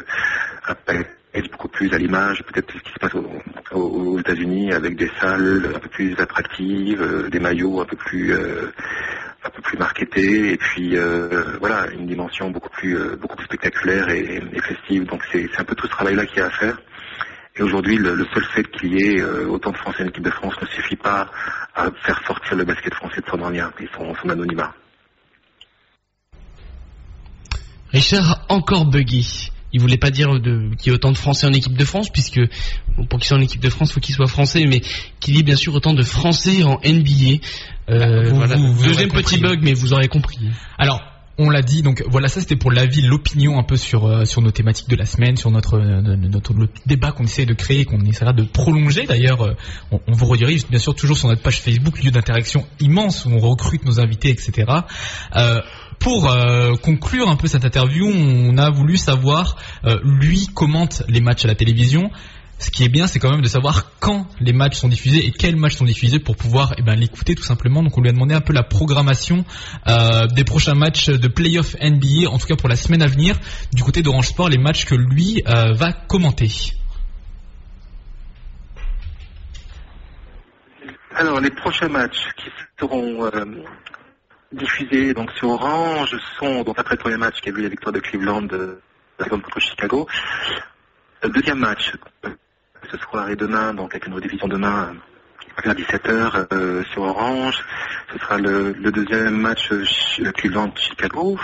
un 0.67 0.75
package 0.85 1.49
beaucoup 1.51 1.67
plus 1.67 1.91
à 1.93 1.97
l'image, 1.97 2.41
peut-être 2.45 2.71
ce 2.71 2.77
qui 2.79 2.93
se 2.93 2.99
passe 2.99 3.13
aux, 3.15 3.29
aux- 3.77 4.19
États-Unis, 4.19 4.71
avec 4.71 4.95
des 4.95 5.11
salles 5.19 5.73
un 5.75 5.79
peu 5.79 5.89
plus 5.89 6.13
attractives, 6.19 7.27
des 7.29 7.39
maillots 7.39 7.81
un 7.81 7.85
peu 7.85 7.97
plus 7.97 8.33
plus 9.61 9.77
marketés, 9.77 10.53
et 10.53 10.57
puis 10.57 10.97
euh, 10.97 11.57
voilà 11.59 11.87
une 11.91 12.07
dimension 12.07 12.49
beaucoup 12.49 12.69
plus 12.69 12.97
euh, 12.97 13.15
beaucoup 13.15 13.35
plus 13.35 13.45
spectaculaire 13.45 14.09
et, 14.09 14.41
et 14.51 14.61
festive. 14.61 15.05
Donc 15.05 15.21
c'est 15.31 15.47
c'est 15.53 15.61
un 15.61 15.65
peu 15.65 15.75
tout 15.75 15.87
ce 15.87 15.91
travail-là 15.91 16.25
qu'il 16.25 16.39
y 16.39 16.41
a 16.41 16.47
à 16.47 16.49
faire. 16.49 16.77
Et 17.55 17.61
aujourd'hui, 17.61 17.97
le, 17.97 18.15
le 18.15 18.25
seul 18.33 18.43
fait 18.45 18.63
qu'il 18.71 18.95
y 18.95 19.03
ait 19.03 19.21
euh, 19.21 19.47
autant 19.47 19.71
de 19.71 19.77
Français 19.77 20.03
en 20.03 20.07
équipe 20.07 20.23
de 20.23 20.31
France 20.31 20.55
ne 20.59 20.65
suffit 20.67 20.95
pas 20.95 21.29
à 21.75 21.91
faire 22.03 22.19
sortir 22.25 22.55
le 22.55 22.65
basket 22.65 22.93
français 22.95 23.21
de 23.21 23.29
son 23.29 23.37
lien 23.49 23.71
et 23.79 23.87
son, 23.95 24.13
son 24.15 24.29
anonymat. 24.29 24.73
Richard 27.91 28.45
encore 28.49 28.85
buggy. 28.85 29.51
Il 29.73 29.81
voulait 29.81 29.97
pas 29.97 30.11
dire 30.11 30.39
de- 30.39 30.69
qu'il 30.77 30.87
y 30.87 30.89
ait 30.89 30.95
autant 30.95 31.11
de 31.11 31.17
Français 31.17 31.47
en 31.47 31.51
équipe 31.53 31.75
de 31.75 31.83
France, 31.85 32.09
puisque 32.11 32.39
bon, 32.95 33.05
pour 33.05 33.19
qu'il 33.19 33.27
soit 33.27 33.37
en 33.37 33.41
équipe 33.41 33.61
de 33.61 33.69
France, 33.69 33.91
faut 33.91 33.99
qu'il 33.99 34.15
soit 34.15 34.27
français, 34.27 34.65
mais 34.67 34.81
qu'il 35.19 35.35
y 35.35 35.39
ait 35.39 35.43
bien 35.43 35.55
sûr 35.55 35.73
autant 35.73 35.93
de 35.93 36.03
Français 36.03 36.63
en 36.63 36.79
NBA. 36.83 37.39
Euh, 37.89 38.29
Vous- 38.29 38.35
voilà. 38.35 38.55
vous- 38.55 38.73
vous 38.73 38.85
Deuxième 38.85 39.09
petit 39.11 39.39
bug, 39.39 39.59
mais 39.63 39.73
vous 39.73 39.93
aurez 39.93 40.07
compris. 40.07 40.37
Alors, 40.77 41.01
on 41.37 41.49
l'a 41.49 41.61
dit, 41.61 41.81
donc 41.81 42.03
voilà, 42.07 42.27
ça 42.27 42.39
c'était 42.41 42.55
pour 42.55 42.71
l'avis, 42.71 43.01
l'opinion 43.01 43.57
un 43.57 43.63
peu 43.63 43.75
sur 43.75 44.05
euh, 44.05 44.25
sur 44.25 44.41
nos 44.41 44.51
thématiques 44.51 44.89
de 44.89 44.95
la 44.95 45.05
semaine, 45.05 45.35
sur 45.35 45.49
notre 45.49 45.79
euh, 45.79 46.01
notre 46.01 46.53
le 46.53 46.69
débat 46.85 47.11
qu'on 47.11 47.23
essaie 47.23 47.45
de 47.45 47.53
créer, 47.53 47.85
qu'on 47.85 48.01
essaiera 48.01 48.33
de 48.33 48.43
prolonger. 48.43 49.05
D'ailleurs, 49.05 49.41
euh, 49.41 49.53
on, 49.91 49.99
on 50.07 50.11
vous 50.11 50.25
redirige 50.25 50.67
bien 50.67 50.79
sûr 50.79 50.93
toujours 50.93 51.17
sur 51.17 51.27
notre 51.27 51.41
page 51.41 51.59
Facebook, 51.61 52.03
lieu 52.03 52.11
d'interaction 52.11 52.65
immense 52.79 53.25
où 53.25 53.29
on 53.29 53.39
recrute 53.39 53.83
nos 53.85 53.99
invités, 53.99 54.29
etc. 54.29 54.71
Euh, 55.35 55.61
pour 55.99 56.35
conclure 56.81 57.29
un 57.29 57.37
peu 57.37 57.47
cette 57.47 57.63
interview, 57.63 58.05
on 58.05 58.57
a 58.57 58.69
voulu 58.69 58.97
savoir, 58.97 59.55
lui 60.03 60.47
commente 60.47 61.01
les 61.07 61.21
matchs 61.21 61.45
à 61.45 61.47
la 61.47 61.55
télévision. 61.55 62.11
Ce 62.63 62.71
qui 62.71 62.85
est 62.85 62.89
bien, 62.89 63.07
c'est 63.07 63.19
quand 63.19 63.29
même 63.29 63.41
de 63.41 63.49
savoir 63.49 63.91
quand 63.99 64.25
les 64.39 64.53
matchs 64.53 64.77
sont 64.77 64.87
diffusés 64.87 65.25
et 65.25 65.31
quels 65.31 65.57
matchs 65.57 65.75
sont 65.75 65.83
diffusés 65.83 66.19
pour 66.19 66.37
pouvoir 66.37 66.73
eh 66.77 66.81
ben, 66.81 66.95
l'écouter 66.95 67.35
tout 67.35 67.43
simplement. 67.43 67.83
Donc 67.83 67.97
on 67.97 68.01
lui 68.01 68.07
a 68.09 68.13
demandé 68.13 68.33
un 68.33 68.39
peu 68.39 68.53
la 68.53 68.63
programmation 68.63 69.43
euh, 69.85 70.27
des 70.27 70.45
prochains 70.45 70.73
matchs 70.73 71.09
de 71.09 71.27
playoff 71.27 71.75
NBA, 71.81 72.29
en 72.29 72.37
tout 72.37 72.47
cas 72.47 72.55
pour 72.55 72.69
la 72.69 72.77
semaine 72.77 73.01
à 73.01 73.07
venir, 73.07 73.37
du 73.73 73.83
côté 73.83 74.01
d'Orange 74.01 74.27
Sport, 74.27 74.47
les 74.47 74.57
matchs 74.57 74.85
que 74.85 74.95
lui 74.95 75.43
euh, 75.45 75.73
va 75.73 75.91
commenter. 75.91 76.71
Alors, 81.15 81.41
les 81.41 81.51
prochains 81.51 81.89
matchs 81.89 82.29
qui 82.37 82.49
seront 82.79 83.25
euh, 83.25 83.45
diffusés 84.53 85.13
donc 85.13 85.31
sur 85.33 85.49
Orange 85.49 86.15
sont, 86.39 86.63
donc 86.63 86.79
après 86.79 86.95
le 86.95 87.01
premier 87.01 87.17
match 87.17 87.41
qui 87.41 87.49
a 87.49 87.51
vu 87.51 87.61
la 87.61 87.69
victoire 87.69 87.91
de 87.91 87.99
Cleveland, 87.99 88.47
contre 89.29 89.59
Chicago. 89.59 90.07
Le 91.21 91.29
deuxième 91.29 91.59
match, 91.59 91.91
ce 92.91 92.97
soir 92.97 93.29
et 93.29 93.35
demain, 93.35 93.73
donc 93.73 93.93
avec 93.93 94.07
une 94.07 94.13
rediffusion 94.13 94.47
demain 94.47 94.95
euh, 95.65 95.69
à 95.69 95.73
17h 95.73 96.47
euh, 96.53 96.83
sur 96.85 97.03
Orange. 97.03 97.63
Ce 98.11 98.19
sera 98.19 98.37
le, 98.37 98.71
le 98.73 98.91
deuxième 98.91 99.35
match 99.35 99.71
euh, 99.71 99.83
Ch- 99.85 100.31
Cleveland-Chicago. 100.33 101.39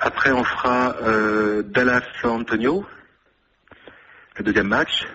Après, 0.00 0.30
on 0.30 0.44
fera 0.44 0.96
euh, 1.02 1.62
Dallas-San 1.62 2.40
Antonio, 2.42 2.86
le 4.36 4.44
deuxième 4.44 4.68
match. 4.68 5.06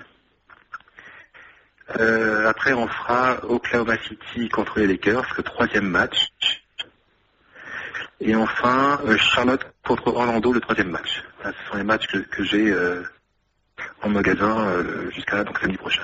Euh, 2.00 2.48
après, 2.50 2.74
on 2.74 2.88
fera 2.88 3.44
Oklahoma 3.46 3.96
City 4.08 4.50
contre 4.50 4.80
les 4.80 4.88
Lakers, 4.88 5.26
le 5.38 5.44
troisième 5.44 5.88
match. 5.88 6.32
Et 8.20 8.36
enfin, 8.36 9.00
euh, 9.06 9.18
Charlotte 9.18 9.66
contre 9.86 10.08
Orlando, 10.08 10.54
le 10.54 10.62
troisième 10.62 10.90
match. 10.90 11.24
Ce 11.44 11.52
sont 11.70 11.78
les 11.78 11.84
matchs 11.84 12.08
que, 12.08 12.18
que 12.20 12.44
j'ai 12.44 12.72
euh, 12.72 13.04
en 14.04 14.10
magasin 14.10 14.60
euh, 14.68 15.10
jusqu'à 15.16 15.44
donc 15.44 15.58
samedi 15.60 15.78
prochain. 15.78 16.02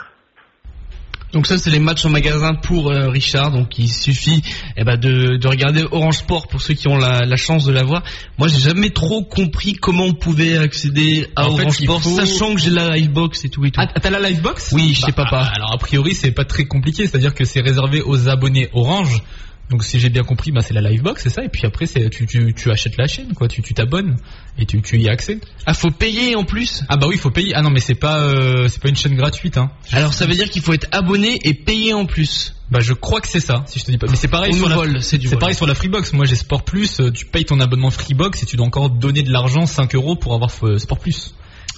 Donc 1.31 1.45
ça 1.45 1.59
c'est 1.59 1.69
les 1.69 1.79
matchs 1.79 2.05
en 2.05 2.09
magasin 2.09 2.55
pour 2.55 2.89
euh, 2.91 3.09
Richard, 3.09 3.51
donc 3.51 3.77
il 3.77 3.87
suffit 3.87 4.41
eh 4.75 4.83
ben, 4.83 4.97
de, 4.97 5.35
de 5.37 5.47
regarder 5.47 5.83
Orange 5.91 6.17
Sport 6.17 6.47
pour 6.47 6.59
ceux 6.59 6.73
qui 6.73 6.87
ont 6.87 6.97
la, 6.97 7.19
la 7.19 7.35
chance 7.35 7.65
de 7.65 7.71
l'avoir. 7.71 8.01
Moi 8.39 8.47
j'ai 8.47 8.59
jamais 8.59 8.89
trop 8.89 9.23
compris 9.23 9.73
comment 9.73 10.05
on 10.05 10.13
pouvait 10.15 10.57
accéder 10.57 11.27
à 11.35 11.45
En 11.47 11.59
Orange 11.59 11.77
Sport, 11.77 12.01
faut- 12.01 12.15
sachant 12.15 12.55
que 12.55 12.59
j'ai 12.61 12.71
la 12.71 12.95
livebox 12.95 13.45
et 13.45 13.49
tout 13.49 13.63
et 13.63 13.69
tout. 13.69 13.79
Ah, 13.79 13.85
t'as 13.99 14.09
la 14.09 14.27
livebox? 14.27 14.71
Oui, 14.71 14.95
chez 14.95 15.11
papa. 15.11 15.43
ah, 15.51 15.51
Alors 15.55 15.71
a 15.73 15.77
priori 15.77 16.15
c'est 16.15 16.31
pas 16.31 16.45
très 16.45 16.65
compliqué, 16.65 17.05
c'est-à-dire 17.05 17.35
que 17.35 17.45
c'est 17.45 17.61
réservé 17.61 18.01
aux 18.01 18.27
abonnés 18.27 18.69
Orange. 18.73 19.21
Donc 19.69 19.83
si 19.83 19.99
j'ai 19.99 20.09
bien 20.09 20.23
compris, 20.23 20.51
bah, 20.51 20.61
c'est 20.61 20.73
la 20.73 20.81
livebox, 20.81 21.21
c'est 21.21 21.29
ça. 21.29 21.43
Et 21.43 21.49
puis 21.49 21.65
après 21.65 21.85
c'est 21.85 22.09
tu, 22.09 22.25
tu, 22.25 22.53
tu 22.53 22.71
achètes 22.71 22.97
la 22.97 23.07
chaîne, 23.07 23.33
quoi. 23.33 23.47
Tu 23.47 23.61
tu 23.61 23.73
t'abonnes 23.73 24.17
et 24.57 24.65
tu, 24.65 24.81
tu 24.81 24.97
y 24.97 25.07
as 25.07 25.11
accès. 25.11 25.39
Ah 25.65 25.73
faut 25.73 25.91
payer 25.91 26.35
en 26.35 26.43
plus? 26.43 26.83
Ah 26.89 26.97
bah 26.97 27.07
oui, 27.07 27.17
faut 27.17 27.29
payer. 27.29 27.53
Ah 27.55 27.61
non 27.61 27.69
mais 27.69 27.79
c'est 27.79 27.95
pas 27.95 28.19
euh, 28.19 28.67
c'est 28.67 28.81
pas 28.81 28.89
une 28.89 28.95
chaîne 28.95 29.15
gratuite, 29.15 29.57
hein. 29.57 29.71
Alors 29.91 30.13
ça 30.13 30.25
veut 30.25 30.33
dire 30.33 30.49
qu'il 30.49 30.61
faut 30.61 30.73
être 30.73 30.87
abonné 30.91 31.39
et 31.43 31.53
payer 31.53 31.93
en 31.93 32.05
plus. 32.05 32.55
Bah 32.71 32.79
je 32.81 32.93
crois 32.93 33.19
que 33.19 33.27
c'est 33.27 33.39
ça, 33.39 33.63
si 33.67 33.79
je 33.79 33.85
te 33.85 33.91
dis 33.91 33.97
pas. 33.97 34.07
Mais 34.09 34.15
c'est 34.15 34.27
pareil 34.27 34.51
On 34.53 34.57
sur 34.57 34.69
la 34.69 35.01
c'est 35.01 35.17
du 35.17 35.27
c'est 35.27 35.37
pareil 35.37 35.55
sur 35.55 35.67
la 35.67 35.75
Freebox. 35.75 36.13
Moi 36.13 36.25
j'ai 36.25 36.35
Sport 36.35 36.63
Plus, 36.63 36.99
euh, 36.99 37.11
tu 37.11 37.25
payes 37.25 37.45
ton 37.45 37.59
abonnement 37.59 37.91
Freebox 37.91 38.43
et 38.43 38.45
tu 38.45 38.57
dois 38.57 38.65
encore 38.65 38.89
donner 38.89 39.23
de 39.23 39.31
l'argent 39.31 39.65
5 39.65 39.95
euros 39.95 40.15
pour 40.15 40.33
avoir 40.33 40.51
euh, 40.63 40.77
Sport 40.77 40.99
Plus. 40.99 41.33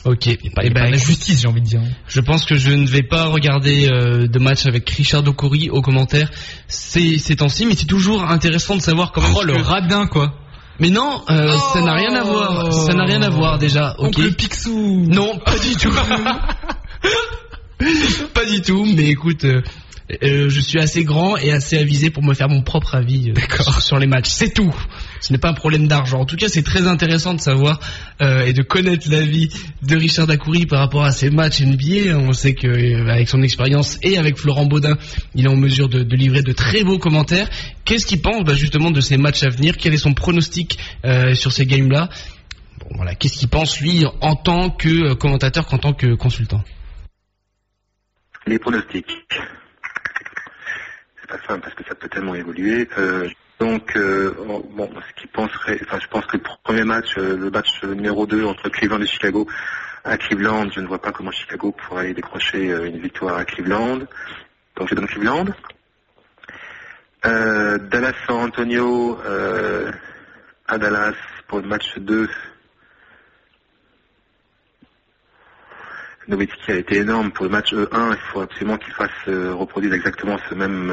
Ok. 0.05 0.25
Il 0.25 0.31
y 0.31 0.33
a 0.33 0.37
pas, 0.55 0.63
il 0.63 0.67
y 0.67 0.67
Eh 0.67 0.73
pas 0.73 0.81
ben, 0.81 0.91
d'injustice 0.91 1.41
j'ai 1.41 1.47
envie 1.47 1.61
de 1.61 1.67
dire. 1.67 1.81
Je 2.07 2.19
pense 2.21 2.45
que 2.45 2.55
je 2.55 2.71
ne 2.71 2.87
vais 2.87 3.03
pas 3.03 3.25
regarder 3.25 3.89
euh, 3.89 4.27
de 4.27 4.39
match 4.39 4.65
avec 4.65 4.89
Richard 4.89 5.23
Docori 5.23 5.69
au 5.69 5.81
commentaire 5.81 6.31
ces, 6.67 7.19
ces 7.19 7.35
temps-ci, 7.35 7.65
mais 7.65 7.75
c'est 7.75 7.85
toujours 7.85 8.23
intéressant 8.23 8.75
de 8.75 8.81
savoir 8.81 9.11
comment. 9.11 9.27
Oh 9.35 9.43
le 9.43 9.57
radin 9.57 10.07
quoi. 10.07 10.33
Mais 10.79 10.89
non, 10.89 11.21
euh, 11.29 11.55
ça 11.73 11.81
n'a 11.81 11.93
rien 11.93 12.15
à 12.15 12.23
voir. 12.23 12.73
Ça 12.73 12.93
n'a 12.93 13.05
rien 13.05 13.21
à 13.21 13.29
voir 13.29 13.59
déjà. 13.59 13.95
Ok. 13.99 14.17
Oncle 14.17 14.33
Picsou. 14.33 15.05
Non, 15.07 15.37
pas 15.37 15.59
du 15.59 15.75
tout. 15.75 15.93
pas 18.33 18.45
du 18.45 18.61
tout. 18.61 18.85
Mais 18.95 19.09
écoute, 19.09 19.43
euh, 19.43 19.61
euh, 20.23 20.49
je 20.49 20.59
suis 20.59 20.79
assez 20.79 21.03
grand 21.03 21.37
et 21.37 21.51
assez 21.51 21.77
avisé 21.77 22.09
pour 22.09 22.23
me 22.23 22.33
faire 22.33 22.49
mon 22.49 22.61
propre 22.61 22.95
avis 22.95 23.31
euh, 23.31 23.79
sur 23.79 23.97
les 23.97 24.07
matchs. 24.07 24.29
C'est 24.29 24.53
tout. 24.53 24.73
Ce 25.21 25.31
n'est 25.31 25.37
pas 25.37 25.49
un 25.49 25.53
problème 25.53 25.87
d'argent. 25.87 26.19
En 26.19 26.25
tout 26.25 26.35
cas, 26.35 26.49
c'est 26.49 26.63
très 26.63 26.87
intéressant 26.87 27.35
de 27.35 27.39
savoir 27.39 27.79
euh, 28.21 28.43
et 28.43 28.53
de 28.53 28.63
connaître 28.63 29.09
l'avis 29.09 29.49
de 29.83 29.95
Richard 29.95 30.25
Dacoury 30.25 30.65
par 30.65 30.79
rapport 30.79 31.03
à 31.03 31.11
ses 31.11 31.29
matchs 31.29 31.61
NBA. 31.61 32.17
On 32.17 32.33
sait 32.33 32.55
que 32.55 32.67
euh, 32.67 33.25
son 33.27 33.43
expérience 33.43 33.99
et 34.01 34.17
avec 34.17 34.37
Florent 34.37 34.65
Baudin, 34.65 34.97
il 35.35 35.45
est 35.45 35.49
en 35.49 35.55
mesure 35.55 35.89
de, 35.89 36.03
livrer 36.15 36.41
de 36.41 36.51
très 36.53 36.83
beaux 36.83 36.97
commentaires. 36.97 37.47
Qu'est-ce 37.85 38.07
qu'il 38.07 38.21
pense 38.21 38.43
bah, 38.43 38.55
justement 38.55 38.89
de 38.89 38.99
ces 38.99 39.17
matchs 39.17 39.43
à 39.43 39.49
venir? 39.49 39.77
Quel 39.77 39.93
est 39.93 39.97
son 39.97 40.15
pronostic 40.15 40.79
euh, 41.05 41.35
sur 41.35 41.51
ces 41.51 41.67
games-là? 41.67 42.09
Voilà. 42.95 43.13
Qu'est-ce 43.13 43.37
qu'il 43.37 43.47
pense 43.47 43.79
lui 43.79 44.05
en 44.21 44.35
tant 44.35 44.71
que 44.71 45.13
commentateur 45.13 45.67
qu'en 45.67 45.77
tant 45.77 45.93
que 45.93 46.15
consultant? 46.15 46.63
Les 48.47 48.57
pronostics. 48.57 49.05
C'est 51.21 51.29
pas 51.29 51.37
simple 51.47 51.61
parce 51.61 51.75
que 51.75 51.83
ça 51.87 51.93
peut 51.93 52.09
tellement 52.09 52.33
évoluer. 52.33 52.87
Donc, 53.61 53.95
euh, 53.95 54.33
bon, 54.71 54.89
ce 55.07 55.21
qui 55.21 55.27
penserait, 55.27 55.79
enfin, 55.83 55.99
je 56.01 56.07
pense 56.07 56.25
que 56.25 56.37
le 56.37 56.43
premier 56.63 56.83
match, 56.83 57.15
euh, 57.19 57.37
le 57.37 57.51
match 57.51 57.83
numéro 57.83 58.25
2 58.25 58.43
entre 58.43 58.69
Cleveland 58.69 58.99
et 58.99 59.05
Chicago, 59.05 59.47
à 60.03 60.17
Cleveland, 60.17 60.71
je 60.71 60.79
ne 60.79 60.87
vois 60.87 60.99
pas 60.99 61.11
comment 61.11 61.29
Chicago 61.29 61.71
pourrait 61.71 62.11
décrocher 62.15 62.71
euh, 62.71 62.87
une 62.87 62.97
victoire 62.97 63.37
à 63.37 63.45
Cleveland. 63.45 63.99
Donc, 64.77 64.89
je 64.89 64.95
donne 64.95 65.05
Cleveland. 65.05 65.45
Dallas 67.23 68.13
San 68.25 68.37
Antonio 68.45 69.19
à 70.67 70.77
Dallas 70.79 71.13
pour 71.47 71.59
le 71.59 71.67
match 71.67 71.99
2. 71.99 72.27
Nowitzki 76.29 76.71
a 76.71 76.75
été 76.77 76.97
énorme 76.97 77.31
pour 77.31 77.45
le 77.45 77.51
match 77.51 77.71
E1. 77.75 78.13
Il 78.13 78.17
faut 78.31 78.41
absolument 78.41 78.77
qu'il 78.79 78.93
fasse 78.93 79.27
reproduire 79.27 79.93
exactement 79.93 80.39
ce 80.49 80.55
même. 80.55 80.91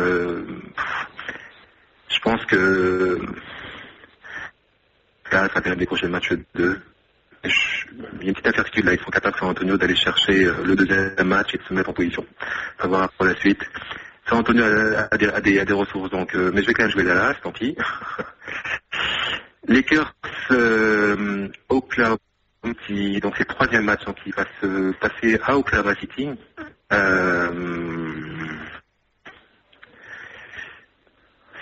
Je 2.09 2.19
pense 2.21 2.45
que 2.47 3.19
Dallas 5.31 5.49
va 5.55 5.61
bien 5.61 5.77
décrocher 5.77 6.07
le 6.07 6.13
match 6.13 6.33
2. 6.55 6.81
Je- 7.45 7.51
Il 8.21 8.23
y 8.23 8.27
a 8.27 8.29
une 8.29 8.35
petite 8.35 8.47
incertitude 8.49 8.85
là. 8.85 8.95
Ils 8.95 9.01
sont 9.01 9.11
capables, 9.11 9.37
San 9.39 9.49
Antonio, 9.49 9.77
d'aller 9.77 9.95
chercher 9.97 10.45
euh, 10.45 10.65
le 10.65 10.75
deuxième 10.77 11.15
match 11.25 11.55
et 11.55 11.59
de 11.59 11.63
se 11.63 11.73
mettre 11.75 11.91
en 11.91 11.93
position. 11.93 12.25
On 12.79 12.83
va 12.85 12.89
voir 12.89 13.13
pour 13.13 13.27
la 13.27 13.37
suite. 13.37 13.61
San 14.29 14.39
Antonio 14.39 14.65
a, 14.65 15.17
des, 15.17 15.65
des- 15.65 15.73
ressources, 15.73 16.11
donc, 16.11 16.35
euh, 16.35 16.51
mais 16.55 16.63
je 16.63 16.67
vais 16.67 16.75
quand 16.75 16.83
même 16.83 16.91
jouer 16.93 17.05
Dallas, 17.05 17.35
tant 17.43 17.53
pis. 17.53 17.77
Lakers, 19.69 20.15
euh, 20.51 21.49
Oklahoma, 21.69 22.19
qui, 22.87 23.21
donc 23.21 23.35
c'est 23.37 23.49
le 23.49 23.55
troisième 23.55 23.85
match 23.85 24.05
donc, 24.05 24.17
qui 24.23 24.31
va 24.31 24.45
se 24.61 24.93
passer 24.99 25.39
à 25.45 25.57
Oklahoma 25.57 25.95
City. 25.97 26.29
Euh, 26.93 27.51
c'est- 30.15 31.57
c'est- 31.57 31.58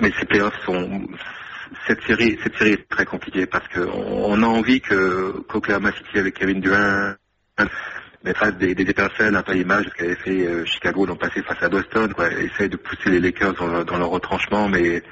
mais 0.00 0.12
ces 0.18 0.26
playoffs 0.26 0.58
sont 0.64 1.02
cette 1.86 2.02
série 2.02 2.38
cette 2.42 2.56
série 2.56 2.72
est 2.72 2.88
très 2.88 3.04
compliquée 3.04 3.46
parce 3.46 3.66
que 3.68 3.80
on, 3.80 4.32
on 4.32 4.42
a 4.42 4.46
envie 4.46 4.80
que 4.80 5.40
qu'Oklahoma 5.48 5.92
City 5.92 6.18
avec 6.18 6.34
Kevin 6.34 6.60
Durant 6.60 7.14
mettra 8.24 8.50
des, 8.50 8.74
des 8.74 8.82
étincelles 8.84 9.34
un 9.34 9.42
peu 9.42 9.52
à 9.52 9.54
l'image 9.54 9.84
de 9.86 9.90
ce 9.90 9.94
qu'avait 9.94 10.16
fait 10.16 10.46
euh, 10.46 10.64
Chicago 10.66 11.06
l'an 11.06 11.16
passé 11.16 11.42
face 11.42 11.62
à 11.62 11.68
Boston 11.68 12.12
quoi 12.12 12.30
essaye 12.30 12.68
de 12.68 12.76
pousser 12.76 13.10
les 13.10 13.20
Lakers 13.20 13.54
dans, 13.54 13.66
leur- 13.68 13.84
dans 13.84 13.98
leur 13.98 14.08
retranchement 14.10 14.68
mais 14.68 15.02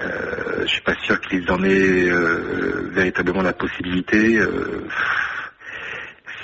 euh, 0.00 0.60
je 0.62 0.66
suis 0.66 0.82
pas 0.82 0.94
sûr 1.04 1.20
qu'ils 1.22 1.50
en 1.50 1.62
aient 1.64 2.08
euh, 2.10 2.90
véritablement 2.92 3.40
la 3.40 3.54
possibilité. 3.54 4.36
Euh, 4.36 4.86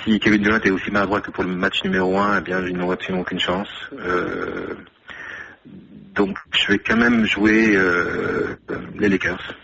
si 0.03 0.19
Kevin 0.19 0.41
Durant 0.41 0.59
est 0.59 0.71
aussi 0.71 0.89
maladroit 0.89 1.21
que 1.21 1.29
pour 1.29 1.43
le 1.43 1.51
match 1.55 1.83
numéro 1.83 2.17
1, 2.17 2.39
eh 2.39 2.41
bien, 2.41 2.65
ils 2.65 2.75
n'auront 2.75 2.91
absolument 2.93 3.21
aucune 3.21 3.39
chance. 3.39 3.69
Euh, 3.93 4.73
donc, 6.15 6.37
je 6.51 6.67
vais 6.67 6.79
quand 6.79 6.95
même 6.95 7.25
jouer 7.25 7.75
euh, 7.75 8.55
les 8.95 9.09
Lakers. 9.09 9.55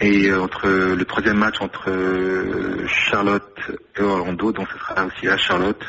Et 0.00 0.28
euh, 0.28 0.40
entre 0.42 0.68
le 0.68 1.04
troisième 1.04 1.38
match 1.38 1.60
entre 1.60 1.90
euh, 1.90 2.86
Charlotte 2.86 3.60
et 3.96 4.02
Orlando, 4.02 4.52
donc 4.52 4.68
ce 4.72 4.78
sera 4.78 5.04
aussi 5.04 5.28
à 5.28 5.36
Charlotte, 5.36 5.84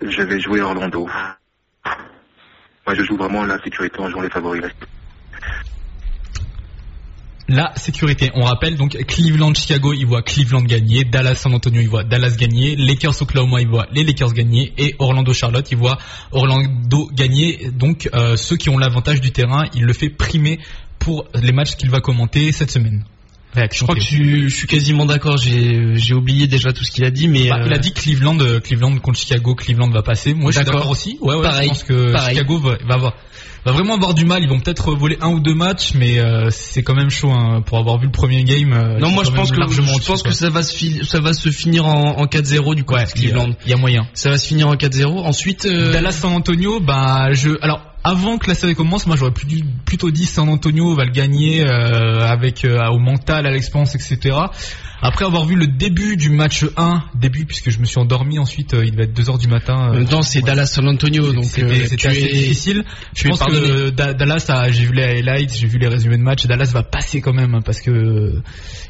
je 0.00 0.22
vais 0.22 0.40
jouer 0.40 0.60
Orlando. 0.62 1.08
Moi, 2.86 2.94
je 2.94 3.02
joue 3.02 3.16
vraiment 3.16 3.44
la 3.44 3.60
sécurité 3.62 4.00
en 4.00 4.08
jouant 4.08 4.22
les 4.22 4.30
favoris. 4.30 4.62
La 7.52 7.72
sécurité, 7.74 8.30
on 8.34 8.42
rappelle 8.42 8.76
donc 8.76 8.96
Cleveland, 9.08 9.52
Chicago, 9.54 9.92
ils 9.92 10.06
voient 10.06 10.22
Cleveland 10.22 10.62
gagner, 10.62 11.02
Dallas, 11.02 11.34
San 11.34 11.52
Antonio, 11.52 11.80
ils 11.80 11.88
voient 11.88 12.04
Dallas 12.04 12.36
gagner, 12.38 12.76
Lakers, 12.76 13.20
Oklahoma, 13.20 13.60
ils 13.60 13.66
voient 13.66 13.88
les 13.90 14.04
Lakers 14.04 14.32
gagner, 14.34 14.72
et 14.78 14.94
Orlando, 15.00 15.32
Charlotte, 15.32 15.68
ils 15.68 15.76
voient 15.76 15.98
Orlando 16.30 17.10
gagner. 17.12 17.72
Donc 17.72 18.08
euh, 18.14 18.36
ceux 18.36 18.56
qui 18.56 18.68
ont 18.68 18.78
l'avantage 18.78 19.20
du 19.20 19.32
terrain, 19.32 19.64
il 19.74 19.82
le 19.82 19.92
fait 19.92 20.10
primer 20.10 20.60
pour 21.00 21.26
les 21.34 21.50
matchs 21.50 21.74
qu'il 21.74 21.90
va 21.90 21.98
commenter 21.98 22.52
cette 22.52 22.70
semaine. 22.70 23.02
Je 23.56 23.82
crois 23.82 23.94
que 23.96 24.00
je, 24.00 24.48
je 24.48 24.54
suis 24.54 24.66
quasiment 24.66 25.06
d'accord. 25.06 25.36
J'ai 25.38 26.14
oublié 26.14 26.46
déjà 26.46 26.72
tout 26.72 26.84
ce 26.84 26.90
qu'il 26.90 27.04
a 27.04 27.10
dit, 27.10 27.26
mais 27.28 27.48
Bah, 27.48 27.56
euh, 27.60 27.66
Il 27.66 27.72
a 27.72 27.78
dit 27.78 27.92
Cleveland, 27.92 28.38
euh, 28.40 28.60
Cleveland 28.60 28.96
contre 28.98 29.18
Chicago, 29.18 29.54
Cleveland 29.54 29.90
va 29.90 30.02
passer. 30.02 30.34
Moi, 30.34 30.52
je 30.52 30.56
suis 30.58 30.64
D'accord. 30.64 30.88
aussi. 30.90 31.18
Ouais, 31.20 31.34
ouais, 31.34 31.42
Pareil, 31.42 31.64
je 31.64 31.68
pense 31.68 31.82
que 31.84 32.12
pareil. 32.12 32.36
Chicago 32.36 32.58
va, 32.58 32.76
va 32.86 32.94
avoir, 32.94 33.14
va 33.64 33.72
vraiment 33.72 33.94
avoir 33.94 34.14
du 34.14 34.24
mal. 34.24 34.42
Ils 34.42 34.48
vont 34.48 34.60
peut-être 34.60 34.94
voler 34.94 35.18
un 35.20 35.30
ou 35.30 35.40
deux 35.40 35.54
matchs, 35.54 35.94
mais 35.94 36.18
euh, 36.20 36.50
c'est 36.50 36.82
quand 36.84 36.94
même 36.94 37.10
chaud 37.10 37.30
hein, 37.32 37.60
pour 37.66 37.78
avoir 37.78 37.98
vu 37.98 38.06
le 38.06 38.12
premier 38.12 38.44
game. 38.44 38.72
euh, 38.72 38.98
non, 39.00 39.10
moi 39.10 39.24
je 39.24 39.30
pense 39.30 39.50
que 39.50 39.58
largement 39.58 39.94
je 40.00 40.06
pense 40.06 40.22
que 40.22 40.32
ça 40.32 40.48
va 40.48 40.62
se 40.62 41.04
ça 41.04 41.20
va 41.20 41.32
se 41.32 41.50
finir 41.50 41.86
en, 41.86 42.18
en 42.20 42.24
4-0 42.26 42.74
du 42.76 42.84
coup 42.84 42.94
Ouais, 42.94 43.04
Cleveland. 43.04 43.50
il 43.64 43.70
y 43.70 43.74
a 43.74 43.76
moyen. 43.76 44.06
Ça 44.14 44.30
va 44.30 44.38
se 44.38 44.46
finir 44.46 44.68
en 44.68 44.74
4-0. 44.76 45.06
Ensuite, 45.24 45.66
euh, 45.66 45.92
Dallas 45.92 46.12
San 46.12 46.32
Antonio, 46.32 46.78
bah 46.80 47.32
je 47.32 47.50
alors 47.62 47.82
avant 48.04 48.38
que 48.38 48.48
la 48.48 48.54
série 48.54 48.74
commence, 48.74 49.06
moi 49.06 49.16
j'aurais 49.16 49.32
plutôt 49.32 50.10
dit 50.10 50.26
San 50.26 50.48
Antonio 50.48 50.94
va 50.94 51.04
le 51.04 51.10
gagner 51.12 51.62
euh, 51.62 52.26
avec 52.26 52.64
euh, 52.64 52.78
au 52.90 52.98
mental, 52.98 53.46
à 53.46 53.50
l'expérience, 53.50 53.94
etc. 53.94 54.36
Après 55.02 55.24
avoir 55.24 55.46
vu 55.46 55.56
le 55.56 55.66
début 55.66 56.18
du 56.18 56.28
match 56.28 56.64
1, 56.76 57.02
début 57.14 57.46
puisque 57.46 57.70
je 57.70 57.78
me 57.78 57.86
suis 57.86 57.98
endormi 57.98 58.38
ensuite, 58.38 58.74
euh, 58.74 58.84
il 58.84 58.90
devait 58.92 59.04
être 59.04 59.14
2 59.14 59.30
heures 59.30 59.38
du 59.38 59.48
matin. 59.48 59.92
temps, 60.04 60.20
c'est 60.20 60.40
ouais. 60.40 60.44
Dallas 60.44 60.66
San 60.66 60.86
Antonio, 60.88 61.32
donc 61.32 61.44
C'était 61.44 62.08
assez 62.08 62.20
es- 62.22 62.32
difficile. 62.32 62.84
Je 63.16 63.28
pense 63.28 63.38
que 63.38 63.88
Da- 63.90 64.12
Dallas, 64.12 64.44
j'ai 64.70 64.84
vu 64.84 64.92
les 64.92 65.04
highlights, 65.04 65.54
j'ai 65.56 65.66
vu 65.66 65.78
les 65.78 65.88
résumés 65.88 66.18
de 66.18 66.22
match. 66.22 66.44
Dallas 66.46 66.70
va 66.74 66.82
passer 66.82 67.22
quand 67.22 67.32
même 67.32 67.54
hein, 67.54 67.62
parce 67.64 67.80
que 67.80 68.42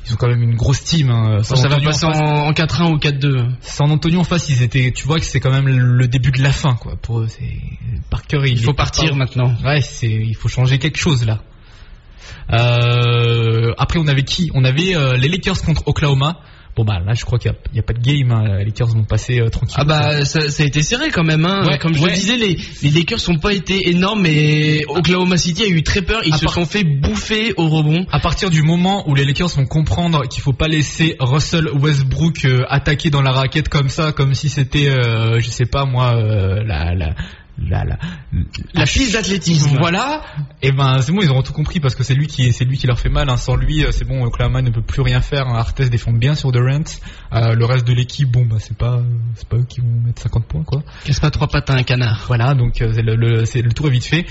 ils 0.06 0.12
ont 0.12 0.16
quand 0.16 0.28
même 0.28 0.42
une 0.42 0.56
grosse 0.56 0.82
team. 0.82 1.10
hein. 1.10 1.44
San 1.44 1.56
ça 1.56 1.68
va 1.68 1.76
Antonio 1.76 1.90
passer 1.90 2.06
en 2.06 2.12
face- 2.12 2.20
en, 2.28 2.46
en 2.48 2.52
4-1 2.52 2.90
ou 2.92 2.98
4-2. 2.98 3.46
San 3.60 3.88
Antonio 3.92 4.18
en 4.20 4.24
face, 4.24 4.48
ils 4.48 4.62
étaient. 4.64 4.90
Tu 4.90 5.06
vois 5.06 5.20
que 5.20 5.24
c'est 5.24 5.38
quand 5.38 5.52
même 5.52 5.68
le 5.68 6.08
début 6.08 6.32
de 6.32 6.42
la 6.42 6.50
fin, 6.52 6.74
quoi. 6.74 6.96
Pour 7.00 7.20
eux, 7.20 7.28
c'est 7.28 7.44
Parker. 8.10 8.40
Il 8.46 8.58
faut 8.60 8.72
partir 8.74 8.99
maintenant. 9.14 9.52
Ouais, 9.64 9.80
c'est. 9.80 10.08
Il 10.08 10.34
faut 10.36 10.48
changer 10.48 10.78
quelque 10.78 10.98
chose 10.98 11.24
là. 11.26 11.40
Euh, 12.52 13.72
après, 13.78 13.98
on 13.98 14.06
avait 14.08 14.22
qui? 14.24 14.50
On 14.54 14.64
avait 14.64 14.94
euh, 14.96 15.16
les 15.16 15.28
Lakers 15.28 15.62
contre 15.62 15.82
Oklahoma. 15.86 16.38
Bon 16.76 16.84
bah 16.84 17.00
là, 17.04 17.14
je 17.14 17.24
crois 17.24 17.38
qu'il 17.40 17.52
n'y 17.72 17.80
a, 17.80 17.82
pas 17.82 17.92
de 17.92 17.98
game. 18.00 18.30
hein. 18.30 18.58
Les 18.58 18.66
Lakers 18.66 18.86
vont 18.88 19.02
passer 19.02 19.40
euh, 19.40 19.48
tranquille. 19.48 19.74
Ah 19.76 19.84
bah 19.84 20.24
ça, 20.24 20.48
ça 20.50 20.62
a 20.62 20.66
été 20.66 20.82
serré 20.82 21.10
quand 21.10 21.24
même. 21.24 21.44
Hein. 21.44 21.66
Ouais, 21.66 21.78
Comme 21.78 21.94
je 21.94 22.00
ouais. 22.00 22.10
le 22.10 22.14
disais, 22.14 22.36
les, 22.36 22.56
les 22.82 22.90
Lakers 22.90 23.18
n'ont 23.28 23.38
pas 23.38 23.52
été 23.52 23.90
énormes, 23.90 24.22
mais 24.22 24.84
Oklahoma 24.88 25.36
City 25.36 25.64
a 25.64 25.66
eu 25.66 25.82
très 25.82 26.00
peur. 26.00 26.22
Ils 26.24 26.32
À 26.32 26.38
se 26.38 26.44
part- 26.44 26.54
sont 26.54 26.66
fait 26.66 26.84
bouffer 26.84 27.54
au 27.56 27.68
rebond. 27.68 28.06
À 28.12 28.20
partir 28.20 28.50
du 28.50 28.62
moment 28.62 29.08
où 29.10 29.14
les 29.16 29.24
Lakers 29.24 29.48
vont 29.48 29.66
comprendre 29.66 30.28
qu'il 30.28 30.42
faut 30.42 30.52
pas 30.52 30.68
laisser 30.68 31.16
Russell 31.18 31.68
Westbrook 31.74 32.44
euh, 32.44 32.60
attaquer 32.68 33.10
dans 33.10 33.22
la 33.22 33.32
raquette 33.32 33.68
comme 33.68 33.88
ça, 33.88 34.12
comme 34.12 34.34
si 34.34 34.48
c'était, 34.48 34.90
je 35.40 35.48
sais 35.50 35.66
pas 35.66 35.84
moi, 35.86 36.14
la 36.64 36.94
la 36.94 37.14
la 37.68 37.84
la, 37.84 37.98
La 38.74 38.84
piste 38.84 39.12
d'athlétisme. 39.12 39.76
Voilà. 39.78 40.22
Et 40.62 40.72
ben 40.72 41.00
c'est 41.02 41.12
bon, 41.12 41.20
ils 41.22 41.30
auront 41.30 41.42
tout 41.42 41.52
compris 41.52 41.80
parce 41.80 41.94
que 41.94 42.02
c'est 42.02 42.14
lui 42.14 42.26
qui 42.26 42.52
c'est 42.52 42.64
lui 42.64 42.76
qui 42.78 42.86
leur 42.86 42.98
fait 42.98 43.08
mal. 43.08 43.28
hein. 43.28 43.36
Sans 43.36 43.56
lui, 43.56 43.84
euh, 43.84 43.90
c'est 43.92 44.04
bon, 44.06 44.24
Oklahoma 44.24 44.62
ne 44.62 44.70
peut 44.70 44.82
plus 44.82 45.02
rien 45.02 45.20
faire. 45.20 45.46
hein. 45.48 45.64
Défend 45.90 46.12
bien 46.12 46.34
sur 46.34 46.52
Durant. 46.52 46.80
Euh, 47.32 47.54
le 47.54 47.64
reste 47.64 47.86
de 47.86 47.92
l'équipe, 47.92 48.30
bon 48.30 48.44
bah 48.44 48.56
c'est 48.58 48.76
pas 48.76 49.00
c'est 49.34 49.48
pas 49.48 49.56
eux 49.56 49.64
qui 49.68 49.80
vont 49.80 50.00
mettre 50.06 50.22
50 50.22 50.46
points 50.46 50.62
quoi. 50.64 50.82
Casse 51.04 51.20
pas 51.20 51.30
trois 51.30 51.48
pattes 51.48 51.70
à 51.70 51.74
un 51.74 51.82
canard. 51.82 52.24
Voilà, 52.28 52.54
donc 52.54 52.80
euh, 52.80 52.92
c'est 52.94 53.02
le, 53.02 53.14
le, 53.16 53.44
le 53.44 53.72
tour 53.72 53.86
est 53.88 53.90
vite 53.90 54.04
fait. 54.06 54.26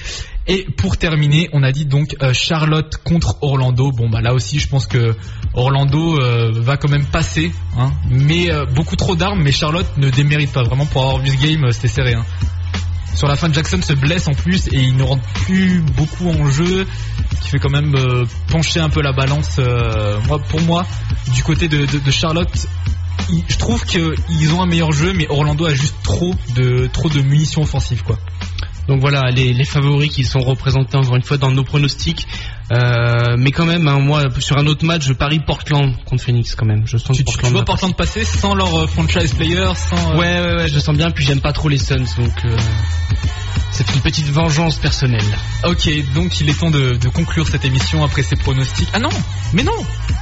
Et 0.48 0.66
pour 0.78 0.98
terminer, 0.98 1.50
on 1.54 1.62
a 1.64 1.72
dit 1.72 1.86
donc 1.86 2.16
euh, 2.24 2.34
Charlotte 2.34 2.98
contre 3.04 3.38
Orlando. 3.42 3.92
Bon 3.92 4.10
bah 4.10 4.22
là 4.22 4.34
aussi, 4.34 4.60
je 4.60 4.68
pense 4.68 4.88
que 4.88 5.16
Orlando 5.54 6.20
va 6.62 6.78
quand 6.78 6.90
même 6.90 7.06
passer, 7.06 7.52
hein, 7.78 7.92
mais 8.10 8.50
beaucoup 8.74 8.96
trop 8.96 9.16
d'armes. 9.16 9.42
Mais 9.42 9.52
Charlotte 9.52 9.88
ne 9.98 10.10
démérite 10.10 10.52
pas 10.52 10.64
vraiment 10.64 10.86
pour 10.86 11.04
avoir 11.04 11.20
vu 11.22 11.30
ce 11.30 11.38
game, 11.46 11.72
c'était 11.72 11.88
serré. 11.88 12.14
Hein. 12.14 12.26
Sur 13.16 13.28
la 13.28 13.36
fin, 13.36 13.52
Jackson 13.52 13.82
se 13.82 13.94
blesse 13.94 14.28
en 14.28 14.34
plus 14.34 14.68
et 14.68 14.78
il 14.78 14.96
ne 14.96 15.04
rentre 15.04 15.24
plus 15.46 15.82
beaucoup 15.82 16.30
en 16.30 16.50
jeu, 16.50 16.86
ce 17.36 17.42
qui 17.42 17.50
fait 17.50 17.60
quand 17.60 17.70
même 17.70 17.96
euh, 17.96 18.26
pencher 18.50 18.80
un 18.80 18.90
peu 18.90 19.02
la 19.02 19.12
balance. 19.12 19.58
euh, 19.60 20.20
moi, 20.28 20.40
pour 20.40 20.62
moi, 20.62 20.86
du 21.34 21.44
côté 21.44 21.68
de, 21.68 21.86
Charlotte, 22.12 22.68
je 23.48 23.58
trouve 23.58 23.84
qu'ils 23.86 24.54
ont 24.54 24.62
un 24.62 24.68
meilleur 24.68 24.92
jeu, 24.92 25.14
mais 25.14 25.28
Orlando 25.30 25.66
a 25.66 25.74
juste 25.74 25.96
trop 26.04 26.34
de 26.56 26.88
trop 26.88 27.10
de 27.10 27.22
munitions 27.22 27.62
offensives, 27.62 28.04
quoi. 28.04 28.18
Donc 28.88 29.02
voilà, 29.02 29.30
les 29.30 29.66
favoris 29.66 30.10
qui 30.10 30.24
sont 30.24 30.40
représentés 30.40 30.98
encore 30.98 31.16
une 31.16 31.24
fois 31.24 31.38
dans 31.38 31.52
nos 31.52 31.64
pronostics. 31.64 32.26
Euh, 32.72 33.36
mais 33.38 33.52
quand 33.52 33.66
même, 33.66 33.88
hein, 33.88 34.00
moi, 34.00 34.24
sur 34.40 34.58
un 34.58 34.66
autre 34.68 34.86
match, 34.86 35.04
je 35.04 35.14
parie 35.14 35.40
Portland 35.40 35.92
contre 36.06 36.24
Phoenix 36.24 36.54
quand 36.56 36.66
même. 36.68 36.84
Je 36.86 36.98
sens 36.98 37.18
Tu, 37.18 37.24
que 37.24 37.30
tu- 37.30 37.36
tu 37.36 37.42
Portland 37.42 37.52
vois 37.54 37.66
Portland 37.66 37.96
passer 37.96 38.24
sans 38.24 38.54
leur 38.54 38.74
euh, 38.84 38.88
franchise 38.88 39.34
player, 39.34 39.66
sans. 39.76 40.12
euh, 40.14 40.18
Ouais, 40.18 40.40
ouais, 40.40 40.56
ouais, 40.56 40.68
je 40.68 40.76
le 40.76 40.80
sens 40.80 40.96
bien, 40.96 41.10
puis 41.12 41.26
j'aime 41.26 41.42
pas 41.42 41.52
trop 41.54 41.68
les 41.70 41.80
Suns, 41.80 42.06
donc 42.18 42.46
euh, 42.46 42.56
c'est 43.80 43.94
une 43.96 44.02
petite 44.02 44.28
vengeance 44.28 44.78
personnelle. 44.78 45.24
Ok, 45.64 45.90
donc 46.14 46.40
il 46.42 46.50
est 46.50 46.60
temps 46.60 46.70
de, 46.70 46.98
de 46.98 47.10
conclure 47.10 47.48
cette 47.48 47.64
émission 47.64 48.04
après 48.04 48.24
ces 48.24 48.36
pronostics. 48.36 48.90
Ah 48.94 49.00
non, 49.00 49.10
mais 49.54 49.64
non 49.64 49.72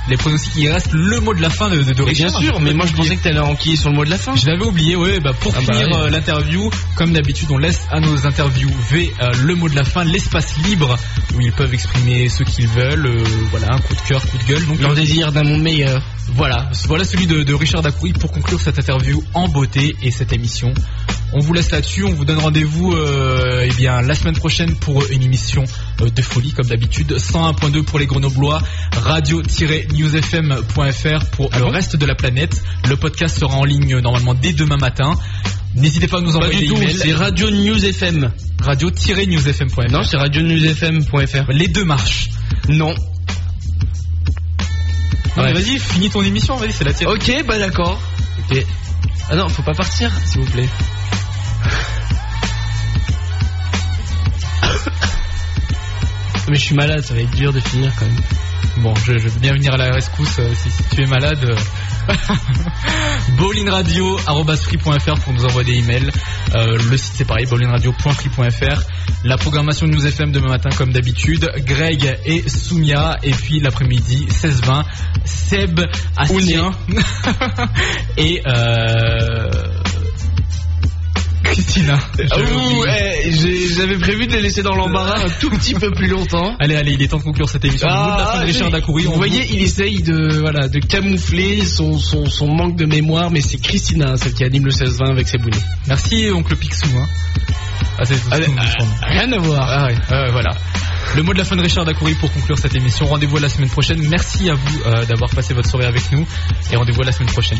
Les 0.10 0.16
pronostics, 0.18 0.53
il 0.58 0.70
reste 0.70 0.91
le 0.91 1.20
mot 1.22 1.34
de 1.34 1.41
la 1.41 1.49
fin 1.49 1.68
de, 1.70 1.82
de, 1.82 1.93
de 1.93 2.03
Mais 2.03 2.14
bien 2.14 2.30
sûr, 2.30 2.60
mais 2.60 2.74
moi 2.74 2.86
je 2.86 2.93
pensais 2.93 3.16
que 3.16 3.24
t'allais 3.24 3.39
enquiller 3.39 3.76
sur 3.76 3.89
le 3.89 3.95
mot 3.95 4.05
de 4.05 4.12
la 4.12 4.18
fin. 4.20 4.36
Je 4.36 4.45
l'avais 4.45 4.64
oublié, 4.64 4.95
ouais, 4.95 5.20
bah 5.20 5.34
pour 5.39 5.51
Ah 5.55 5.60
bah 5.66 5.74
finir 5.74 5.88
ouais. 5.88 6.03
euh, 6.03 6.10
l'interview, 6.12 6.70
comme 6.95 7.14
d'habitude, 7.14 7.47
on 7.49 7.58
laisse 7.58 7.82
à 7.91 7.99
nos 7.99 8.28
interviewés 8.28 9.12
euh, 9.22 9.32
le 9.43 9.55
mot 9.55 9.70
de 9.70 9.76
la 9.76 9.84
fin, 9.84 10.03
l'espace 10.03 10.55
libre 10.60 10.95
où 11.36 11.41
ils 11.41 11.51
peuvent 11.51 11.74
exprimer 11.74 12.30
ce 12.30 12.43
qu'ils 12.43 12.68
veulent, 12.68 13.08
euh, 13.08 13.24
voilà, 13.49 13.74
un 13.74 13.80
coup 13.80 13.95
de 13.95 14.01
cœur, 14.08 14.22
coup 14.28 14.38
de 14.38 14.43
gueule. 14.43 14.66
Donc 14.68 14.80
Leur 14.80 14.91
euh, 14.91 14.95
désir 14.95 15.32
d'un 15.32 15.43
monde 15.43 15.64
meilleur. 15.64 15.99
voilà, 16.36 16.70
voilà 16.86 17.03
celui 17.05 17.26
de, 17.26 17.41
de 17.41 17.53
Richard 17.55 17.82
Dacoury 17.82 18.14
pour 18.14 18.32
conclure 18.32 18.60
cette 18.62 18.78
interview 18.78 19.24
en 19.34 19.47
beauté 19.47 19.95
et 20.03 20.12
cette 20.12 20.32
émission. 20.32 20.74
On 21.34 21.39
vous 21.39 21.51
laisse 21.53 21.71
là-dessus, 21.71 22.05
on 22.05 22.13
vous 22.13 22.23
donne 22.23 22.38
rendez-vous 22.39 22.93
euh, 22.93 23.67
eh 23.69 23.73
bien 23.75 24.01
la 24.01 24.15
semaine 24.15 24.36
prochaine 24.36 24.75
pour 24.78 25.03
une 25.11 25.21
émission 25.23 25.65
euh, 26.01 26.09
de 26.09 26.21
folie 26.21 26.53
comme 26.53 26.67
d'habitude. 26.67 27.11
101.2 27.17 27.84
pour 27.84 27.99
les 27.99 28.05
Grenoblois, 28.05 28.61
radio-newsfm.fr 28.95 31.25
pour 31.32 31.49
Ah 31.51 31.59
le 31.59 31.65
bon 31.65 31.71
reste 31.71 31.97
de 31.97 32.05
la 32.05 32.15
planète. 32.15 32.63
Le 32.88 32.95
podcast 32.95 33.38
sera 33.39 33.57
en 33.57 33.65
ligne 33.65 33.95
euh, 33.95 34.01
normalement 34.01 34.36
dès 34.36 34.53
demain 34.53 34.78
matin. 34.78 35.15
N'hésitez 35.75 36.07
pas 36.07 36.19
à 36.19 36.21
nous 36.21 36.38
envoyer 36.38 36.65
des 36.65 36.73
emails. 36.73 36.95
c'est 36.95 37.11
Radio 37.13 37.51
News 37.51 37.84
FM. 37.86 38.32
Radio-newsfm.fr. 38.61 39.91
Non, 39.91 40.03
c'est 40.03 40.15
radionewsfm.fr. 40.17 41.51
les 41.51 41.67
deux 41.67 41.84
marchent. 41.84 42.30
Non. 42.69 42.95
Non, 45.36 45.36
mais 45.36 45.43
Ouais. 45.43 45.51
vas-y, 45.53 45.78
finis 45.78 46.09
ton 46.09 46.23
émission, 46.23 46.55
vas-y, 46.55 46.71
c'est 46.71 46.86
la 46.86 46.93
tienne. 46.93 47.09
Ok, 47.09 47.32
bah 47.45 47.59
d'accord. 47.59 47.99
Ok. 48.49 48.65
Ah 49.30 49.36
non, 49.36 49.47
faut 49.49 49.61
pas 49.61 49.73
partir, 49.75 50.09
s'il 50.25 50.39
vous 50.41 50.49
plaît. 50.51 50.67
Mais 56.49 56.55
je 56.55 56.62
suis 56.62 56.76
malade, 56.76 57.03
ça 57.03 57.14
va 57.14 57.20
être 57.22 57.36
dur 57.36 57.51
de 57.51 57.60
finir 57.60 57.91
quand 57.99 58.05
même. 58.05 58.22
Bon, 58.78 58.95
je, 58.95 59.18
je 59.18 59.28
veux 59.28 59.39
bien 59.39 59.53
venir 59.53 59.74
à 59.74 59.78
la 59.78 59.91
rescousse 59.91 60.39
euh, 60.39 60.53
si, 60.53 60.72
si 60.72 60.84
tu 60.84 61.01
es 61.01 61.05
malade. 61.05 61.43
euh. 61.43 61.55
bowlingradio.free.fr 63.38 65.20
pour 65.22 65.34
nous 65.34 65.43
envoyer 65.45 65.74
des 65.74 65.80
emails. 65.80 66.10
Euh, 66.55 66.78
le 66.89 66.97
site 66.97 67.14
c'est 67.16 67.26
pareil, 67.26 67.45
bowlingradio.free.fr. 67.47 68.82
La 69.26 69.38
programmation 69.38 69.88
de 69.88 69.93
News 69.93 70.05
FM 70.05 70.32
demain 70.32 70.49
matin 70.49 70.70
comme 70.78 70.93
d'habitude. 70.93 71.49
Greg 71.66 72.18
et 72.26 72.47
Soumia. 72.47 73.18
Et 73.24 73.32
puis 73.32 73.60
l'après-midi, 73.60 74.28
16-20, 74.30 74.84
Seb, 75.26 75.82
Astien. 76.16 76.72
et 78.18 78.41
euh... 78.47 79.49
Christina. 81.52 81.98
Ah 82.32 82.36
eh, 83.24 83.32
j'avais 83.76 83.98
prévu 83.98 84.28
de 84.28 84.34
les 84.34 84.41
laisser 84.41 84.64
dans 84.64 84.76
l'embarras 84.76 85.20
un 85.26 85.30
tout 85.39 85.50
petit 85.50 85.74
peu 85.74 85.91
plus 85.91 86.08
longtemps. 86.08 86.56
Allez, 86.60 86.76
allez, 86.76 86.93
il 86.93 87.02
est 87.02 87.08
temps 87.08 87.18
de 87.18 87.24
conclure 87.24 87.50
cette 87.50 87.66
émission. 87.66 87.88
Le 87.88 87.93
mot 87.93 88.12
de 88.14 88.18
la 88.20 88.26
fin 88.28 88.39
de 88.41 88.45
Richard 88.45 88.66
mais- 88.66 88.72
Dacoury. 88.80 89.04
vous 89.06 89.14
voyez, 89.14 89.48
il 89.52 89.62
essaye 89.62 90.02
de 90.02 90.38
voilà 90.39 90.68
de 90.68 90.80
camoufler 90.80 91.66
son, 91.66 91.98
son, 91.98 92.26
son 92.26 92.48
manque 92.48 92.76
de 92.78 92.86
mémoire, 92.86 93.32
mais 93.32 93.41
c'est 93.41 93.58
Christina, 93.58 94.16
celle 94.18 94.34
qui 94.34 94.43
anime 94.43 94.66
le 94.66 94.72
16-20 94.72 95.12
avec 95.12 95.28
ses 95.28 95.38
boulets. 95.38 95.58
Merci, 95.88 96.30
oncle 96.34 96.56
Picsou. 96.56 96.88
Hein. 96.98 97.08
Ah, 98.00 98.06
c'est 98.06 98.18
son- 98.18 98.30
Rien 99.02 99.32
à 99.32 99.38
voir. 99.39 99.68
Ah 99.70 99.88
ouais, 99.88 99.95
ouais, 100.12 100.32
voilà. 100.32 100.52
Le 101.16 101.24
mot 101.24 101.34
de 101.34 101.38
la 101.38 101.45
fin 101.45 101.56
de 101.56 101.62
Richard 101.62 101.86
Dacoury 101.86 102.14
pour 102.16 102.32
conclure 102.32 102.58
cette 102.58 102.76
émission. 102.76 103.06
Rendez-vous 103.06 103.38
la 103.38 103.50
semaine 103.50 103.70
prochaine. 103.70 104.02
Merci 104.10 104.50
à 104.50 104.54
vous 104.56 104.82
euh, 104.86 105.06
d'avoir 105.06 105.30
passé 105.32 105.54
votre 105.54 105.70
soirée 105.70 105.86
avec 105.88 106.12
nous. 106.12 106.26
Et 106.72 106.76
rendez-vous 106.76 107.02
la 107.02 107.12
semaine 107.12 107.30
prochaine. 107.32 107.60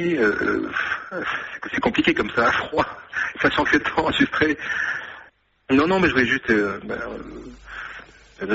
Euh, 0.00 0.68
euh, 1.12 1.22
c'est- 1.72 1.80
compliqué 1.80 2.14
comme 2.14 2.30
ça, 2.30 2.50
froid, 2.52 2.86
sachant 3.40 3.64
que 3.64 3.70
c'est 3.72 3.80
temps 3.80 4.02
enregistré. 4.02 4.56
Non, 5.70 5.86
non, 5.86 6.00
mais 6.00 6.08
je 6.08 6.12
voulais 6.12 6.26
juste 6.26 6.50
euh, 6.50 6.78
bah, 6.84 6.96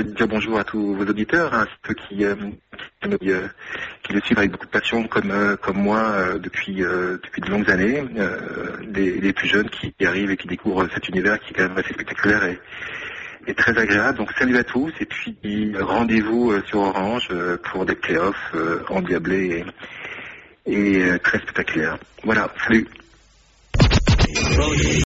dire 0.04 0.28
bonjour 0.28 0.60
à 0.60 0.64
tous 0.64 0.96
vos 0.96 1.06
auditeurs, 1.06 1.54
hein, 1.54 1.66
ceux 1.88 1.94
qui, 1.94 2.26
le 2.26 4.22
suivent 4.22 4.40
avec 4.40 4.52
beaucoup 4.52 4.66
de 4.66 4.72
passion, 4.72 5.08
comme 5.08 5.58
comme 5.62 5.78
moi 5.78 6.38
depuis 6.40 6.76
depuis 6.76 7.42
de 7.42 7.50
longues 7.50 7.70
années. 7.70 8.04
Les, 8.94 9.34
plus 9.34 9.48
jeunes 9.48 9.70
qui, 9.70 9.94
arrivent 10.06 10.32
et 10.32 10.38
qui 10.38 10.48
découvrent 10.48 10.88
cet 10.94 11.08
univers 11.10 11.40
qui 11.40 11.52
est 11.52 11.58
quand 11.58 11.70
même 11.70 11.78
assez 11.78 11.94
spectaculaire 11.94 12.44
et, 12.46 13.54
très 13.54 13.78
agréable. 13.78 14.18
Donc 14.18 14.32
salut 14.38 14.58
à 14.58 14.64
tous 14.64 14.92
et 15.00 15.06
puis 15.06 15.38
rendez-vous 15.80 16.54
sur 16.66 16.80
Orange 16.80 17.30
pour 17.72 17.86
des 17.86 17.96
playoffs 17.96 18.56
endiablés 18.90 19.60
et, 19.60 19.66
et 20.66 21.02
euh, 21.02 21.18
très 21.20 21.40
spectaculaires. 21.40 21.98
Voilà, 22.24 22.52
salut. 22.66 22.88